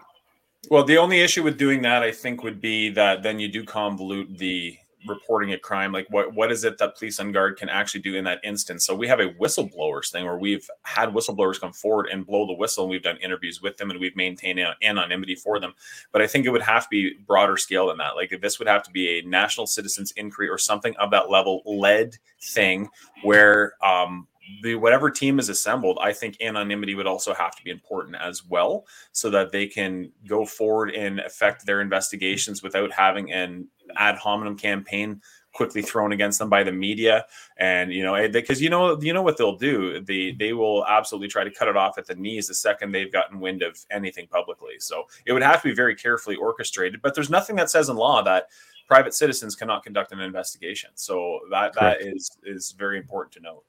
[0.70, 3.64] Well, the only issue with doing that, I think, would be that then you do
[3.64, 7.70] convolute the reporting a crime like what what is it that police on guard can
[7.70, 8.86] actually do in that instance?
[8.86, 12.54] So we have a whistleblowers thing where we've had whistleblowers come forward and blow the
[12.54, 15.74] whistle and we've done interviews with them and we've maintained anonymity for them.
[16.12, 18.16] But i think it would have to be broader scale than that.
[18.16, 21.62] Like this would have to be a national citizens inquiry or something of that level
[21.66, 22.90] led thing
[23.24, 24.28] where um
[24.62, 28.46] the whatever team is assembled, I think anonymity would also have to be important as
[28.46, 34.16] well, so that they can go forward and affect their investigations without having an ad
[34.16, 35.22] hominem campaign
[35.54, 37.26] quickly thrown against them by the media.
[37.58, 40.00] And you know eh, because you know you know what they'll do?
[40.02, 43.12] They they will absolutely try to cut it off at the knees the second they've
[43.12, 44.76] gotten wind of anything publicly.
[44.80, 47.96] So it would have to be very carefully orchestrated but there's nothing that says in
[47.96, 48.50] law that
[48.88, 50.92] private citizens cannot conduct an investigation.
[50.96, 52.02] So that Correct.
[52.02, 53.64] that is is very important to note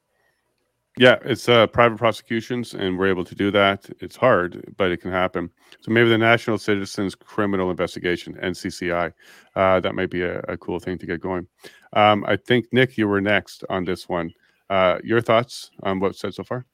[0.98, 3.88] yeah, it's uh, private prosecutions, and we're able to do that.
[4.00, 5.48] It's hard, but it can happen.
[5.80, 9.12] So maybe the National Citizens Criminal Investigation (NCCI)
[9.54, 11.46] uh, that might be a, a, cool thing to get going.
[11.92, 14.32] Um, I think Nick, you were next on this one.
[14.68, 16.66] Uh, your thoughts on what's said so far?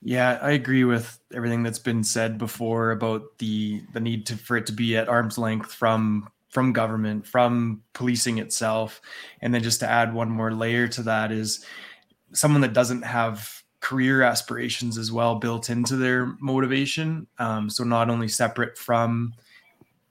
[0.00, 4.56] Yeah, I agree with everything that's been said before about the the need to for
[4.56, 9.00] it to be at arm's length from from government, from policing itself,
[9.40, 11.66] and then just to add one more layer to that is
[12.34, 17.26] someone that doesn't have career aspirations as well built into their motivation.
[17.38, 19.34] Um, so not only separate from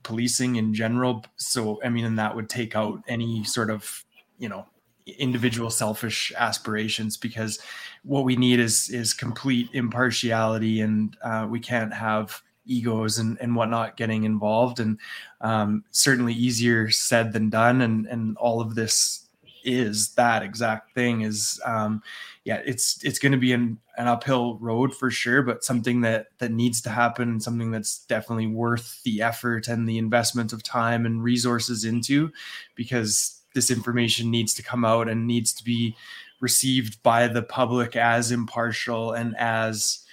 [0.04, 1.26] policing in general.
[1.38, 4.06] So I mean, and that would take out any sort of
[4.38, 4.66] you know
[5.06, 7.60] individual selfish aspirations because
[8.04, 13.54] what we need is is complete impartiality and uh, we can't have egos and, and
[13.54, 14.98] whatnot getting involved and
[15.42, 19.23] um, certainly easier said than done and and all of this
[19.64, 22.02] is that exact thing is um
[22.44, 26.28] yeah it's it's going to be an, an uphill road for sure but something that
[26.40, 31.06] that needs to happen something that's definitely worth the effort and the investment of time
[31.06, 32.32] and resources into
[32.76, 35.96] because this information needs to come out and needs to be
[36.40, 40.04] received by the public as impartial and as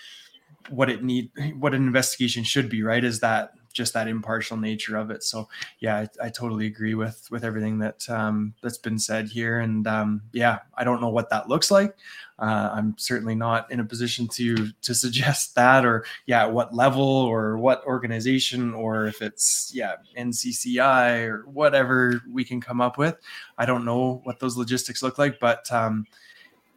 [0.68, 3.04] what it need what an investigation should be right?
[3.04, 5.22] Is that just that impartial nature of it.
[5.22, 5.48] So
[5.78, 9.60] yeah, I, I totally agree with with everything that um, that's been said here.
[9.60, 11.96] And um, yeah, I don't know what that looks like.
[12.38, 17.02] Uh, I'm certainly not in a position to to suggest that, or yeah, what level
[17.02, 23.16] or what organization, or if it's yeah NCCI or whatever we can come up with.
[23.58, 26.06] I don't know what those logistics look like, but um,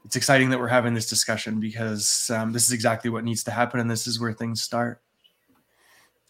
[0.05, 3.51] it's exciting that we're having this discussion because um, this is exactly what needs to
[3.51, 5.02] happen, and this is where things start.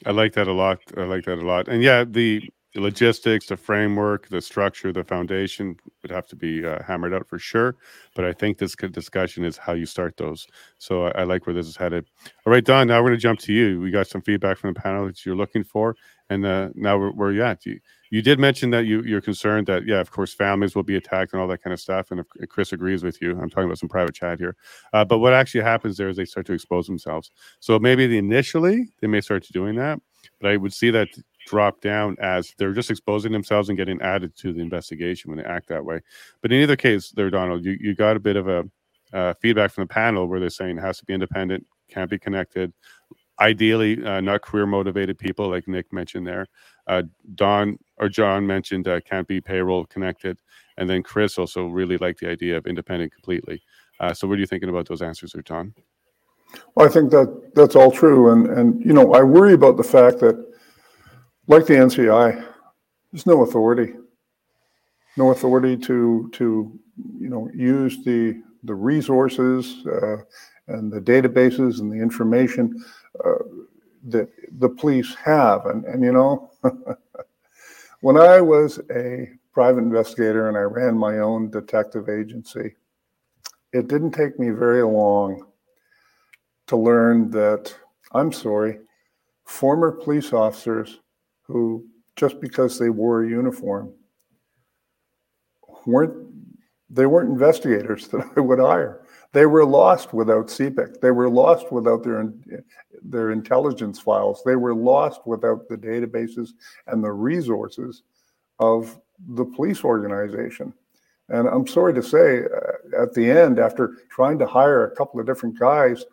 [0.06, 0.80] I like that a lot.
[0.98, 1.68] I like that a lot.
[1.68, 2.42] And yeah, the
[2.76, 7.38] logistics, the framework, the structure, the foundation would have to be uh, hammered out for
[7.38, 7.76] sure.
[8.16, 10.48] But I think this discussion is how you start those.
[10.80, 12.06] So I, I like where this is headed.
[12.46, 12.88] All right, Don.
[12.88, 13.80] Now we're going to jump to you.
[13.80, 15.96] We got some feedback from the panel that you're looking for,
[16.30, 17.66] and uh, now where, are you at?
[17.66, 17.80] You,
[18.14, 21.34] you did mention that you you're concerned that yeah, of course, families will be attacked
[21.34, 22.12] and all that kind of stuff.
[22.12, 24.56] And if Chris agrees with you, I'm talking about some private chat here.
[24.94, 27.32] Uh, but what actually happens there is they start to expose themselves.
[27.60, 30.00] So maybe the initially they may start to doing that,
[30.40, 31.08] but I would see that
[31.48, 35.50] drop down as they're just exposing themselves and getting added to the investigation when they
[35.50, 36.00] act that way.
[36.44, 38.64] But in either case, there, Donald, you, you got a bit of a
[39.12, 42.20] uh, feedback from the panel where they're saying it has to be independent, can't be
[42.20, 42.74] connected,
[43.40, 46.48] ideally uh, not career motivated people like Nick mentioned there.
[46.88, 47.04] Uh,
[47.36, 50.38] Don or John mentioned uh, can't be payroll connected,
[50.78, 53.62] and then Chris also really liked the idea of independent completely.
[54.00, 55.74] Uh, so, what are you thinking about those answers, there, John?
[56.76, 59.84] Well, I think that that's all true, and and you know I worry about the
[59.84, 60.36] fact that,
[61.48, 62.46] like the NCI,
[63.12, 63.94] there's no authority,
[65.18, 66.80] no authority to to
[67.20, 70.18] you know use the the resources uh,
[70.68, 72.84] and the databases and the information
[73.26, 73.36] uh,
[74.08, 75.66] that the police have.
[75.66, 76.52] And, and you know,
[78.02, 82.76] when I was a private investigator and I ran my own detective agency,
[83.72, 85.46] it didn't take me very long
[86.68, 87.74] to learn that,
[88.12, 88.80] I'm sorry,
[89.46, 91.00] former police officers
[91.42, 91.86] who,
[92.16, 93.94] just because they wore a uniform,
[95.86, 96.34] weren't
[96.90, 99.03] they weren't investigators that I would hire.
[99.34, 101.02] They were lost without CPIC.
[101.02, 102.32] They were lost without their
[103.02, 104.42] their intelligence files.
[104.46, 106.52] They were lost without the databases
[106.88, 108.04] and the resources
[108.60, 109.00] of
[109.30, 110.74] the police organization.
[111.30, 115.20] And I'm sorry to say, uh, at the end, after trying to hire a couple
[115.20, 116.06] of different guys,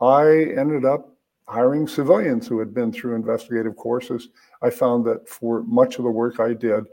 [0.00, 1.14] I ended up
[1.46, 4.28] hiring civilians who had been through investigative courses.
[4.62, 6.84] I found that for much of the work I did,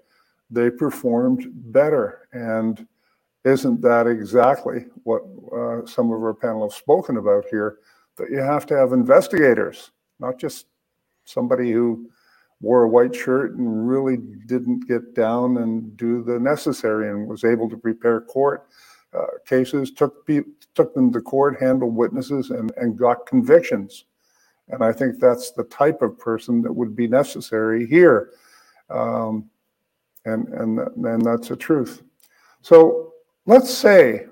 [0.52, 2.28] they performed better.
[2.34, 2.86] And
[3.44, 5.22] isn't that exactly what
[5.56, 7.80] uh, some of our panel have spoken about here?
[8.20, 10.68] that you have to have investigators, not just
[11.26, 12.10] somebody who
[12.62, 17.46] wore a white shirt and really didn't get down and do the necessary and was
[17.46, 18.68] able to prepare court
[19.18, 20.28] uh, cases, took
[20.76, 24.06] took them to court, handled witnesses, and, and got convictions.
[24.68, 28.32] And I think that's the type of person that would be necessary here.
[28.90, 29.50] Um,
[30.26, 32.04] and, and, and that's the truth.
[32.62, 33.14] So
[33.46, 34.26] let's say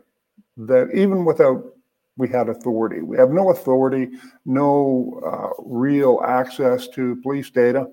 [0.57, 1.73] that even without
[2.17, 4.09] we had authority, we have no authority,
[4.45, 7.87] no uh, real access to police data.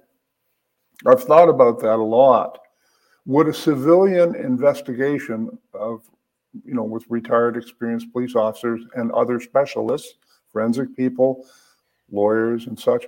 [1.07, 2.59] I've thought about that a lot.
[3.27, 6.09] Would a civilian investigation of,
[6.65, 10.15] you know, with retired experienced police officers and other specialists,
[10.53, 11.47] forensic people,
[12.11, 13.07] lawyers and such,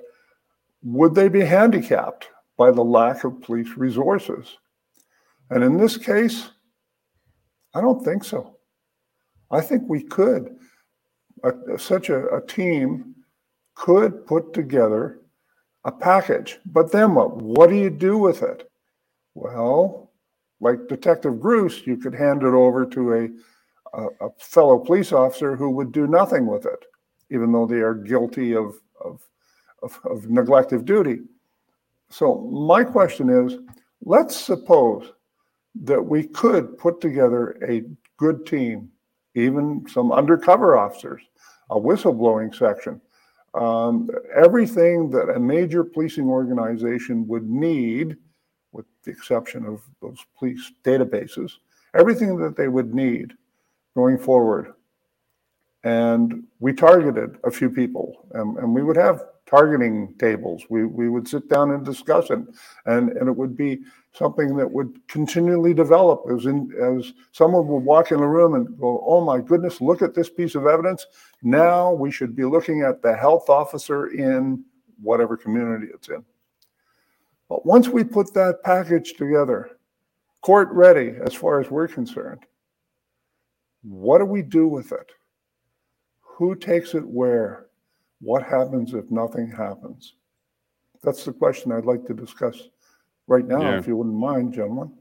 [0.82, 4.58] would they be handicapped by the lack of police resources?
[5.50, 6.50] And in this case,
[7.76, 8.56] I don't think so.
[9.50, 10.56] I think we could.
[11.44, 13.14] A, such a, a team
[13.74, 15.20] could put together
[15.84, 16.58] a package.
[16.64, 17.36] But then what?
[17.36, 18.70] What do you do with it?
[19.34, 20.10] Well,
[20.60, 23.28] like Detective Grus, you could hand it over to a,
[23.98, 26.86] a, a, fellow police officer who would do nothing with it,
[27.30, 28.74] even though they are guilty of,
[29.04, 29.20] of,
[29.82, 31.18] of, of neglect of duty.
[32.08, 33.58] So, my question is
[34.00, 35.12] let's suppose
[35.82, 37.82] that we could put together a
[38.16, 38.90] good team,
[39.34, 41.22] even some undercover officers,
[41.70, 43.00] a whistleblowing section,
[43.54, 48.16] um, everything that a major policing organization would need,
[48.72, 51.52] with the exception of those police databases,
[51.94, 53.32] everything that they would need
[53.94, 54.74] going forward.
[55.86, 60.64] And we targeted a few people, and, and we would have targeting tables.
[60.68, 62.40] We, we would sit down and discuss it,
[62.86, 63.82] and, and it would be
[64.12, 68.76] something that would continually develop as in as someone would walk in the room and
[68.80, 71.06] go, "Oh my goodness, look at this piece of evidence."
[71.44, 74.64] Now we should be looking at the health officer in
[75.00, 76.24] whatever community it's in.
[77.48, 79.78] But once we put that package together,
[80.40, 82.44] court ready as far as we're concerned,
[83.84, 85.12] what do we do with it?
[86.36, 87.66] Who takes it where?
[88.20, 90.14] What happens if nothing happens?
[91.02, 92.68] That's the question I'd like to discuss
[93.26, 93.78] right now, yeah.
[93.78, 94.92] if you wouldn't mind, gentlemen.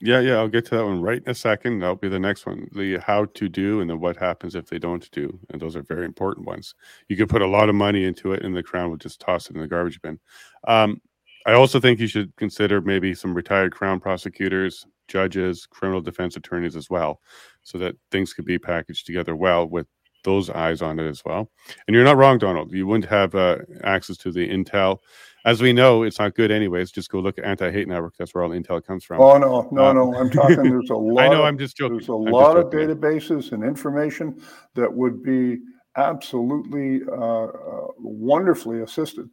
[0.00, 1.80] Yeah, yeah, I'll get to that one right in a second.
[1.80, 2.68] That'll be the next one.
[2.74, 5.38] The how to do and then what happens if they don't do.
[5.50, 6.74] And those are very important ones.
[7.08, 9.50] You could put a lot of money into it and the crown would just toss
[9.50, 10.18] it in the garbage bin.
[10.66, 11.02] Um,
[11.44, 16.76] I also think you should consider maybe some retired crown prosecutors, judges, criminal defense attorneys
[16.76, 17.20] as well,
[17.62, 19.86] so that things could be packaged together well with
[20.24, 21.50] those eyes on it as well.
[21.86, 22.72] And you're not wrong, Donald.
[22.72, 24.98] You wouldn't have uh, access to the intel.
[25.44, 26.92] As we know, it's not good anyways.
[26.92, 28.14] Just go look at Anti Hate Network.
[28.16, 29.20] That's where all intel comes from.
[29.20, 30.14] Oh no, no, uh, no!
[30.14, 30.62] I'm talking.
[30.62, 31.24] There's a lot.
[31.24, 31.40] I know.
[31.40, 31.96] Of, I'm just joking.
[31.96, 34.40] There's a I'm lot of databases and information
[34.74, 35.58] that would be
[35.96, 39.28] absolutely uh, uh, wonderfully assisted,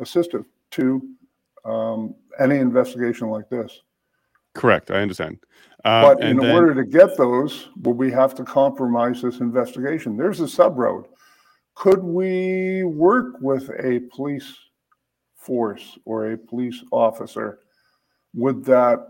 [0.00, 1.02] assistive to
[1.64, 3.80] um, any investigation like this.
[4.56, 4.90] Correct.
[4.90, 5.38] I understand.
[5.84, 10.16] Uh, but in then, order to get those, will we have to compromise this investigation?
[10.16, 11.06] There's a sub road.
[11.74, 14.52] Could we work with a police
[15.36, 17.60] force or a police officer?
[18.34, 19.06] Would that,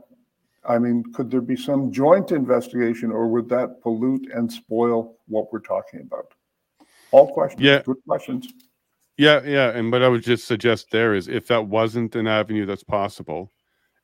[0.68, 5.52] I mean, could there be some joint investigation or would that pollute and spoil what
[5.52, 6.32] we're talking about?
[7.12, 7.62] All questions.
[7.62, 7.82] Yeah.
[7.82, 8.48] Good questions.
[9.16, 9.70] Yeah, yeah.
[9.70, 13.50] And what I would just suggest there is if that wasn't an avenue that's possible,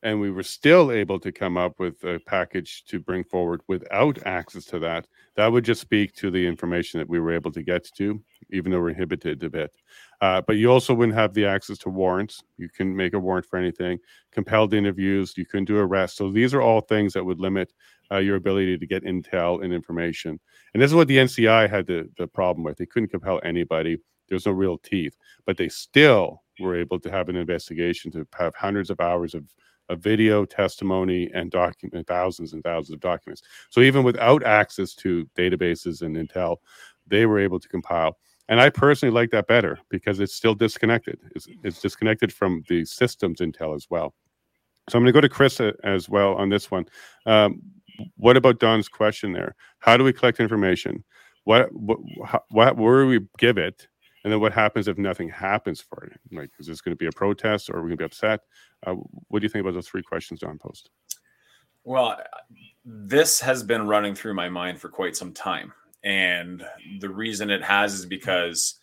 [0.02, 4.18] and we were still able to come up with a package to bring forward without
[4.26, 5.06] access to that,
[5.36, 8.20] that would just speak to the information that we were able to get to,
[8.50, 9.74] even though we're inhibited a bit.
[10.20, 12.42] Uh, but you also wouldn't have the access to warrants.
[12.56, 13.98] You can make a warrant for anything,
[14.32, 16.18] compelled interviews, you couldn't do arrests.
[16.18, 17.72] So these are all things that would limit
[18.10, 20.40] uh, your ability to get intel and information.
[20.74, 22.76] And this is what the NCI had the, the problem with.
[22.76, 23.98] They couldn't compel anybody.
[24.28, 25.16] There's no real teeth,
[25.46, 29.44] but they still were able to have an investigation to have hundreds of hours of
[29.92, 33.42] a video testimony and document thousands and thousands of documents.
[33.70, 36.56] So even without access to databases and intel,
[37.06, 38.18] they were able to compile.
[38.48, 41.20] And I personally like that better because it's still disconnected.
[41.36, 44.14] It's, it's disconnected from the systems intel as well.
[44.88, 46.86] So I'm going to go to Chris as well on this one.
[47.26, 47.62] Um,
[48.16, 49.54] what about Don's question there?
[49.78, 51.04] How do we collect information?
[51.44, 51.98] What what
[52.50, 53.88] what where do we give it?
[54.24, 56.20] And then what happens if nothing happens for it?
[56.30, 58.40] Like, is this going to be a protest or are we going to be upset?
[58.86, 58.94] Uh,
[59.28, 60.90] what do you think about those three questions, Don Post?
[61.84, 62.20] Well,
[62.84, 65.72] this has been running through my mind for quite some time.
[66.04, 66.64] And
[67.00, 68.76] the reason it has is because,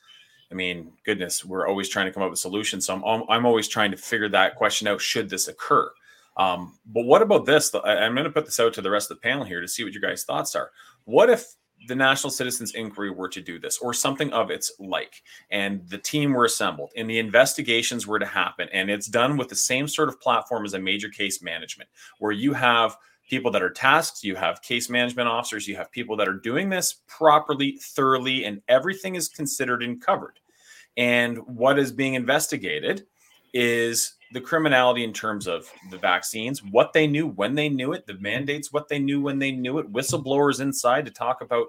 [0.52, 2.86] I mean, goodness, we're always trying to come up with solutions.
[2.86, 5.90] So I'm, I'm always trying to figure that question out should this occur.
[6.38, 7.74] Um, but what about this?
[7.74, 9.84] I'm going to put this out to the rest of the panel here to see
[9.84, 10.72] what your guys' thoughts are.
[11.03, 11.45] What if
[11.88, 15.97] the National Citizens Inquiry were to do this, or something of its like, and the
[15.97, 19.88] team were assembled, and the investigations were to happen, and it's done with the same
[19.88, 21.89] sort of platform as a major case management,
[22.19, 22.97] where you have
[23.30, 26.69] people that are tasked, you have case management officers, you have people that are doing
[26.69, 30.39] this properly, thoroughly, and everything is considered and covered.
[30.97, 33.06] And what is being investigated
[33.53, 38.06] is the criminality in terms of the vaccines, what they knew when they knew it,
[38.06, 41.68] the mandates, what they knew when they knew it, whistleblowers inside to talk about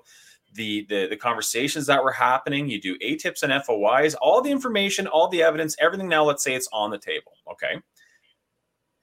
[0.54, 2.68] the, the the conversations that were happening.
[2.68, 6.08] You do ATIPs and FOIs, all the information, all the evidence, everything.
[6.08, 7.32] Now let's say it's on the table.
[7.50, 7.80] Okay.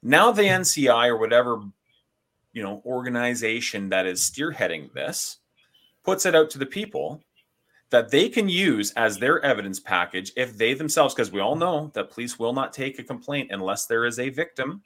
[0.04, 1.62] Now the NCI or whatever
[2.54, 5.38] you know organization that is spearheading this
[6.04, 7.22] puts it out to the people
[7.90, 11.92] that they can use as their evidence package if they themselves, because we all know
[11.94, 14.82] that police will not take a complaint unless there is a victim.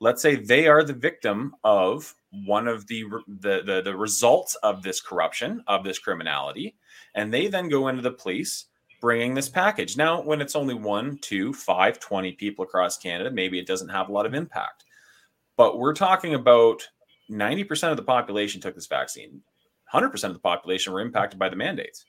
[0.00, 2.14] Let's say they are the victim of
[2.44, 6.76] one of the, the the, the results of this corruption, of this criminality,
[7.14, 8.66] and they then go into the police
[9.00, 9.96] bringing this package.
[9.96, 14.08] Now, when it's only one, two, five, 20 people across Canada, maybe it doesn't have
[14.08, 14.84] a lot of impact.
[15.56, 16.86] But we're talking about
[17.30, 19.40] 90% of the population took this vaccine.
[19.92, 22.04] 100% of the population were impacted by the mandates.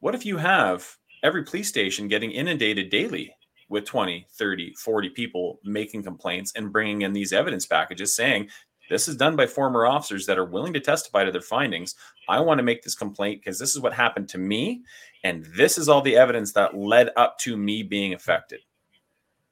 [0.00, 0.86] What if you have
[1.24, 3.34] every police station getting inundated daily
[3.68, 8.48] with 20, 30, 40 people making complaints and bringing in these evidence packages saying,
[8.88, 11.96] this is done by former officers that are willing to testify to their findings.
[12.28, 14.82] I want to make this complaint because this is what happened to me.
[15.24, 18.60] And this is all the evidence that led up to me being affected.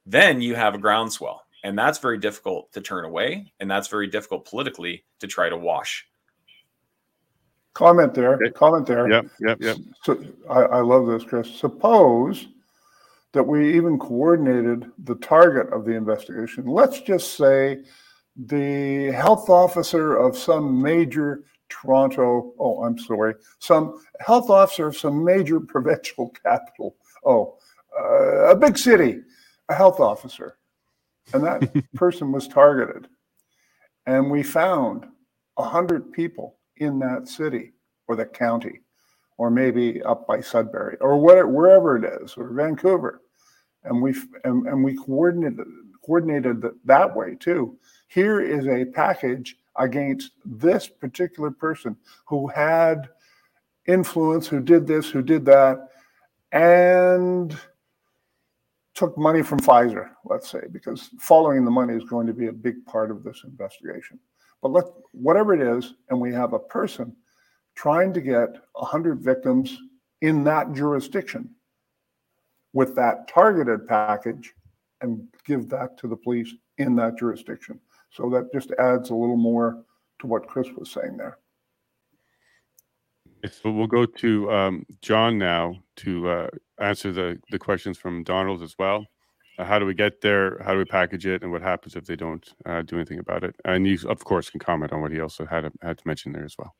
[0.05, 1.41] Then you have a groundswell.
[1.63, 3.51] And that's very difficult to turn away.
[3.59, 6.07] And that's very difficult politically to try to wash.
[7.77, 8.33] Comment there.
[8.33, 8.49] Okay.
[8.49, 9.07] Comment there.
[9.07, 9.27] Yep.
[9.39, 9.57] Yep.
[9.61, 9.77] Yep.
[10.01, 11.47] So I, I love this, Chris.
[11.47, 12.47] Suppose
[13.33, 16.65] that we even coordinated the target of the investigation.
[16.65, 17.83] Let's just say
[18.35, 25.23] the health officer of some major Toronto, oh, I'm sorry, some health officer of some
[25.23, 26.95] major provincial capital.
[27.23, 27.59] Oh,
[27.95, 29.19] uh, a big city,
[29.69, 30.57] a health officer.
[31.31, 33.07] And that person was targeted.
[34.07, 35.05] And we found
[35.57, 37.73] 100 people in that city
[38.07, 38.81] or the county,
[39.37, 43.21] or maybe up by Sudbury or whatever, wherever it is, or Vancouver.
[43.83, 45.65] And we and, and we coordinated
[46.03, 47.77] coordinated that way too.
[48.07, 51.95] Here is a package against this particular person
[52.25, 53.09] who had
[53.85, 55.89] influence, who did this, who did that,
[56.51, 57.57] and
[58.93, 62.53] took money from Pfizer, let's say, because following the money is going to be a
[62.53, 64.19] big part of this investigation.
[64.61, 67.15] But let whatever it is, and we have a person
[67.75, 69.77] trying to get 100 victims
[70.21, 71.49] in that jurisdiction
[72.73, 74.53] with that targeted package
[75.01, 77.79] and give that to the police in that jurisdiction.
[78.09, 79.83] So that just adds a little more
[80.19, 81.37] to what Chris was saying there.
[83.51, 86.47] So we'll go to um, John now to uh,
[86.79, 89.05] answer the, the questions from Donald as well.
[89.57, 90.61] Uh, how do we get there?
[90.63, 91.41] How do we package it?
[91.41, 93.55] And what happens if they don't uh, do anything about it?
[93.65, 96.45] And you, of course, can comment on what he also had, had to mention there
[96.45, 96.75] as well.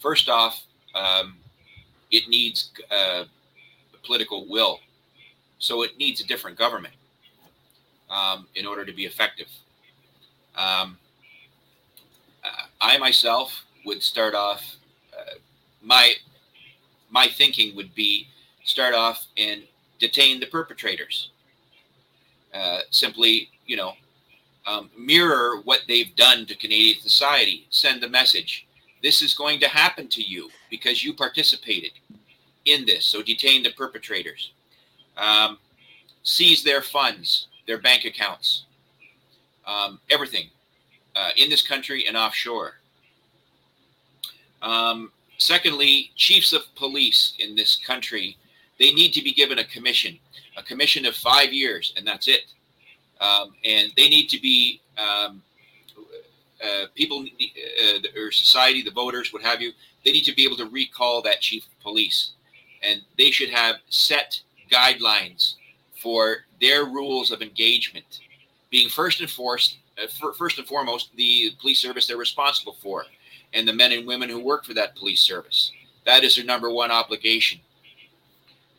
[0.00, 0.62] First off,
[0.94, 1.36] um,
[2.10, 3.24] it needs uh,
[4.04, 4.78] political will.
[5.58, 6.94] So it needs a different government
[8.10, 9.48] um, in order to be effective.
[10.56, 10.98] Um,
[12.82, 14.76] I myself would start off.
[15.16, 15.34] Uh,
[15.80, 16.14] my
[17.10, 18.26] my thinking would be
[18.64, 19.62] start off and
[20.02, 21.30] detain the perpetrators.
[22.52, 23.92] Uh, simply, you know,
[24.66, 27.66] um, mirror what they've done to Canadian society.
[27.70, 28.66] Send the message:
[29.02, 31.92] this is going to happen to you because you participated
[32.66, 33.06] in this.
[33.06, 34.52] So detain the perpetrators.
[35.16, 35.58] Um,
[36.24, 38.64] seize their funds, their bank accounts,
[39.66, 40.48] um, everything
[41.14, 42.74] uh, in this country and offshore.
[44.62, 48.36] Um, secondly, chiefs of police in this country
[48.82, 50.18] they need to be given a commission,
[50.56, 52.46] a commission of five years, and that's it.
[53.20, 55.40] Um, and they need to be um,
[56.60, 59.70] uh, people uh, or society, the voters, what have you.
[60.04, 62.32] They need to be able to recall that chief of police,
[62.82, 65.54] and they should have set guidelines
[66.02, 68.18] for their rules of engagement,
[68.68, 73.04] being first and uh, first and foremost, the police service they're responsible for,
[73.52, 75.70] and the men and women who work for that police service.
[76.04, 77.60] That is their number one obligation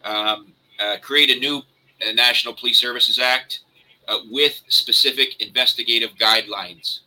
[0.03, 3.61] um, uh, create a new uh, National Police Services Act
[4.07, 6.99] uh, with specific investigative guidelines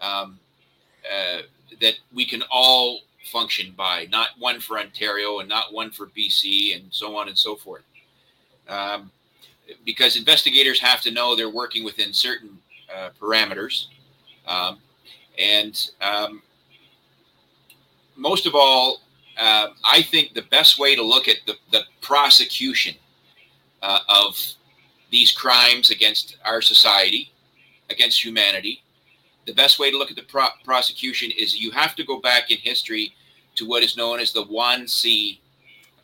[0.00, 0.38] um,
[1.10, 1.42] uh,
[1.80, 6.76] that we can all function by, not one for Ontario and not one for BC
[6.76, 7.82] and so on and so forth.
[8.68, 9.10] Um,
[9.84, 12.58] because investigators have to know they're working within certain
[12.94, 13.86] uh, parameters.
[14.46, 14.78] Um,
[15.38, 16.42] And um,
[18.16, 19.00] most of all,
[19.38, 22.94] uh, I think the best way to look at the, the prosecution
[23.82, 24.38] uh, of
[25.10, 27.30] these crimes against our society,
[27.90, 28.82] against humanity,
[29.46, 32.50] the best way to look at the pro- prosecution is you have to go back
[32.50, 33.14] in history
[33.54, 35.38] to what is known as the Wannsee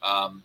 [0.03, 0.43] um,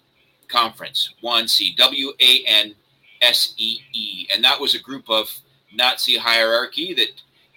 [0.47, 2.75] Conference, Wannsee, W A N
[3.21, 4.27] S E E.
[4.33, 5.29] And that was a group of
[5.73, 7.09] Nazi hierarchy that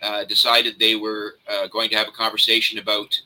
[0.03, 3.21] uh, decided they were uh, going to have a conversation about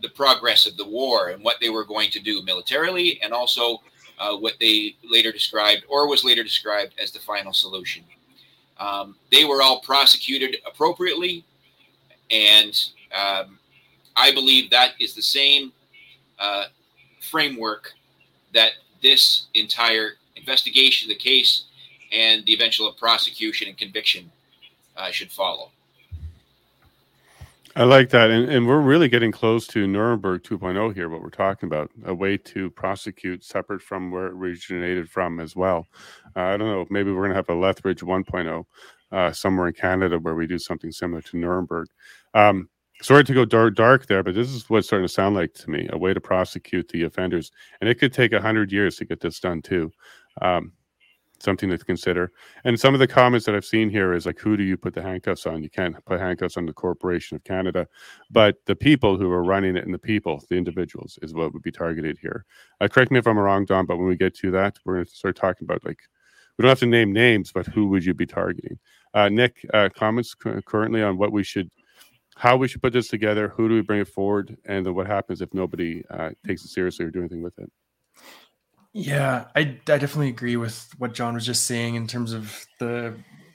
[0.00, 3.78] the, progress of the war and what they were going to do militarily and also
[4.18, 8.04] uh, what they later described or was later described as the final solution.
[8.78, 11.44] Um, they were all prosecuted appropriately,
[12.30, 12.78] and
[13.12, 13.58] um,
[14.16, 15.72] I believe that is the same
[16.38, 16.64] uh,
[17.20, 17.92] framework
[18.54, 21.64] that this entire investigation, the case,
[22.12, 24.30] and the eventual prosecution and conviction
[24.96, 25.70] uh, should follow.
[27.76, 28.30] I like that.
[28.30, 32.14] And, and we're really getting close to Nuremberg 2.0 here, what we're talking about a
[32.14, 35.86] way to prosecute separate from where it originated from as well.
[36.36, 36.86] Uh, I don't know.
[36.90, 38.64] Maybe we're going to have a Lethbridge 1.0
[39.12, 41.86] uh, somewhere in Canada where we do something similar to Nuremberg.
[42.34, 42.68] Um,
[43.02, 45.70] sorry to go dark, dark there, but this is what's starting to sound like to
[45.70, 47.52] me a way to prosecute the offenders.
[47.80, 49.92] And it could take 100 years to get this done too.
[50.42, 50.72] Um,
[51.40, 52.32] something to consider.
[52.64, 54.94] And some of the comments that I've seen here is like, who do you put
[54.94, 55.62] the handcuffs on?
[55.62, 57.88] You can't put handcuffs on the Corporation of Canada,
[58.30, 61.62] but the people who are running it and the people, the individuals, is what would
[61.62, 62.44] be targeted here.
[62.80, 65.06] Uh, correct me if I'm wrong, Don, but when we get to that, we're going
[65.06, 66.00] to start talking about like,
[66.56, 68.78] we don't have to name names, but who would you be targeting?
[69.14, 71.70] Uh, Nick, uh, comments currently on what we should,
[72.36, 75.06] how we should put this together, who do we bring it forward, and then what
[75.06, 77.70] happens if nobody uh, takes it seriously or do anything with it?
[78.92, 83.14] Yeah, I, I definitely agree with what John was just saying in terms of the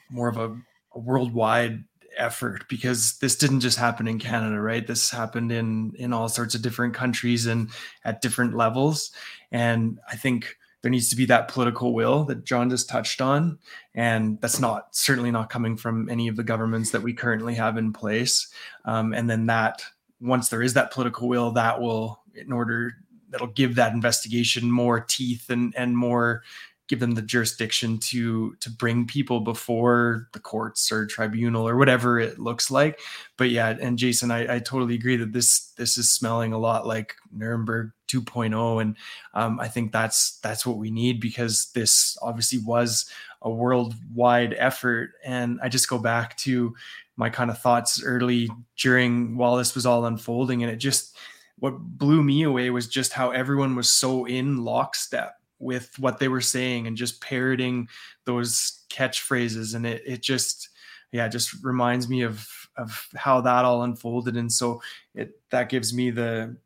[0.10, 0.56] more of a,
[0.94, 1.84] a, worldwide
[2.18, 4.88] effort because this didn't just happen in Canada, right?
[4.88, 7.70] This happened in in all sorts of different countries and
[8.06, 9.12] at different levels.
[9.52, 13.60] And I think there needs to be that political will that John just touched on,
[13.94, 17.78] and that's not certainly not coming from any of the governments that we currently have
[17.78, 18.48] in place.
[18.86, 19.84] Um, and then that
[20.22, 22.94] once there is that political will, that will in order
[23.36, 26.42] that'll give that investigation more teeth and and more
[26.88, 32.18] give them the jurisdiction to to bring people before the courts or tribunal or whatever
[32.18, 33.00] it looks like.
[33.36, 36.88] But yeah and jason i, I totally agree that this this is smelling a lot
[36.88, 38.96] like nuremberg 2.0 and
[39.34, 45.12] um, i think that's that's what we need because this obviously was a worldwide effort.
[45.26, 46.74] And i just go back to
[47.18, 51.18] my kind of thoughts early during while this was all unfolding and it just
[51.60, 56.28] what blew me away was just how everyone was so in lockstep with what they
[56.28, 57.88] were saying and just parroting
[58.26, 59.76] those catchphrases.
[59.76, 60.70] And it it just
[61.12, 64.36] yeah just reminds me of of how that all unfolded.
[64.36, 64.82] And so
[65.14, 66.58] it that gives me the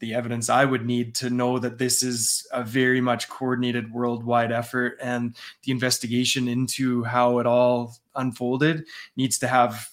[0.00, 4.52] the evidence I would need to know that this is a very much coordinated worldwide
[4.52, 8.86] effort and the investigation into how it all unfolded
[9.16, 9.88] needs to have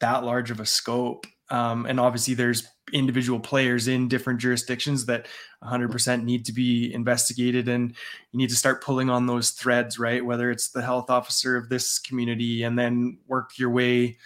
[0.00, 1.26] that large of a scope.
[1.48, 5.26] Um, and obviously there's individual players in different jurisdictions that
[5.64, 7.94] 100% need to be investigated and
[8.32, 10.24] you need to start pulling on those threads right?
[10.24, 14.18] Whether it's the health officer of this community and then work your way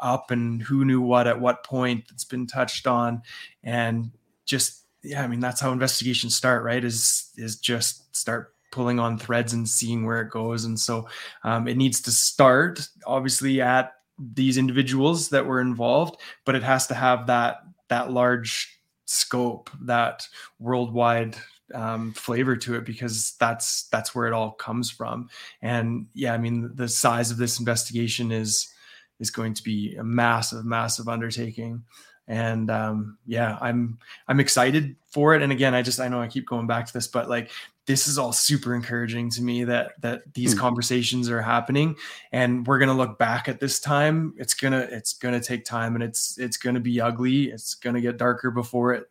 [0.00, 3.22] up and who knew what at what point that's been touched on.
[3.62, 4.10] And
[4.44, 9.18] just yeah i mean that's how investigations start right is is just start pulling on
[9.18, 10.64] threads and seeing where it goes.
[10.64, 11.06] And so
[11.44, 16.86] um, it needs to start obviously at these individuals that were involved but it has
[16.86, 17.62] to have that
[17.92, 20.26] that large scope, that
[20.58, 21.36] worldwide
[21.74, 25.28] um, flavor to it because that's that's where it all comes from.
[25.60, 28.72] And yeah, I mean the size of this investigation is
[29.20, 31.84] is going to be a massive, massive undertaking.
[32.28, 35.42] And um, yeah, I'm I'm excited for it.
[35.42, 37.50] And again, I just I know I keep going back to this, but like
[37.86, 40.58] this is all super encouraging to me that that these mm.
[40.58, 41.96] conversations are happening
[42.32, 45.44] and we're going to look back at this time it's going to it's going to
[45.46, 48.92] take time and it's it's going to be ugly it's going to get darker before
[48.92, 49.06] it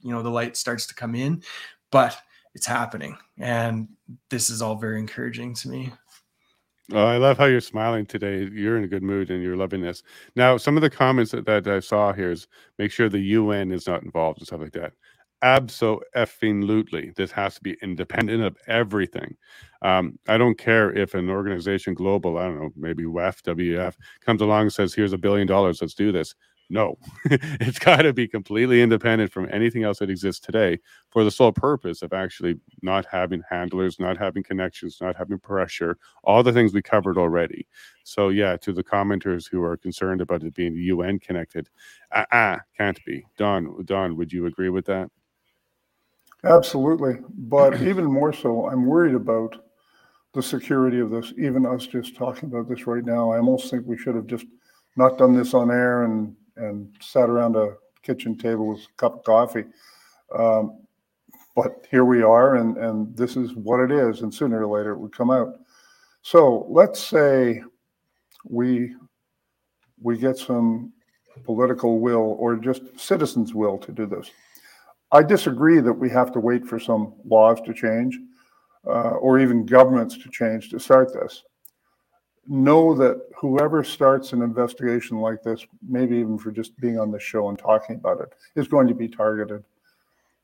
[0.00, 1.42] you know the light starts to come in
[1.90, 2.16] but
[2.54, 3.88] it's happening and
[4.30, 5.92] this is all very encouraging to me
[6.90, 8.48] Oh, I love how you're smiling today.
[8.50, 10.02] You're in a good mood and you're loving this.
[10.36, 12.46] Now, some of the comments that, that I saw here is
[12.78, 14.94] make sure the UN is not involved and stuff like that
[15.42, 19.36] absolutely this has to be independent of everything
[19.82, 23.94] um, i don't care if an organization global i don't know maybe wef
[24.24, 26.34] comes along and says here's a billion dollars let's do this
[26.70, 26.96] No,
[27.64, 30.78] it's got to be completely independent from anything else that exists today
[31.10, 35.96] for the sole purpose of actually not having handlers, not having connections, not having pressure,
[36.24, 37.66] all the things we covered already.
[38.04, 41.68] So, yeah, to the commenters who are concerned about it being UN connected,
[42.12, 43.24] ah, uh, uh, can't be.
[43.38, 45.08] Don, Don, would you agree with that?
[46.44, 47.18] Absolutely.
[47.30, 49.64] But even more so, I'm worried about
[50.34, 53.32] the security of this, even us just talking about this right now.
[53.32, 54.46] I almost think we should have just
[54.96, 59.18] not done this on air and and sat around a kitchen table with a cup
[59.18, 59.64] of coffee.
[60.36, 60.80] Um,
[61.54, 64.92] but here we are, and, and this is what it is, and sooner or later
[64.92, 65.54] it would come out.
[66.22, 67.62] So let's say
[68.44, 68.94] we
[70.00, 70.92] we get some
[71.44, 74.30] political will or just citizens' will to do this.
[75.10, 78.18] I disagree that we have to wait for some laws to change
[78.86, 81.44] uh, or even governments to change to start this
[82.48, 87.20] know that whoever starts an investigation like this, maybe even for just being on the
[87.20, 89.62] show and talking about it, is going to be targeted.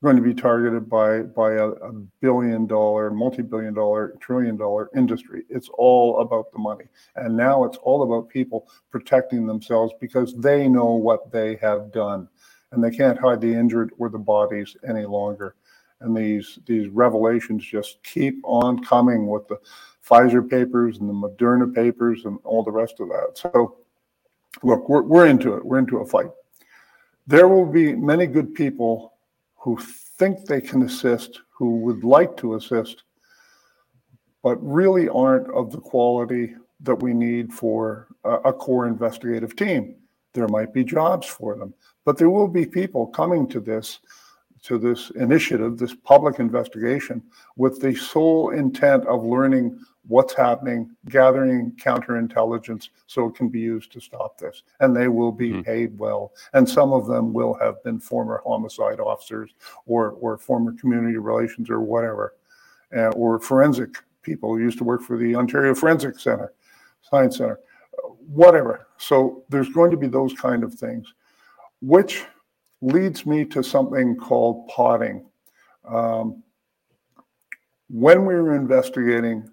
[0.03, 4.89] Going to be targeted by by a, a billion dollar, multi billion dollar, trillion dollar
[4.95, 5.43] industry.
[5.49, 6.85] It's all about the money,
[7.15, 12.27] and now it's all about people protecting themselves because they know what they have done,
[12.71, 15.55] and they can't hide the injured or the bodies any longer.
[16.01, 19.59] And these these revelations just keep on coming with the
[20.07, 23.31] Pfizer papers and the Moderna papers and all the rest of that.
[23.35, 23.77] So,
[24.61, 25.65] look, we're, we're into it.
[25.65, 26.29] We're into a fight.
[27.27, 29.13] There will be many good people
[29.55, 33.03] who think they can assist, who would like to assist,
[34.43, 39.95] but really aren't of the quality that we need for a, a core investigative team.
[40.35, 43.99] There might be jobs for them, but there will be people coming to this
[44.63, 47.21] to this initiative, this public investigation,
[47.55, 53.91] with the sole intent of learning what's happening, gathering counterintelligence so it can be used
[53.91, 54.63] to stop this.
[54.79, 55.65] And they will be mm.
[55.65, 56.31] paid well.
[56.53, 59.51] And some of them will have been former homicide officers
[59.85, 62.33] or, or former community relations or whatever,
[62.95, 66.53] uh, or forensic people who used to work for the Ontario Forensic Center,
[67.03, 67.59] Science Center,
[68.27, 68.87] whatever.
[68.97, 71.13] So there's going to be those kind of things,
[71.81, 72.23] which
[72.81, 75.25] leads me to something called potting.
[75.87, 76.43] Um,
[77.89, 79.49] when we were investigating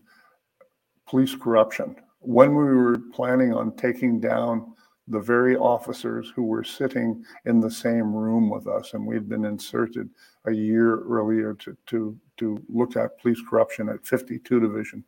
[1.07, 4.75] police corruption, when we were planning on taking down
[5.09, 9.45] the very officers who were sitting in the same room with us, and we'd been
[9.45, 10.09] inserted
[10.47, 15.05] a year earlier to, to, to look at police corruption at 52 Division.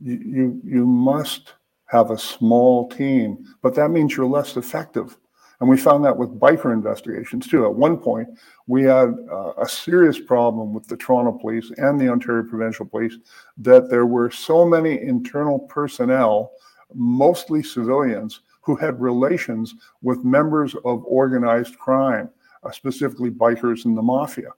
[0.00, 1.54] You, you, must
[1.86, 5.16] have a small team, but that means you're less effective.
[5.60, 7.64] And we found that with biker investigations too.
[7.64, 8.28] At one point,
[8.68, 13.16] we had uh, a serious problem with the Toronto Police and the Ontario Provincial Police
[13.56, 16.52] that there were so many internal personnel,
[16.94, 22.28] mostly civilians, who had relations with members of organized crime,
[22.62, 24.50] uh, specifically bikers and the mafia.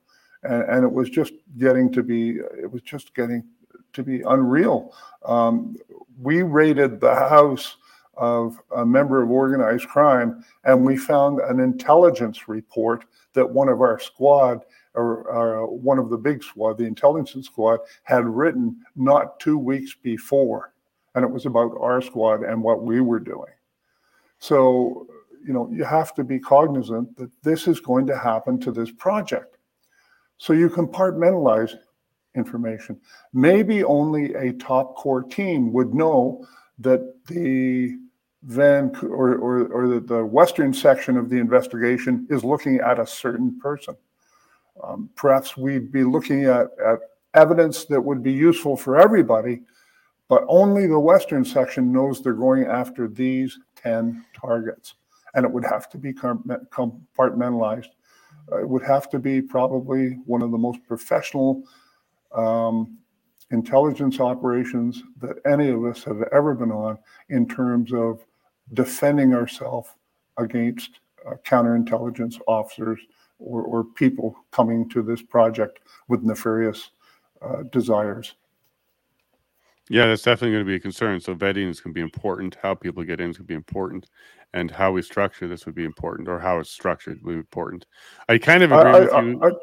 [0.43, 3.45] And, and, it was just getting to be, it was just getting
[3.93, 4.95] to be unreal.
[5.25, 5.77] Um,
[6.21, 7.77] we raided the house
[8.17, 13.81] of a member of organized crime, and we found an intelligence report that one of
[13.81, 14.61] our squad,
[14.95, 19.95] or, or one of the big squad, the intelligence squad, had written not two weeks
[20.03, 20.75] before,
[21.15, 23.53] and it was about our squad and what we were doing.
[24.39, 25.07] So,
[25.47, 28.91] you know, you have to be cognizant that this is going to happen to this
[28.91, 29.57] project.
[30.37, 31.75] So you compartmentalize
[32.35, 33.01] information.
[33.33, 36.47] Maybe only a top core team would know
[36.79, 37.99] that the
[38.43, 43.07] then or, or, or the, the western section of the investigation is looking at a
[43.07, 43.95] certain person.
[44.83, 47.01] Um, perhaps we'd be looking at, at
[47.35, 49.61] evidence that would be useful for everybody,
[50.29, 54.95] but only the western section knows they're going after these 10 targets.
[55.35, 57.91] And it would have to be compartmentalized.
[58.51, 61.63] Uh, it would have to be probably one of the most professional
[62.35, 62.99] um,
[63.51, 66.99] intelligence operations that any of us have ever been on
[67.29, 68.25] in terms of
[68.75, 69.89] defending ourselves
[70.39, 73.01] against uh, counterintelligence officers
[73.39, 76.91] or, or, people coming to this project with nefarious
[77.43, 78.35] uh, desires.
[79.89, 81.21] Yeah, that's definitely going to be a concern.
[81.21, 82.57] So vetting is going to be important.
[82.63, 84.09] How people get in is going to be important,
[84.53, 87.87] and how we structure this would be important, or how it's structured would be important.
[88.29, 89.61] I kind of agree I, with I, you.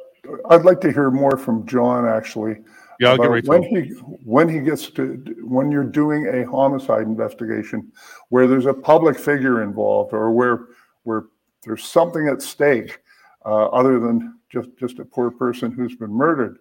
[0.50, 2.58] I, would like to hear more from John actually
[3.00, 3.90] yeah, I'll get right when he
[4.24, 7.92] when he gets to when you're doing a homicide investigation
[8.30, 10.68] where there's a public figure involved or where
[11.04, 11.26] where
[11.64, 13.00] there's something at stake
[13.46, 16.58] uh, other than just just a poor person who's been murdered.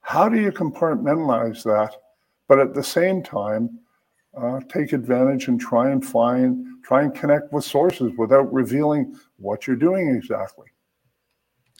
[0.00, 1.94] How do you compartmentalize that,
[2.46, 3.80] but at the same time
[4.36, 9.66] uh, take advantage and try and find, try and connect with sources without revealing what
[9.66, 10.68] you're doing exactly.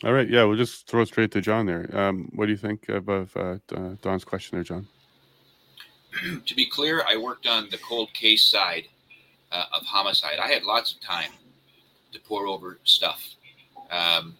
[0.05, 0.29] All right.
[0.29, 1.89] Yeah, we'll just throw it straight to John there.
[1.93, 3.57] Um, what do you think of, of uh,
[4.01, 4.87] Don's question there, John?
[6.47, 8.85] to be clear, I worked on the cold case side
[9.51, 10.39] uh, of homicide.
[10.41, 11.33] I had lots of time
[12.13, 13.23] to pour over stuff
[13.91, 14.37] um,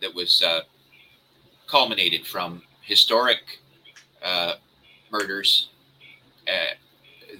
[0.00, 0.60] that was uh,
[1.66, 3.38] culminated from historic
[4.22, 4.54] uh,
[5.10, 5.70] murders
[6.48, 6.74] uh,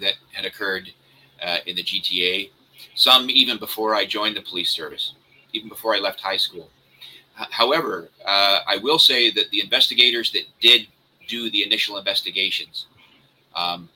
[0.01, 0.91] that had occurred
[1.43, 2.51] uh, in the GTA,
[2.95, 5.15] some even before I joined the police service,
[5.53, 6.71] even before I left high school.
[7.51, 10.87] However, uh, I will say that the investigators that did
[11.29, 12.87] do the initial investigations
[13.55, 13.89] um,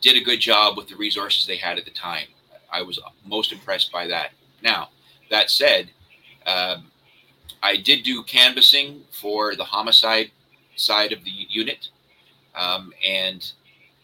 [0.00, 2.26] did a good job with the resources they had at the time.
[2.70, 4.30] I was most impressed by that.
[4.62, 4.90] Now,
[5.30, 5.90] that said,
[6.46, 6.90] um,
[7.62, 10.30] I did do canvassing for the homicide
[10.76, 11.88] side of the unit
[12.54, 13.50] um, and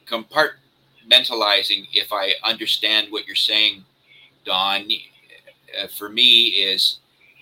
[0.07, 3.85] compartmentalizing, if I understand what you're saying,
[4.45, 4.89] Don,
[5.81, 6.99] uh, for me is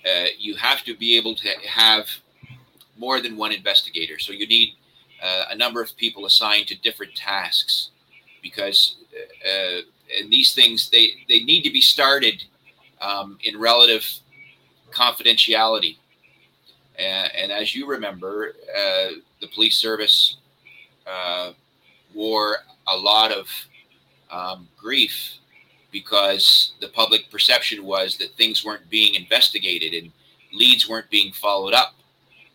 [0.07, 2.09] uh, you have to be able to have
[2.99, 4.19] more than one investigator.
[4.19, 4.74] So you need
[5.23, 7.91] uh, a number of people assigned to different tasks
[8.43, 8.97] because
[9.47, 9.81] uh,
[10.19, 12.45] and these things they they need to be started
[13.01, 14.05] um, in relative
[14.91, 15.97] confidentiality
[16.99, 19.11] and, and as you remember uh,
[19.41, 20.37] the police service
[21.07, 21.53] uh,
[22.15, 22.59] wore
[22.89, 23.49] a lot of
[24.31, 25.39] um, grief
[25.93, 30.10] because the public perception was that things weren't being investigated and
[30.52, 31.94] leads weren't being followed up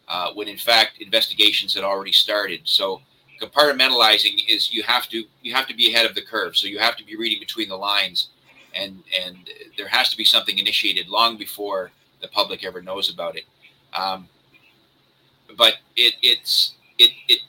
[0.08, 2.62] uh, when in fact investigations had already started.
[2.66, 3.02] So
[3.42, 6.58] compartmentalizing is you have to you have to be ahead of the curve.
[6.58, 8.30] So you have to be reading between the lines,
[8.74, 9.38] and and
[9.78, 11.92] there has to be something initiated long before
[12.22, 13.44] the public ever knows about it.
[13.94, 14.28] Um,
[15.58, 17.40] but it it's it it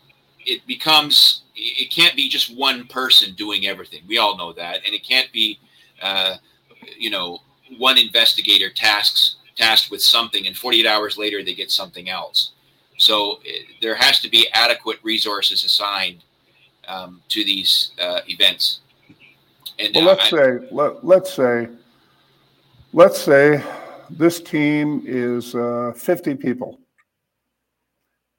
[0.45, 4.03] it becomes it can't be just one person doing everything.
[4.07, 5.59] We all know that, and it can't be
[6.03, 6.37] uh,
[6.99, 7.41] you know
[7.79, 12.53] one investigator tasks tasked with something, and 48 hours later they get something else.
[12.97, 16.25] So it, eh, there has to be adequate resources assigned
[16.87, 18.81] um, to these uh, events.
[19.79, 21.69] And well, let's I, say let, let's say
[22.93, 23.63] let's say
[24.11, 26.81] this team is uh, 50 people,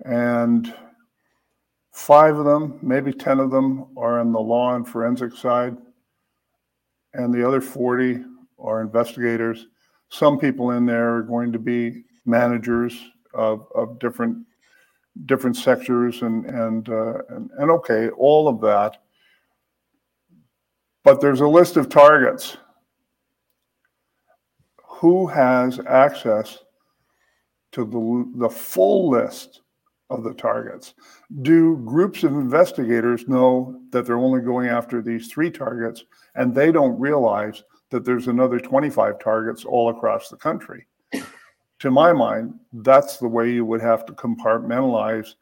[0.05, 0.73] and
[1.93, 5.77] five of them, maybe 10 of them, are on the law and forensic side,
[7.13, 8.23] and the other 40
[8.59, 9.67] are investigators
[10.09, 12.99] some people in there are going to be managers
[13.33, 14.45] of, of different
[15.25, 19.01] different sectors and and, uh, and and okay, all of that.
[21.03, 22.57] But there's a list of targets.
[24.83, 26.57] Who has access
[27.71, 29.61] to the, the full list
[30.09, 30.93] of the targets?
[31.41, 36.03] Do groups of investigators know that they're only going after these three targets
[36.35, 40.85] and they don't realize that there's another 25 targets all across the country.
[41.79, 45.35] to my mind, that's the way you would have to compartmentalize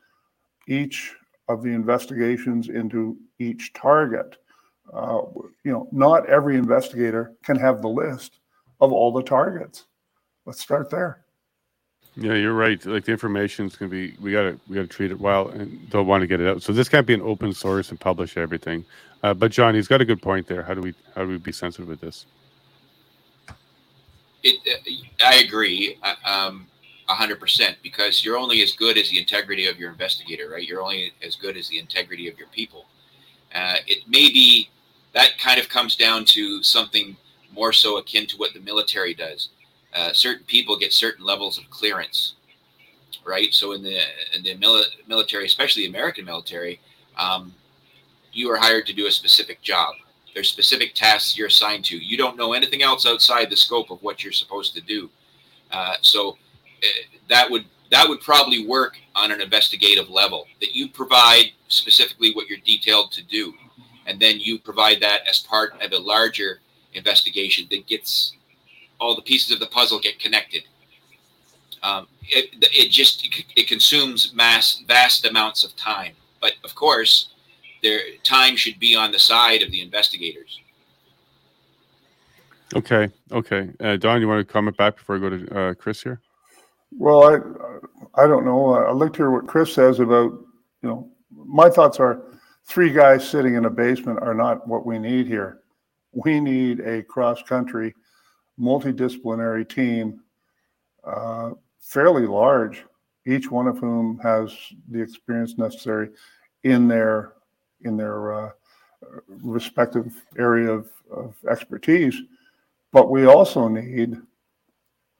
[0.68, 1.15] each
[1.48, 4.38] of the investigations into each target.
[4.94, 5.22] Uh,
[5.64, 8.39] you know, not every investigator can have the list
[8.80, 9.85] of all the targets.
[10.45, 11.26] Let's start there.
[12.19, 12.84] Yeah, you're right.
[12.84, 15.19] Like the information is going to be, we got to we got to treat it
[15.19, 16.64] well and don't want to get it out.
[16.64, 18.84] So this can't be an open source and publish everything.
[19.22, 20.64] Uh, but John, he's got a good point there.
[20.64, 22.26] How do we how do we be sensitive with this?
[24.44, 26.68] It, uh, I agree, uh, um,
[27.07, 30.68] hundred percent, because you're only as good as the integrity of your investigator, right?
[30.68, 32.85] You're only as good as the integrity of your people.
[33.53, 34.69] Uh, it may be
[35.14, 37.15] that kind of comes down to something
[37.53, 39.49] more so akin to what the military does.
[39.97, 42.35] Uh, certain people get certain levels of clearance,
[43.25, 43.53] right?
[43.53, 43.99] So in the
[44.35, 46.79] in the mili- military, especially the American military,
[47.17, 47.53] um,
[48.31, 49.95] you are hired to do a specific job
[50.37, 51.97] there's specific tasks you're assigned to.
[51.97, 55.09] You don't know anything else outside the scope of what you're supposed to do.
[55.71, 56.37] Uh, so
[56.83, 56.87] uh,
[57.27, 60.45] that would that would probably work on an investigative level.
[60.59, 63.51] That you provide specifically what you're detailed to do,
[64.05, 66.59] and then you provide that as part of a larger
[66.93, 68.33] investigation that gets
[68.99, 70.63] all the pieces of the puzzle get connected.
[71.83, 76.13] Um, it, it just it consumes mass vast amounts of time.
[76.41, 77.29] But of course,
[77.83, 80.59] their time should be on the side of the investigators.
[82.75, 83.69] Okay, okay.
[83.79, 86.19] Uh, Don, you want to comment back before I go to uh, Chris here?
[86.97, 88.73] Well, I I don't know.
[88.73, 90.31] I'd like to hear what Chris says about
[90.81, 91.09] you know.
[91.49, 92.21] My thoughts are
[92.65, 95.61] three guys sitting in a basement are not what we need here.
[96.11, 97.95] We need a cross country,
[98.59, 100.21] multidisciplinary team,
[101.03, 102.84] uh, fairly large,
[103.25, 104.55] each one of whom has
[104.89, 106.09] the experience necessary
[106.63, 107.34] in their
[107.81, 108.51] in their uh,
[109.27, 112.15] respective area of, of expertise,
[112.91, 114.15] but we also need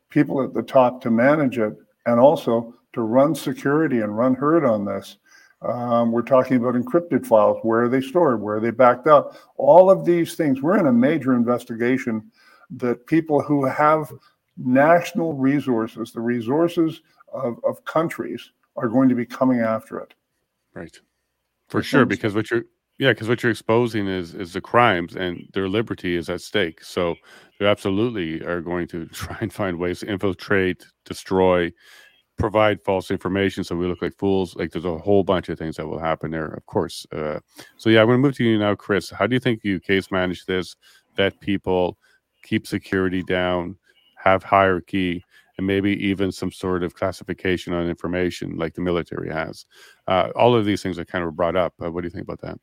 [0.10, 4.66] people at the top to manage it and also to run security and run herd
[4.66, 5.18] on this.
[5.62, 7.60] Um, we're talking about encrypted files.
[7.64, 8.42] Where are they stored?
[8.42, 9.36] Where are they backed up?
[9.58, 10.62] All of these things.
[10.62, 12.32] We're in a major investigation
[12.72, 14.12] that people who have
[14.58, 17.02] national resources, the resources
[17.34, 20.14] of, of countries, are going to be coming after it.
[20.74, 21.00] Right.
[21.70, 22.64] For sure, because what you're
[22.98, 26.84] yeah, because what you're exposing is is the crimes and their liberty is at stake.
[26.84, 27.16] So
[27.60, 31.72] they absolutely are going to try and find ways to infiltrate, destroy,
[32.38, 34.56] provide false information so we look like fools.
[34.56, 37.06] Like there's a whole bunch of things that will happen there, of course.
[37.12, 37.40] Uh,
[37.78, 39.10] so yeah, I'm going to move to you now, Chris.
[39.10, 40.76] How do you think you case manage this?
[41.16, 41.98] Vet people,
[42.44, 43.78] keep security down,
[44.18, 45.24] have hierarchy,
[45.58, 49.66] and maybe even some sort of classification on information like the military has.
[50.08, 51.74] Uh, all of these things are kind of brought up.
[51.84, 52.60] Uh, what do you think about that?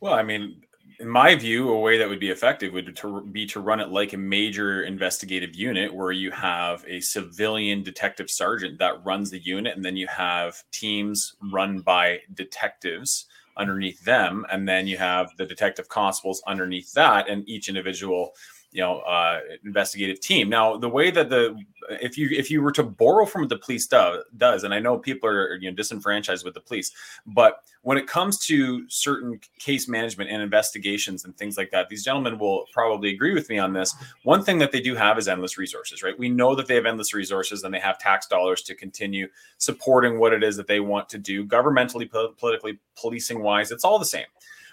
[0.00, 0.62] Well, I mean,
[1.00, 3.88] in my view, a way that would be effective would to be to run it
[3.88, 9.38] like a major investigative unit where you have a civilian detective sergeant that runs the
[9.40, 13.26] unit, and then you have teams run by detectives
[13.56, 18.32] underneath them, and then you have the detective constables underneath that, and each individual
[18.76, 20.50] you know uh, investigative team.
[20.50, 21.56] Now, the way that the
[21.88, 24.80] if you if you were to borrow from what the police do, does, and I
[24.80, 26.92] know people are you know disenfranchised with the police,
[27.26, 32.04] but when it comes to certain case management and investigations and things like that, these
[32.04, 33.94] gentlemen will probably agree with me on this.
[34.24, 36.18] One thing that they do have is endless resources, right?
[36.18, 40.18] We know that they have endless resources and they have tax dollars to continue supporting
[40.18, 43.70] what it is that they want to do, governmentally, politically, policing wise.
[43.70, 44.26] It's all the same.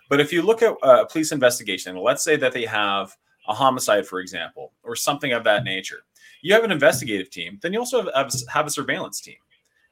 [0.10, 3.16] But if you look at uh, a police investigation, let's say that they have
[3.48, 6.04] a homicide, for example, or something of that nature.
[6.42, 9.38] You have an investigative team, then you also have, have a surveillance team.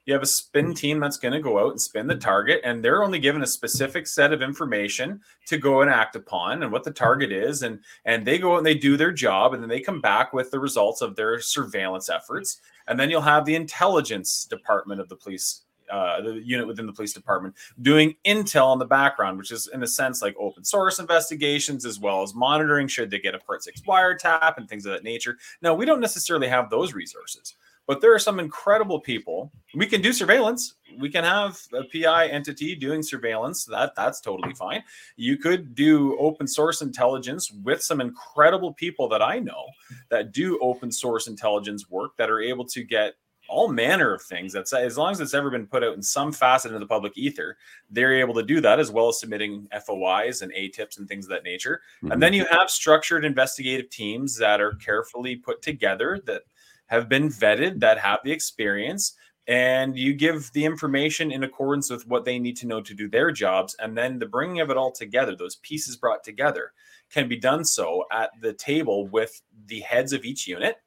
[0.06, 2.84] You have a spin team that's going to go out and spin the target, and
[2.84, 6.84] they're only given a specific set of information to go and act upon and what
[6.84, 7.62] the target is.
[7.62, 10.34] And, and they go out and they do their job, and then they come back
[10.34, 12.62] with the results of their surveillance efforts.
[12.88, 15.62] And then you'll have the intelligence department of the police
[15.92, 19.84] uh, the unit within the police department doing intel in the background, which is in
[19.84, 23.64] a sense like open source investigations as well as monitoring should they get a Part
[23.64, 25.38] Six wiretap and things of that nature.
[25.62, 27.56] Now we don't necessarily have those resources,
[27.88, 29.52] but there are some incredible people.
[29.76, 30.76] We can do surveillance.
[31.00, 33.66] We can have a PI entity doing surveillance.
[33.66, 34.84] That that's totally fine.
[35.16, 39.66] You could do open source intelligence with some incredible people that I know
[40.10, 43.16] that do open source intelligence work that are able to get
[43.52, 44.54] all manner of things.
[44.54, 47.14] That's as long as it's ever been put out in some facet into the public
[47.18, 47.58] ether,
[47.90, 51.30] they're able to do that as well as submitting FOIs and ATIPs and things of
[51.30, 51.82] that nature.
[51.98, 52.14] Mm-hmm.
[52.14, 56.44] And then you have structured investigative teams that are carefully put together that
[56.88, 59.16] have been vetted, that have the experience,
[59.48, 63.10] and you give the information in accordance with what they need to know to do
[63.10, 63.76] their jobs.
[63.80, 66.74] And then the bringing of it all together, those pieces brought together,
[67.12, 70.78] can be done so at the table with the heads of each unit,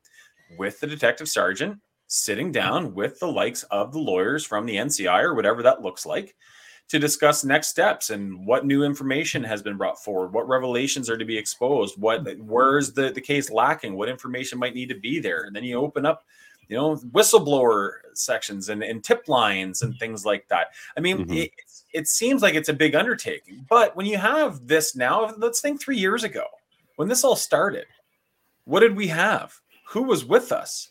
[0.58, 1.78] with the detective sergeant,
[2.14, 6.06] sitting down with the likes of the lawyers from the NCI or whatever that looks
[6.06, 6.34] like
[6.88, 11.16] to discuss next steps and what new information has been brought forward, what revelations are
[11.16, 15.18] to be exposed, what where's the, the case lacking, what information might need to be
[15.18, 15.44] there.
[15.44, 16.24] And then you open up,
[16.68, 20.68] you know, whistleblower sections and, and tip lines and things like that.
[20.96, 21.32] I mean, mm-hmm.
[21.32, 21.50] it,
[21.92, 25.80] it seems like it's a big undertaking, but when you have this now, let's think
[25.80, 26.44] three years ago
[26.96, 27.86] when this all started,
[28.66, 29.60] what did we have?
[29.88, 30.90] Who was with us?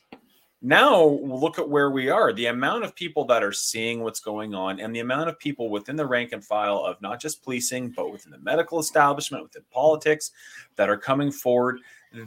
[0.66, 2.32] Now look at where we are.
[2.32, 5.70] The amount of people that are seeing what's going on and the amount of people
[5.70, 9.64] within the rank and file of not just policing but within the medical establishment within
[9.72, 10.32] politics
[10.78, 11.82] that are coming forward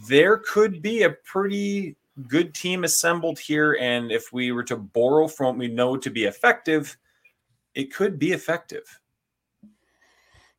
[0.06, 1.96] there could be a pretty
[2.28, 3.78] good team assembled here.
[3.80, 6.96] And if we were to borrow from what we know to be effective
[7.74, 9.00] it could be effective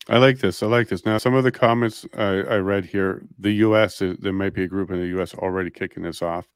[0.10, 0.64] I like this.
[0.64, 1.06] I like this.
[1.06, 4.00] Now, some of the comments I, I read here, the U.S.
[4.00, 5.34] there might be a group in the U.S.
[5.34, 6.48] already kicking this off,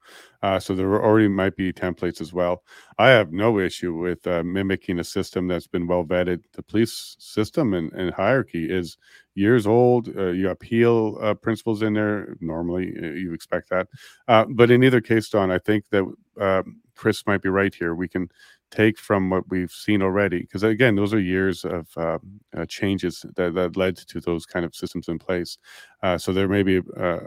[0.41, 2.63] uh, so there already might be templates as well.
[2.97, 6.43] I have no issue with uh, mimicking a system that's been well vetted.
[6.53, 8.97] The police system and, and hierarchy is
[9.35, 10.07] years old.
[10.15, 12.37] Uh, you appeal uh, principles in there.
[12.39, 13.87] Normally, uh, you expect that,
[14.29, 16.63] uh, but in either case, Don, I think that
[16.95, 17.95] Chris might be right here.
[17.95, 18.29] We can
[18.72, 22.18] take from what we've seen already because again those are years of uh,
[22.57, 25.57] uh, changes that, that led to those kind of systems in place.
[26.02, 27.19] Uh, so there may be uh,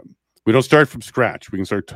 [0.45, 1.51] we don't start from scratch.
[1.51, 1.93] We can start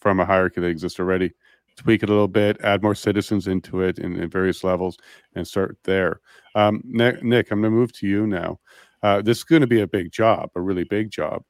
[0.00, 1.32] from a hierarchy that exists already
[1.76, 4.96] tweak it a little bit add more citizens into it in, in various levels
[5.34, 6.20] and start there.
[6.54, 8.58] Um, nick, nick, i'm going to move to you now.
[9.02, 11.42] Uh, this is going to be a big job a really big job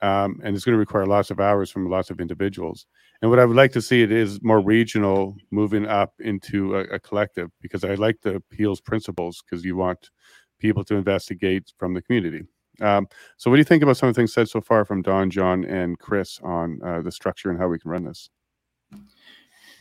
[0.00, 2.86] um, and it's going to require lots of hours from lots of individuals
[3.22, 6.80] and what I would like to see it is more regional, moving up into a,
[6.80, 10.10] a collective, because I like the appeals principles, because you want
[10.58, 12.44] people to investigate from the community.
[12.80, 15.02] Um, so, what do you think about some of the things said so far from
[15.02, 18.28] Don, John, and Chris on uh, the structure and how we can run this?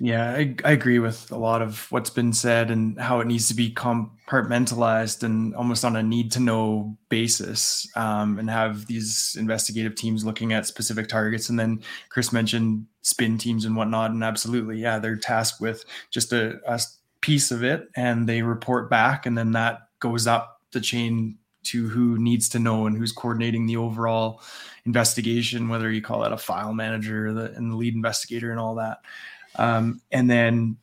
[0.03, 3.47] Yeah, I, I, agree with a lot of what's been said and how it needs
[3.49, 9.35] to be compartmentalized and almost on a need to know basis um, and have these
[9.39, 11.49] investigative teams looking at specific targets.
[11.49, 14.09] And then Chris mentioned spin teams and whatnot.
[14.09, 16.81] And absolutely, yeah, they're tasked with just a, a
[17.21, 19.27] piece of it and they report back.
[19.27, 23.67] And then that goes up the chain to who needs to know and who's coordinating
[23.67, 24.41] the overall
[24.87, 28.97] investigation, whether you call that a file manager and the lead investigator and all that.
[29.55, 30.77] Um, and then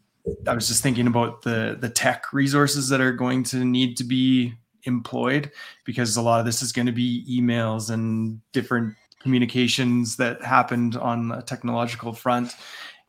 [0.47, 4.05] I was just thinking about the the tech resources that are going to need to
[4.05, 4.55] be
[4.85, 5.51] employed
[5.85, 10.97] because a lot of this is going to be emails and different communications that happened
[10.97, 12.55] on a technological front.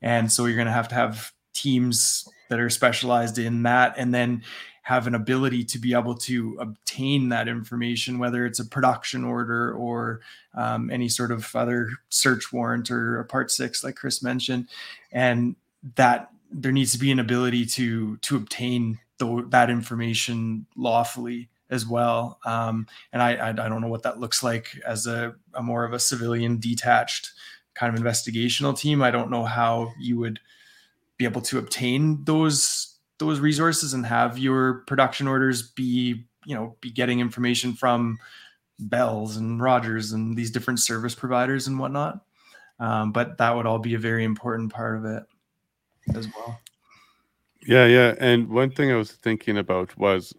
[0.01, 4.13] And so you're going to have to have teams that are specialized in that and
[4.13, 4.43] then
[4.89, 9.71] have an ability to be able to obtain that information, whether it's a production order
[9.73, 10.19] or
[10.55, 14.67] um, any sort of other search warrant or a part six, like Chris mentioned,
[15.11, 15.55] and
[15.93, 21.85] that there needs to be an ability to to obtain the, that information lawfully as
[21.85, 22.39] well.
[22.43, 25.85] Um, and I, I, I don't know what that looks like as a, a more
[25.85, 27.31] of a civilian detached
[27.75, 29.03] kind of investigational team.
[29.03, 30.39] I don't know how you would
[31.17, 32.88] be able to obtain those
[33.19, 38.17] those resources and have your production orders be you know be getting information from
[38.79, 42.21] bells and rogers and these different service providers and whatnot.
[42.79, 45.23] Um, but that would all be a very important part of it
[46.15, 46.59] as well.
[47.61, 48.15] Yeah yeah.
[48.19, 50.33] And one thing i was thinking about was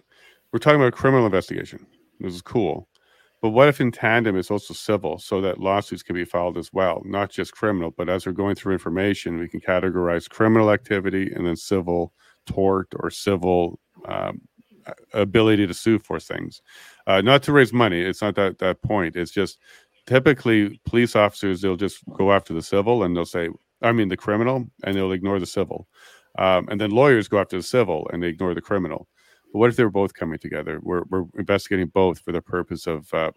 [0.52, 1.86] we're talking about criminal investigation
[2.18, 2.88] this is cool.
[3.42, 6.72] But what if in tandem it's also civil so that lawsuits can be filed as
[6.72, 11.30] well not just criminal but as we're going through information we can categorize criminal activity
[11.34, 12.14] and then civil
[12.50, 14.40] tort or civil um,
[15.14, 16.62] ability to sue for things.
[17.06, 18.00] Uh, not to raise money.
[18.00, 19.16] It's not that that point.
[19.16, 19.58] It's just
[20.06, 23.48] typically police officers they'll just go after the civil and they'll say,
[23.82, 25.88] I mean the criminal, and they'll ignore the civil.
[26.38, 29.08] Um, and then lawyers go after the civil and they ignore the criminal.
[29.52, 30.80] But what if they're both coming together?
[30.82, 33.32] We're, we're investigating both for the purpose of uh,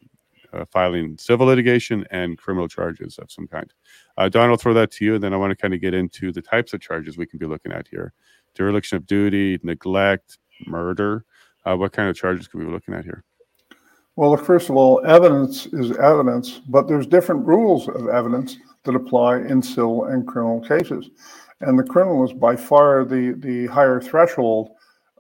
[0.53, 3.73] uh, filing civil litigation and criminal charges of some kind.
[4.17, 5.95] Uh, Don, I'll throw that to you, and then I want to kind of get
[5.95, 8.13] into the types of charges we can be looking at here
[8.55, 11.25] dereliction of duty, neglect, murder.
[11.65, 13.23] Uh, what kind of charges could we be looking at here?
[14.15, 19.37] Well, first of all, evidence is evidence, but there's different rules of evidence that apply
[19.37, 21.09] in civil and criminal cases.
[21.61, 24.71] And the criminal is by far the, the higher threshold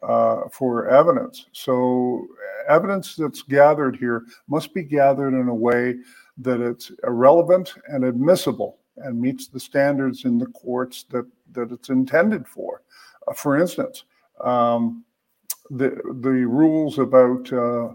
[0.03, 1.47] uh, for evidence.
[1.53, 2.27] So,
[2.67, 5.95] evidence that's gathered here must be gathered in a way
[6.37, 11.89] that it's relevant and admissible and meets the standards in the courts that, that it's
[11.89, 12.81] intended for.
[13.35, 14.03] For instance,
[14.43, 15.03] um,
[15.69, 17.89] the the rules about uh,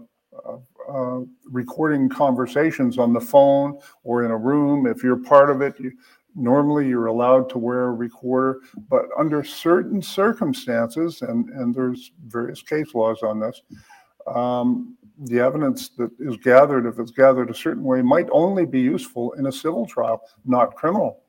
[0.47, 0.57] uh,
[0.91, 5.79] uh, recording conversations on the phone or in a room, if you're part of it,
[5.79, 5.91] you,
[6.35, 12.61] normally you're allowed to wear a recorder, but under certain circumstances, and and there's various
[12.61, 13.61] case laws on this.
[14.27, 18.79] Um, the evidence that is gathered, if it's gathered a certain way, might only be
[18.79, 21.23] useful in a civil trial, not criminal.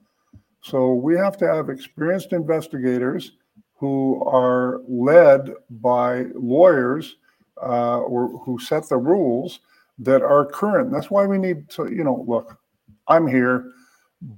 [0.62, 3.32] So we have to have experienced investigators
[3.80, 7.16] who are led by lawyers
[7.62, 9.60] uh, or who set the rules
[9.98, 10.92] that are current.
[10.92, 12.58] That's why we need to, you know, look,
[13.08, 13.72] I'm here,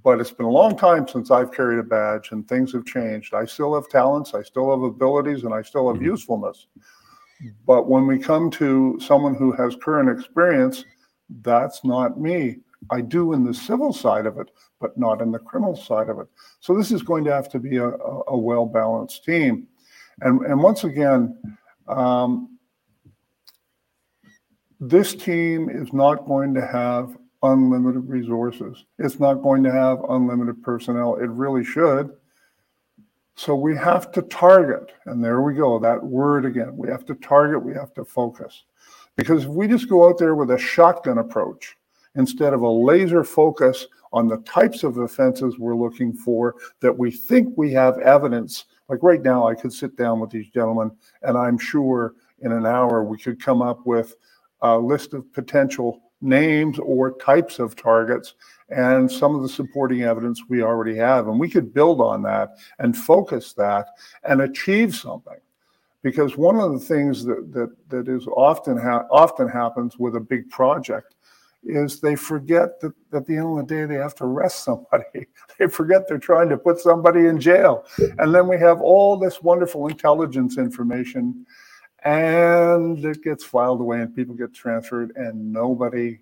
[0.04, 3.34] but it's been a long time since I've carried a badge and things have changed.
[3.34, 6.10] I still have talents, I still have abilities, and I still have mm-hmm.
[6.10, 6.68] usefulness.
[7.66, 10.84] But when we come to someone who has current experience,
[11.42, 12.58] that's not me.
[12.90, 14.50] I do in the civil side of it,
[14.80, 16.26] but not in the criminal side of it.
[16.60, 19.66] So this is going to have to be a, a well balanced team.
[20.20, 21.38] And, and once again,
[21.88, 22.58] um,
[24.80, 28.84] this team is not going to have unlimited resources.
[28.98, 31.16] It's not going to have unlimited personnel.
[31.16, 32.10] It really should.
[33.34, 36.76] So we have to target, and there we go, that word again.
[36.76, 38.64] We have to target, we have to focus.
[39.16, 41.76] Because if we just go out there with a shotgun approach,
[42.16, 47.10] instead of a laser focus on the types of offenses we're looking for that we
[47.10, 48.66] think we have evidence.
[48.88, 50.90] Like right now, I could sit down with these gentlemen,
[51.22, 54.16] and I'm sure in an hour we could come up with
[54.60, 58.34] a list of potential names or types of targets
[58.68, 61.28] and some of the supporting evidence we already have.
[61.28, 63.88] And we could build on that and focus that
[64.24, 65.38] and achieve something.
[66.02, 70.20] Because one of the things that, that, that is often ha- often happens with a
[70.20, 71.14] big project
[71.64, 75.26] is they forget that at the end of the day they have to arrest somebody.
[75.58, 77.84] they forget they're trying to put somebody in jail.
[78.18, 81.46] And then we have all this wonderful intelligence information
[82.04, 86.18] and it gets filed away and people get transferred and nobody,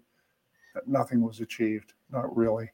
[0.86, 2.70] nothing was achieved, not really.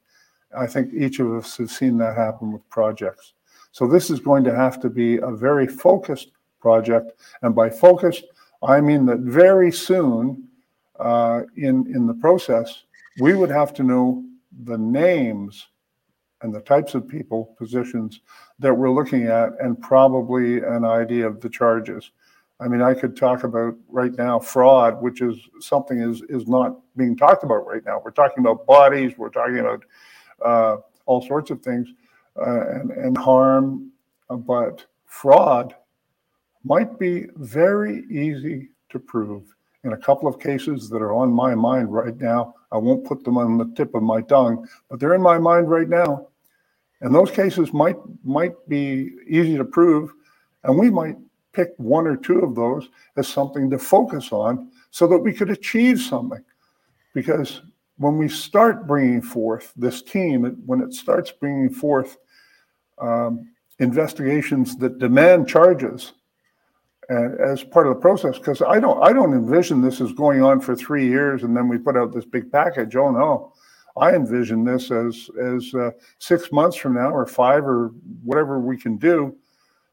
[0.57, 3.35] I think each of us has seen that happen with projects.
[3.73, 7.13] So this is going to have to be a very focused project.
[7.43, 8.25] And by focused,
[8.63, 10.46] I mean that very soon
[10.99, 12.85] uh, in, in the process,
[13.21, 14.25] we would have to know
[14.65, 15.69] the names
[16.43, 18.21] and the types of people, positions
[18.59, 22.11] that we're looking at, and probably an idea of the charges.
[22.61, 26.79] I mean, I could talk about right now fraud, which is something is is not
[26.97, 28.01] being talked about right now.
[28.03, 29.85] We're talking about bodies, we're talking about
[30.45, 31.89] uh, all sorts of things,
[32.39, 33.91] uh, and and harm,
[34.31, 35.75] but fraud
[36.65, 39.56] might be very easy to prove.
[39.87, 43.23] In a couple of cases that are on my mind right now, I won't put
[43.23, 46.27] them on the tip of my tongue, but they're in my mind right now.
[47.01, 50.13] And those cases might might be easy to prove,
[50.65, 51.17] and we might
[51.53, 55.51] pick one or two of those as something to focus on so that we could
[55.51, 56.45] achieve something.
[57.15, 57.63] Because
[57.97, 62.17] when we start bringing forth this team, when it starts bringing forth
[62.99, 63.49] um,
[63.79, 66.15] investigations that demand charges
[67.11, 70.43] uh, as part of the process, because I don't, I don't envision this as going
[70.43, 72.97] on for three years and then we put out this big package.
[72.97, 73.53] Oh no,
[73.97, 77.93] I envision this as as uh, six months from now or five or
[78.23, 79.37] whatever we can do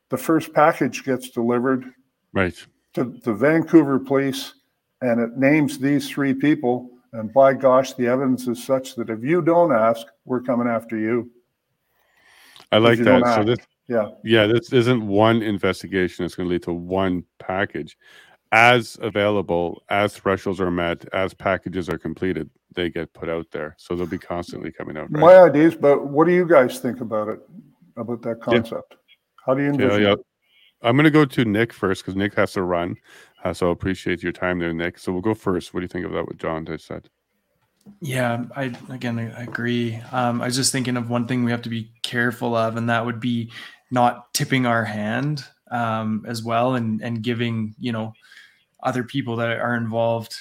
[0.10, 1.85] the first package gets delivered
[2.34, 2.56] right
[2.94, 4.53] to the Vancouver police
[5.02, 6.90] and it names these three people.
[7.14, 10.98] And by gosh, the evidence is such that if you don't ask, we're coming after
[10.98, 11.31] you.
[12.72, 13.35] I like that.
[13.35, 16.26] So this, yeah, yeah, this isn't one investigation.
[16.26, 17.97] It's going to lead to one package.
[18.51, 23.76] As available, as thresholds are met, as packages are completed, they get put out there.
[23.80, 25.11] So they'll be constantly coming out.
[25.11, 25.22] Right?
[25.22, 27.39] My ideas, but what do you guys think about it?
[27.97, 28.91] About that concept?
[28.91, 28.97] Yeah.
[29.45, 30.01] How do you envision?
[30.01, 30.15] Yeah, yeah.
[30.84, 32.95] I'm going to go to Nick first because Nick has to run.
[33.43, 34.99] Uh, so I appreciate your time there, Nick.
[34.99, 35.73] So we'll go first.
[35.73, 36.26] What do you think of that?
[36.26, 37.10] What John just said?
[38.01, 39.95] Yeah, I again I agree.
[40.11, 42.89] Um, I was just thinking of one thing we have to be careful of, and
[42.89, 43.51] that would be
[43.91, 48.14] not tipping our hand um, as well, and and giving you know
[48.84, 50.35] other people that are involved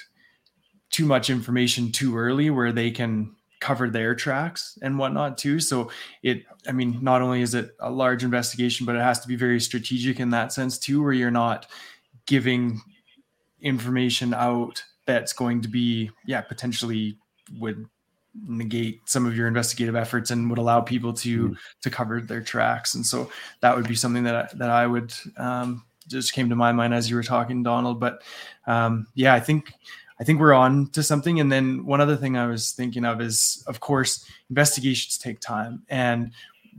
[0.91, 5.61] too much information too early, where they can cover their tracks and whatnot too.
[5.61, 5.91] So
[6.23, 9.37] it, I mean, not only is it a large investigation, but it has to be
[9.37, 11.67] very strategic in that sense too, where you're not
[12.27, 12.83] giving
[13.61, 17.19] information out that's going to be, yeah, potentially
[17.59, 17.87] would
[18.47, 21.57] negate some of your investigative efforts and would allow people to mm.
[21.83, 22.95] to cover their tracks.
[22.95, 23.31] And so
[23.61, 26.95] that would be something that I, that I would um, just came to my mind
[26.95, 28.01] as you were talking, Donald.
[28.01, 28.23] But
[28.67, 29.75] um, yeah, I think
[30.21, 31.41] I think we're on to something.
[31.41, 35.83] And then one other thing I was thinking of is, of course, investigations take time,
[35.89, 36.33] and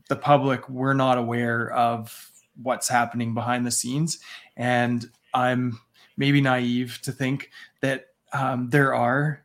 [0.09, 2.31] the public we're not aware of
[2.61, 4.19] what's happening behind the scenes.
[4.57, 5.79] And I'm
[6.17, 7.49] maybe naive to think
[7.81, 9.43] that um, there are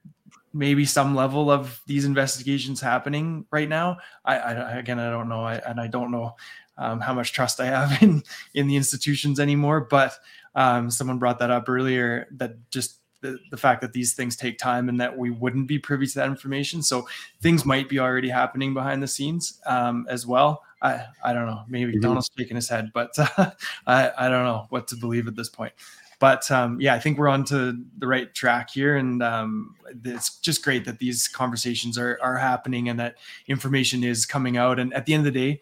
[0.53, 3.99] maybe some level of these investigations happening right now.
[4.25, 6.37] I, I again, I don't know, I, and I don't know
[6.77, 8.23] um, how much trust I have in
[8.55, 9.81] in the institutions anymore.
[9.81, 10.15] But
[10.55, 14.59] um, someone brought that up earlier that just the, the fact that these things take
[14.59, 16.83] time and that we wouldn't be privy to that information.
[16.83, 17.09] So
[17.41, 20.63] things might be already happening behind the scenes um, as well.
[20.81, 21.63] I, I don't know.
[21.69, 22.01] Maybe mm-hmm.
[22.01, 23.51] Donald's shaking his head, but uh,
[23.87, 25.73] I, I don't know what to believe at this point.
[26.19, 28.97] But um, yeah, I think we're on to the right track here.
[28.97, 33.17] And um, it's just great that these conversations are, are happening and that
[33.47, 34.79] information is coming out.
[34.79, 35.61] And at the end of the day,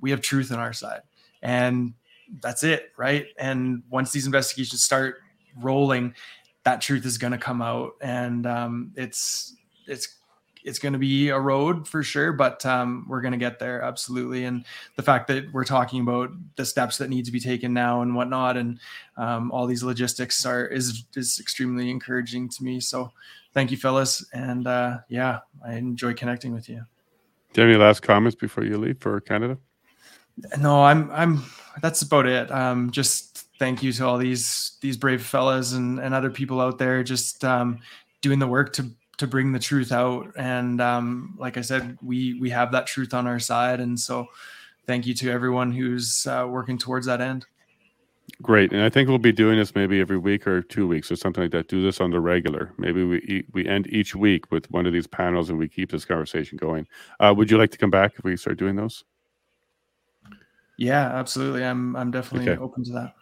[0.00, 1.02] we have truth on our side.
[1.42, 1.94] And
[2.40, 3.26] that's it, right?
[3.38, 5.18] And once these investigations start
[5.56, 6.14] rolling,
[6.64, 9.54] that truth is going to come out, and um, it's
[9.86, 10.16] it's
[10.64, 13.82] it's going to be a road for sure, but um, we're going to get there
[13.82, 14.44] absolutely.
[14.44, 14.64] And
[14.96, 18.14] the fact that we're talking about the steps that need to be taken now and
[18.14, 18.78] whatnot, and
[19.16, 22.80] um, all these logistics are is is extremely encouraging to me.
[22.80, 23.12] So,
[23.52, 26.84] thank you, fellas, and uh, yeah, I enjoy connecting with you.
[27.52, 29.58] Do you have any last comments before you leave for Canada?
[30.58, 31.44] No, I'm I'm.
[31.82, 32.50] That's about it.
[32.50, 36.78] Um, just thank you to all these these brave fellas and, and other people out
[36.78, 37.78] there just um,
[38.22, 40.32] doing the work to to bring the truth out.
[40.36, 44.26] And um, like I said, we we have that truth on our side, and so
[44.86, 47.46] thank you to everyone who's uh, working towards that end.
[48.42, 51.16] Great, and I think we'll be doing this maybe every week or two weeks or
[51.16, 51.68] something like that.
[51.68, 52.72] Do this on the regular.
[52.78, 56.04] Maybe we we end each week with one of these panels, and we keep this
[56.04, 56.86] conversation going.
[57.18, 59.04] Uh, would you like to come back if we start doing those?
[60.78, 61.64] Yeah, absolutely.
[61.64, 62.60] I'm I'm definitely okay.
[62.60, 63.14] open to that.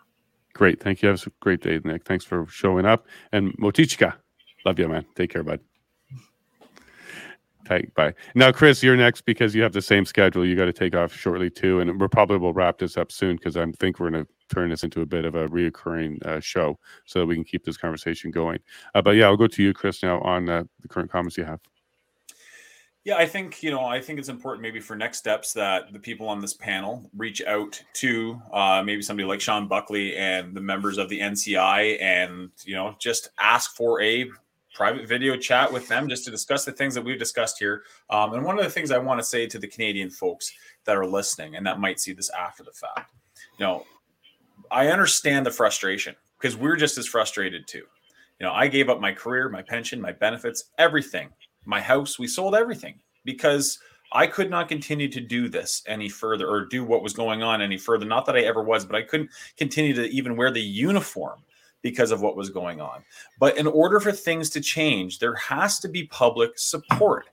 [0.54, 0.80] Great.
[0.80, 1.08] Thank you.
[1.08, 2.04] Have a great day, Nick.
[2.04, 3.06] Thanks for showing up.
[3.32, 4.14] And Motycka,
[4.64, 5.06] love you, man.
[5.14, 5.60] Take care, bud.
[7.68, 8.14] Take, bye.
[8.34, 10.46] Now, Chris, you're next because you have the same schedule.
[10.46, 13.36] You got to take off shortly too, and we probably will wrap this up soon
[13.36, 16.40] because I think we're going to turn this into a bit of a reoccurring uh,
[16.40, 18.58] show so that we can keep this conversation going.
[18.94, 21.44] Uh, but yeah, I'll go to you, Chris, now on uh, the current comments you
[21.44, 21.60] have.
[23.04, 23.84] Yeah, I think you know.
[23.84, 27.42] I think it's important maybe for next steps that the people on this panel reach
[27.42, 32.50] out to uh, maybe somebody like Shawn Buckley and the members of the NCI, and
[32.64, 34.30] you know, just ask for a
[34.78, 37.82] private video chat with them just to discuss the things that we've discussed here.
[38.10, 40.52] Um, and one of the things I want to say to the Canadian folks
[40.84, 43.12] that are listening and that might see this after the fact,
[43.59, 43.84] you know,
[44.70, 47.82] I understand the frustration because we're just as frustrated too.
[48.38, 51.30] You know, I gave up my career, my pension, my benefits, everything
[51.64, 52.16] my house.
[52.16, 53.80] We sold everything because
[54.12, 57.60] I could not continue to do this any further or do what was going on
[57.60, 58.06] any further.
[58.06, 61.40] Not that I ever was, but I couldn't continue to even wear the uniform
[61.82, 63.05] because of what was going on.
[63.38, 67.26] But in order for things to change, there has to be public support.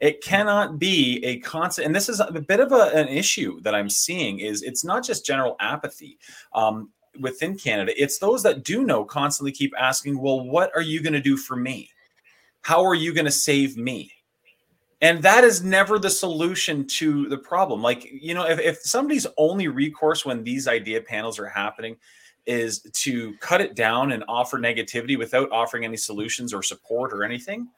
[0.00, 3.74] It cannot be a constant, and this is a bit of a, an issue that
[3.74, 4.40] I'm seeing.
[4.40, 6.18] Is it's not just general apathy
[6.54, 11.02] um, within Canada; it's those that do know constantly keep asking, "Well, what are you
[11.02, 11.90] going to do for me?"
[12.62, 14.12] How are you going to save me?
[15.00, 17.82] And that is never the solution to the problem.
[17.82, 21.96] Like, you know, if, if somebody's only recourse when these idea panels are happening
[22.46, 27.22] is to cut it down and offer negativity without offering any solutions or support or
[27.24, 27.68] anything,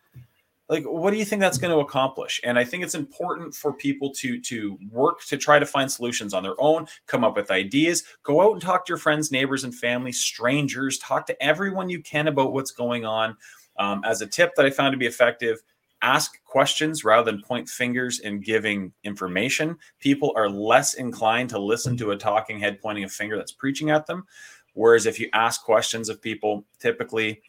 [0.68, 3.74] like what do you think that's going to accomplish and i think it's important for
[3.74, 7.50] people to to work to try to find solutions on their own come up with
[7.50, 11.90] ideas go out and talk to your friends neighbors and family strangers talk to everyone
[11.90, 13.36] you can about what's going on
[13.78, 15.62] um, as a tip that I found to be effective,
[16.02, 19.76] ask questions rather than point fingers and giving information.
[20.00, 23.90] People are less inclined to listen to a talking head pointing a finger that's preaching
[23.90, 24.26] at them.
[24.74, 27.42] Whereas if you ask questions of people, typically,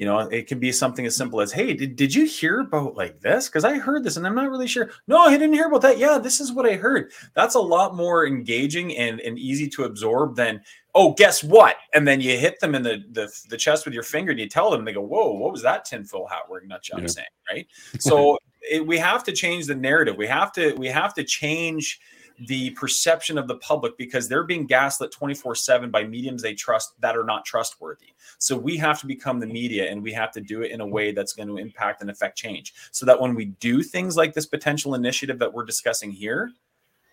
[0.00, 2.96] you know, it can be something as simple as, Hey, did, did you hear about
[2.96, 3.48] like this?
[3.48, 4.90] Because I heard this and I'm not really sure.
[5.06, 5.98] No, I didn't hear about that.
[5.98, 7.12] Yeah, this is what I heard.
[7.34, 10.62] That's a lot more engaging and, and easy to absorb than
[10.94, 11.76] oh, guess what?
[11.92, 14.48] And then you hit them in the, the, the chest with your finger and you
[14.48, 17.06] tell them, they go, whoa, what was that tinfoil hat wearing nut job yeah.
[17.06, 17.26] saying?
[17.50, 17.66] Right.
[18.00, 20.16] So it, we have to change the narrative.
[20.16, 22.00] We have to, we have to change
[22.46, 26.98] the perception of the public because they're being gaslit 24 7 by mediums they trust
[27.00, 28.08] that are not trustworthy.
[28.38, 30.86] So we have to become the media and we have to do it in a
[30.86, 34.32] way that's going to impact and affect change so that when we do things like
[34.32, 36.50] this potential initiative that we're discussing here,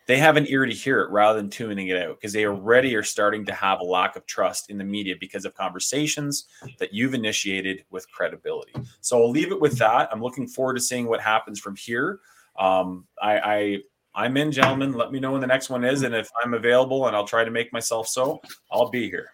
[0.07, 2.95] they have an ear to hear it rather than tuning it out because they already
[2.95, 6.45] are starting to have a lack of trust in the media because of conversations
[6.79, 8.71] that you've initiated with credibility.
[9.01, 10.07] So I'll leave it with that.
[10.11, 12.21] I'm looking forward to seeing what happens from here.
[12.57, 13.77] Um, I, I
[14.17, 14.93] I'm in, gentlemen.
[14.93, 17.45] Let me know when the next one is, and if I'm available, and I'll try
[17.45, 18.41] to make myself so.
[18.71, 19.33] I'll be here.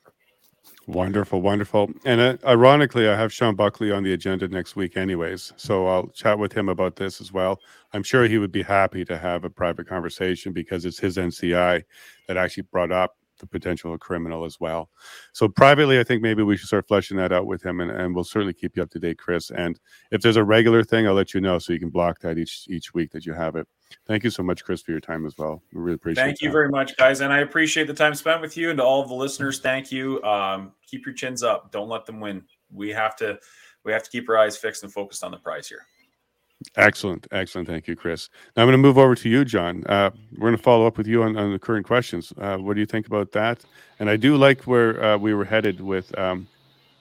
[0.87, 1.89] Wonderful, wonderful.
[2.03, 5.53] And uh, ironically, I have Shawn Buckley on the agenda next week, anyways.
[5.55, 7.61] So I'll chat with him about this as well.
[7.93, 11.81] I'm sure he would be happy to have a private conversation because it's his NCI
[12.27, 14.89] that actually brought up the potential criminal as well.
[15.31, 18.13] So privately, I think maybe we should start fleshing that out with him, and, and
[18.13, 19.51] we'll certainly keep you up to date, Chris.
[19.51, 19.79] And
[20.11, 22.65] if there's a regular thing, I'll let you know so you can block that each
[22.69, 23.67] each week that you have it.
[24.07, 25.61] Thank you so much, Chris, for your time as well.
[25.73, 26.23] We really appreciate.
[26.23, 26.25] It.
[26.27, 26.53] Thank you that.
[26.53, 28.69] very much, guys, and I appreciate the time spent with you.
[28.69, 30.21] And to all of the listeners, thank you.
[30.23, 31.71] Um, keep your chins up.
[31.71, 32.43] Don't let them win.
[32.71, 33.39] We have to.
[33.83, 35.85] We have to keep our eyes fixed and focused on the prize here.
[36.77, 37.67] Excellent, excellent.
[37.67, 38.29] Thank you, Chris.
[38.55, 39.83] Now I'm going to move over to you, John.
[39.87, 42.31] Uh, we're going to follow up with you on, on the current questions.
[42.37, 43.65] Uh, what do you think about that?
[43.99, 46.47] And I do like where uh, we were headed with um,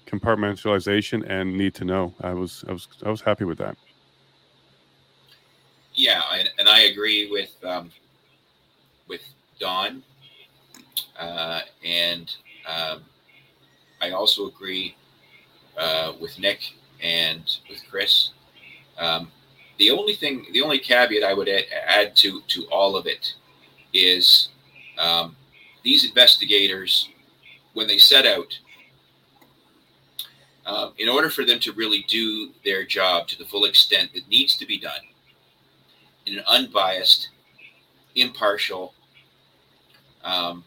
[0.06, 2.14] compartmentalization and need to know.
[2.20, 3.76] I was, I was, I was happy with that.
[5.94, 7.90] Yeah, and, and I agree with um,
[9.08, 9.22] with
[9.60, 10.02] Don,
[11.18, 12.34] uh, and
[12.66, 13.02] um,
[14.00, 14.96] I also agree
[15.76, 16.60] uh, with Nick
[17.02, 18.30] and with Chris.
[18.98, 19.30] Um,
[19.78, 23.34] the only thing, the only caveat I would add to to all of it
[23.92, 24.48] is
[24.98, 25.36] um,
[25.82, 27.10] these investigators,
[27.74, 28.58] when they set out,
[30.64, 34.26] uh, in order for them to really do their job to the full extent that
[34.28, 35.00] needs to be done,
[36.26, 37.28] in an unbiased,
[38.14, 38.94] impartial,
[40.24, 40.64] um,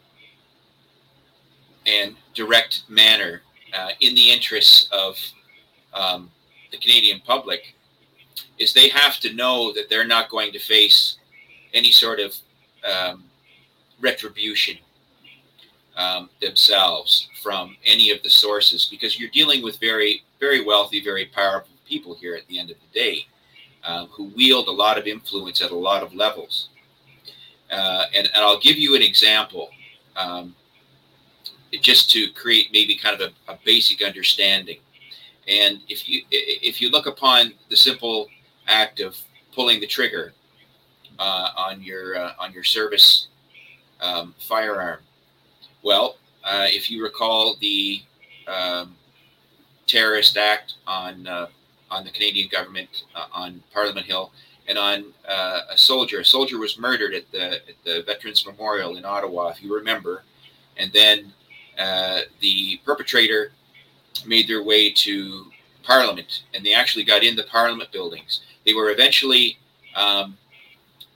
[1.86, 3.42] and direct manner
[3.72, 5.16] uh, in the interests of
[5.94, 6.30] um,
[6.70, 7.74] the Canadian public
[8.58, 11.18] is they have to know that they're not going to face
[11.72, 12.36] any sort of
[12.84, 13.24] um,
[14.00, 14.76] retribution
[15.96, 21.26] um, themselves from any of the sources because you're dealing with very, very wealthy, very
[21.26, 23.26] powerful people here at the end of the day
[23.86, 26.68] uh, who wield a lot of influence at a lot of levels.
[27.70, 29.70] Uh, and, and, I'll give you an example
[30.16, 30.54] um,
[31.80, 34.78] just to create maybe kind of a, a, basic understanding.
[35.48, 38.28] And if you if you look upon the simple
[38.68, 39.16] act of
[39.52, 40.32] pulling the trigger
[41.18, 43.28] uh, on your uh, on your service
[44.00, 45.00] um, firearm,
[45.82, 48.02] well, uh, if you recall the
[48.46, 48.94] um,
[49.86, 51.46] terrorist act on uh,
[51.90, 54.32] on the Canadian government uh, on Parliament Hill
[54.68, 56.20] and on uh, a soldier.
[56.20, 60.22] A soldier was murdered at the at the Veterans Memorial in Ottawa, if you remember,
[60.76, 61.32] and then
[61.78, 63.52] uh, the perpetrator
[64.26, 65.46] made their way to
[65.82, 68.40] Parliament, and they actually got in the Parliament buildings.
[68.64, 69.58] They were eventually
[69.94, 70.36] um,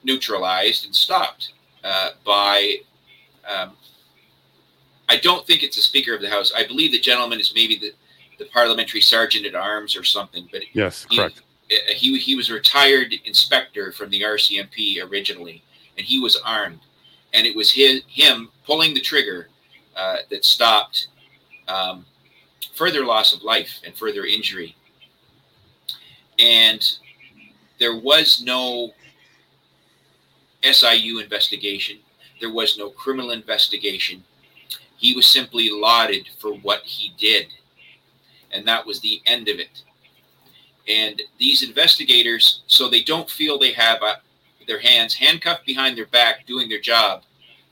[0.05, 1.53] neutralized and stopped
[1.83, 2.77] uh, by.
[3.49, 3.73] Um,
[5.09, 6.53] I don't think it's the Speaker of the House.
[6.55, 7.93] I believe the gentleman is maybe the,
[8.41, 10.49] the parliamentary sergeant at arms or something.
[10.51, 11.43] But yes, he, correct.
[11.71, 15.63] Uh, he he was a retired inspector from the RCMP originally,
[15.97, 16.81] and he was armed,
[17.33, 19.49] and it was his him pulling the trigger
[19.95, 21.09] uh, that stopped
[21.69, 22.05] um,
[22.75, 24.75] further loss of life and further injury.
[26.39, 26.83] And
[27.79, 28.93] there was no
[30.63, 31.99] SIU investigation.
[32.41, 34.25] There was no criminal investigation.
[34.97, 37.49] He was simply lauded for what he did.
[38.53, 39.83] And that was the end of it.
[40.89, 44.17] And these investigators, so they don't feel they have uh,
[44.67, 47.23] their hands handcuffed behind their back doing their job,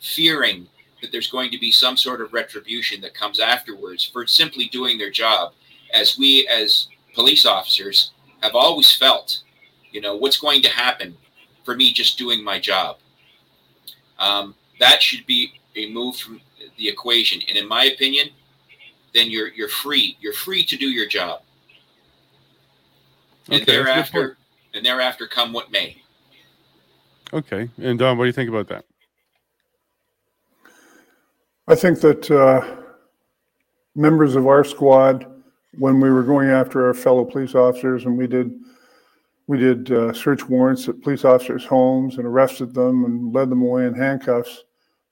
[0.01, 0.69] fearing
[1.01, 4.99] that there's going to be some sort of retribution that comes afterwards for simply doing
[4.99, 5.53] their job,
[5.93, 9.43] as we as police officers have always felt,
[9.91, 11.17] you know, what's going to happen
[11.65, 12.99] for me just doing my job.
[14.19, 16.41] Um, that should be removed from
[16.77, 17.41] the equation.
[17.49, 18.31] And in my opinion,
[19.15, 20.17] then you're you're free.
[20.21, 21.43] You're free to do your job.
[23.51, 24.39] And Okay, that's a good thereafter,
[24.75, 26.01] and thereafter come what may.
[27.33, 28.85] Okay, and Don, what do you think about that?
[31.67, 32.77] I think that uh,
[33.95, 35.27] members of our squad,
[35.79, 38.53] when we were going after our fellow police officers, and we did
[39.47, 43.63] we did uh, search warrants at police officers' homes and arrested them and led them
[43.63, 44.65] away in handcuffs,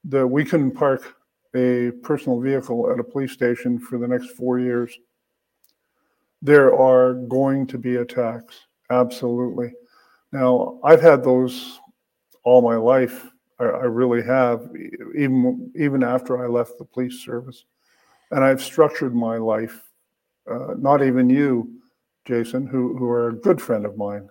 [0.05, 1.16] that we couldn't park
[1.57, 4.97] a personal vehicle at a police station for the next four years.
[6.43, 9.73] There are going to be attacks, absolutely.
[10.33, 11.81] Now, I've had those
[12.45, 13.27] all my life.
[13.59, 14.69] I, I really have,
[15.17, 17.65] even even after I left the police service,
[18.31, 19.83] and I've structured my life.
[20.49, 21.81] Uh, not even you,
[22.27, 24.29] Jason, who who are a good friend of mine.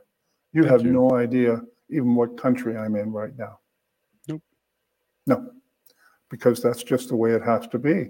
[0.54, 0.92] You Thank have you.
[0.92, 3.60] no idea even what country I'm in right now.
[4.28, 4.44] Nope.
[5.28, 5.52] No,
[6.36, 8.10] because that's just the way it has to be.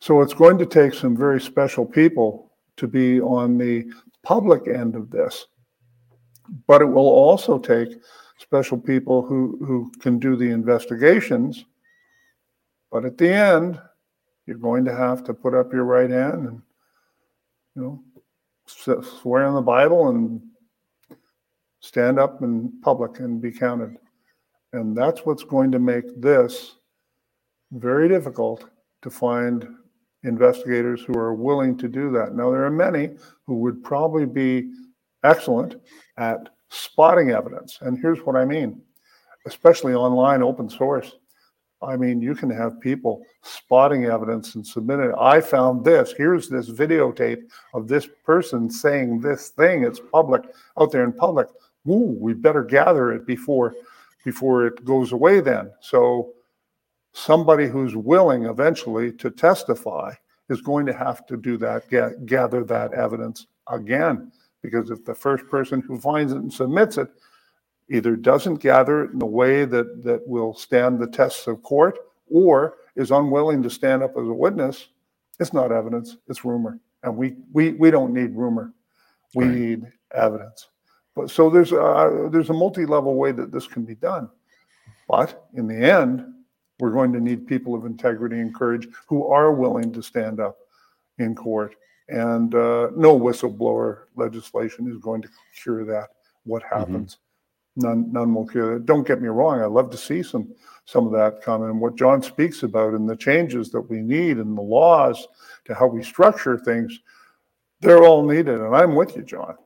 [0.00, 3.84] So it's going to take some very special people to be on the
[4.22, 5.46] public end of this,
[6.66, 7.90] but it will also take
[8.38, 11.66] special people who, who can do the investigations.
[12.90, 13.78] But at the end,
[14.46, 16.62] you're going to have to put up your right hand and,
[17.76, 18.02] you know,
[18.66, 20.40] swear in the Bible and
[21.80, 23.98] stand up in public and be counted.
[24.72, 26.76] And that's what's going to make this
[27.74, 28.64] very difficult
[29.02, 29.66] to find
[30.22, 32.34] investigators who are willing to do that.
[32.34, 33.10] Now, there are many
[33.46, 34.70] who would probably be
[35.22, 35.76] excellent
[36.16, 37.78] at spotting evidence.
[37.80, 38.80] And here's what I mean,
[39.46, 41.12] especially online open source.
[41.82, 45.10] I mean, you can have people spotting evidence and submitting.
[45.10, 45.16] It.
[45.18, 46.14] I found this.
[46.16, 47.42] Here's this videotape
[47.74, 49.84] of this person saying this thing.
[49.84, 50.42] It's public
[50.80, 51.48] out there in public.
[51.86, 53.74] Ooh, we better gather it before
[54.24, 55.40] before it goes away.
[55.40, 56.32] Then, so
[57.14, 60.12] somebody who's willing eventually to testify
[60.50, 64.32] is going to have to do that, ga- gather that evidence again.
[64.62, 67.08] Because if the first person who finds it and submits it
[67.90, 71.98] either doesn't gather it in a way that, that will stand the tests of court
[72.30, 74.88] or is unwilling to stand up as a witness,
[75.40, 76.80] it's not evidence, it's rumor.
[77.04, 78.72] And we, we, we don't need rumor.
[79.34, 79.54] We Right.
[79.54, 79.82] need
[80.12, 80.68] evidence.
[81.16, 84.30] But so there's a, there's a multi-level way that this can be done.
[85.08, 86.33] But in the end,
[86.78, 90.58] we're going to need people of integrity and courage who are willing to stand up
[91.18, 91.76] in court.
[92.08, 95.28] And uh, no whistleblower legislation is going to
[95.62, 96.08] cure that.
[96.44, 97.18] What happens?
[97.76, 98.86] None, none will cure that.
[98.86, 99.60] Don't get me wrong.
[99.60, 100.54] I'd love to see some
[100.86, 104.36] some of that come and what John speaks about and the changes that we need
[104.36, 105.26] and the laws
[105.64, 107.00] to how we structure things.
[107.80, 109.56] They're all needed, and I'm with you, John.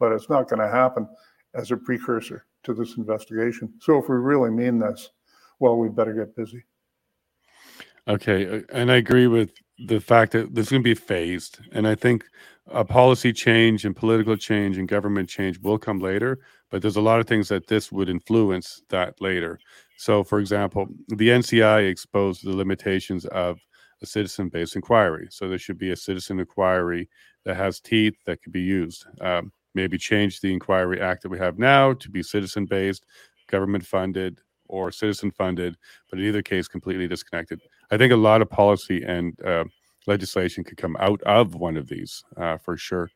[0.00, 1.08] But it's not going to happen
[1.54, 3.72] as a precursor to this investigation.
[3.80, 5.10] So if we really mean this,
[5.60, 6.64] well, we better get busy.
[8.08, 9.52] Okay, uh, and I agree with
[9.86, 12.24] the fact that this is going to be phased, and I think
[12.66, 16.40] a policy change and political change and government change will come later.
[16.70, 19.58] But there's a lot of things that this would influence that later.
[19.96, 23.58] So, for example, the NCI exposed the limitations of
[24.02, 25.28] a citizen-based inquiry.
[25.30, 27.08] So there should be a citizen inquiry
[27.44, 29.04] that has teeth that could be used.
[29.20, 33.04] Um, maybe change the Inquiry Act that we have now to be citizen-based,
[33.48, 34.40] government-funded,
[34.70, 35.76] or citizen funded,
[36.08, 37.60] but in either case, completely disconnected.
[37.90, 39.64] I think a lot of policy and uh,
[40.06, 43.10] legislation could come out of one of these uh, for sure.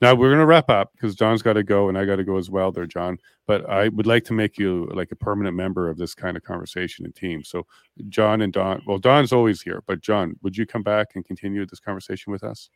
[0.00, 2.24] Now we're going to wrap up because John's got to go and I got to
[2.24, 3.18] go as well there, John.
[3.46, 6.42] But I would like to make you like a permanent member of this kind of
[6.42, 7.44] conversation and team.
[7.44, 7.66] So
[8.08, 11.66] John and Don, well, Don's always here, but John, would you come back and continue
[11.66, 12.70] this conversation with us?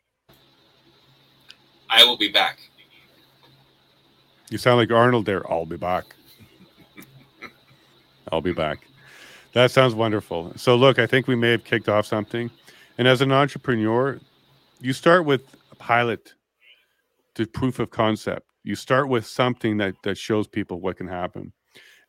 [1.89, 2.59] I will be back.
[4.49, 5.49] You sound like Arnold there.
[5.51, 6.15] I'll be back.
[8.31, 8.79] I'll be back.
[9.53, 10.51] That sounds wonderful.
[10.57, 12.51] So, look, I think we may have kicked off something.
[12.97, 14.19] And as an entrepreneur,
[14.81, 15.41] you start with
[15.71, 16.33] a pilot
[17.35, 18.47] to proof of concept.
[18.63, 21.53] You start with something that, that shows people what can happen.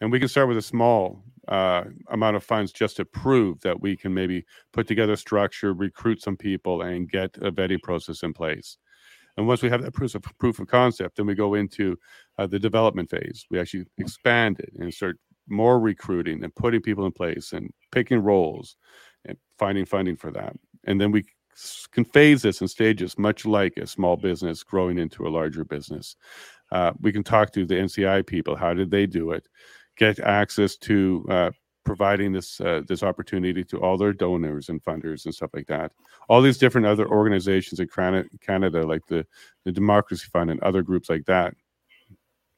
[0.00, 3.80] And we can start with a small uh, amount of funds just to prove that
[3.80, 8.32] we can maybe put together structure, recruit some people, and get a vetting process in
[8.32, 8.78] place.
[9.36, 11.98] And once we have that proof of, proof of concept, then we go into
[12.38, 13.46] uh, the development phase.
[13.50, 15.18] We actually expand it and start
[15.48, 18.76] more recruiting and putting people in place and picking roles
[19.24, 20.54] and finding funding for that.
[20.84, 21.24] And then we
[21.92, 26.16] can phase this in stages, much like a small business growing into a larger business.
[26.70, 28.56] Uh, we can talk to the NCI people.
[28.56, 29.48] How did they do it?
[29.96, 31.50] Get access to uh,
[31.84, 35.92] providing this uh, this opportunity to all their donors and funders and stuff like that.
[36.28, 39.24] All these different other organizations in Canada, like the
[39.64, 41.54] the Democracy Fund and other groups like that,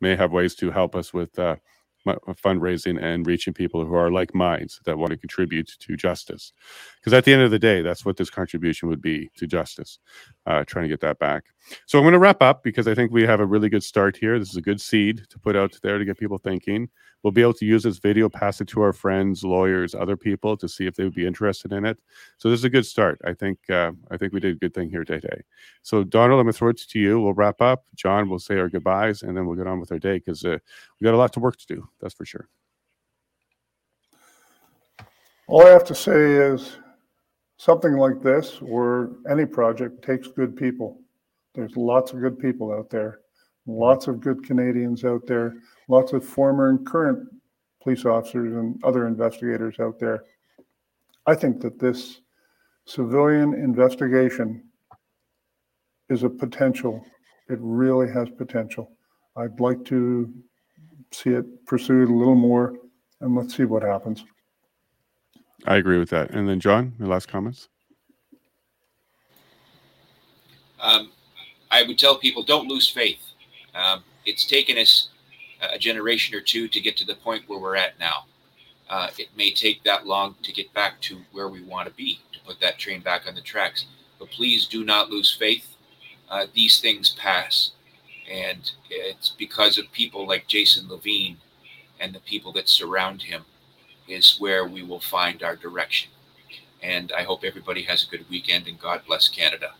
[0.00, 1.56] may have ways to help us with uh,
[2.08, 6.52] Uh, fundraising and reaching people who are like minds that want to contribute to justice.
[6.96, 9.98] Because at the end of the day, that's what this contribution would be to justice,
[10.48, 11.44] uh, trying to get that back.
[11.84, 14.16] So I'm going to wrap up because I think we have a really good start
[14.16, 14.38] here.
[14.38, 16.88] This is a good seed to put out there to get people thinking.
[17.22, 20.56] We'll be able to use this video, pass it to our friends, lawyers, other people
[20.56, 21.98] to see if they would be interested in it.
[22.38, 23.20] So this is a good start.
[23.26, 25.42] I think uh, I think we did a good thing here today.
[25.82, 27.20] So Donald, I'm going to throw it to you.
[27.20, 27.84] We'll wrap up.
[27.94, 30.56] John, we'll say our goodbyes, and then we'll get on with our day because uh,
[30.98, 31.86] we got a lot to work to do.
[32.00, 32.48] That's for sure.
[35.46, 36.76] All I have to say is
[37.58, 41.00] something like this, or any project, takes good people.
[41.54, 43.20] There's lots of good people out there,
[43.66, 45.56] lots of good Canadians out there
[45.88, 47.28] lots of former and current
[47.82, 50.24] police officers and other investigators out there.
[51.26, 52.20] I think that this
[52.84, 54.64] civilian investigation
[56.08, 57.04] is a potential.
[57.48, 58.92] It really has potential.
[59.36, 60.32] I'd like to
[61.12, 62.74] see it pursued a little more,
[63.20, 64.24] and let's see what happens.
[65.66, 66.30] I agree with that.
[66.30, 67.68] And then, John, your last comments?
[70.80, 71.10] Um,
[71.70, 73.20] I would tell people don't lose faith.
[73.74, 75.08] Um, it's taken us
[75.60, 78.26] a generation or two to get to the point where we're at now.
[78.88, 82.20] Uh, it may take that long to get back to where we want to be,
[82.32, 83.86] to put that train back on the tracks.
[84.18, 85.76] But please do not lose faith.
[86.28, 87.72] Uh, these things pass.
[88.30, 91.36] And it's because of people like Jason Lavigne
[92.00, 93.44] and the people that surround him
[94.08, 96.10] is where we will find our direction.
[96.82, 99.74] And I hope everybody has a good weekend and God bless Canada.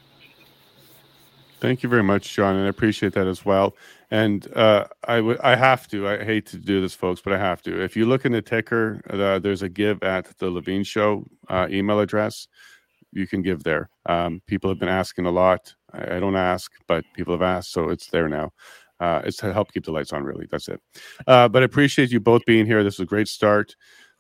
[1.61, 3.75] Thank you very much, John, and I appreciate that as well.
[4.13, 6.07] And uh, I, w- I have to.
[6.09, 7.83] I hate to do this, folks, but I have to.
[7.83, 11.67] If you look in the ticker, uh, there's a give at the Lavigne Show uh,
[11.69, 12.47] email address.
[13.13, 13.91] You can give there.
[14.07, 15.75] Um, people have been asking a lot.
[15.93, 18.53] I, I, don't ask, but people have asked, so it's there now.
[19.01, 20.47] Uh, it's to help keep the lights on, really.
[20.51, 20.81] That's it.
[21.27, 22.85] Uh, but I appreciate you both being here.
[22.85, 23.75] This is a great start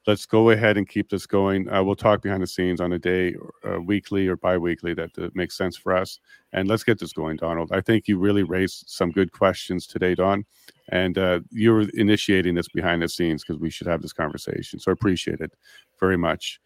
[0.08, 1.68] let's go ahead and keep this going.
[1.68, 3.34] Uh, we'll talk behind the scenes on a day,
[3.68, 6.18] uh, weekly or bi-weekly that, that makes sense for us.
[6.54, 7.70] And let's get this going, Donald.
[7.72, 10.46] I think you really raised some good questions today, Don,
[10.88, 14.78] and uh, you're initiating this behind the scenes because we should have this conversation.
[14.78, 15.52] So I appreciate it
[16.00, 16.58] very much.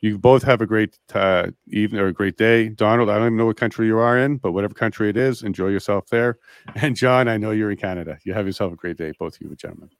[0.00, 2.70] You both have a great uh, evening or a great day.
[2.70, 5.44] Donald, I don't even know what country you are in, but whatever country it is,
[5.44, 6.38] enjoy yourself there.
[6.74, 8.18] And John, I know you're in Canada.
[8.24, 9.90] You have yourself a great day, both of you gentlemen.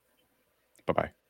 [0.85, 1.20] Bye bye.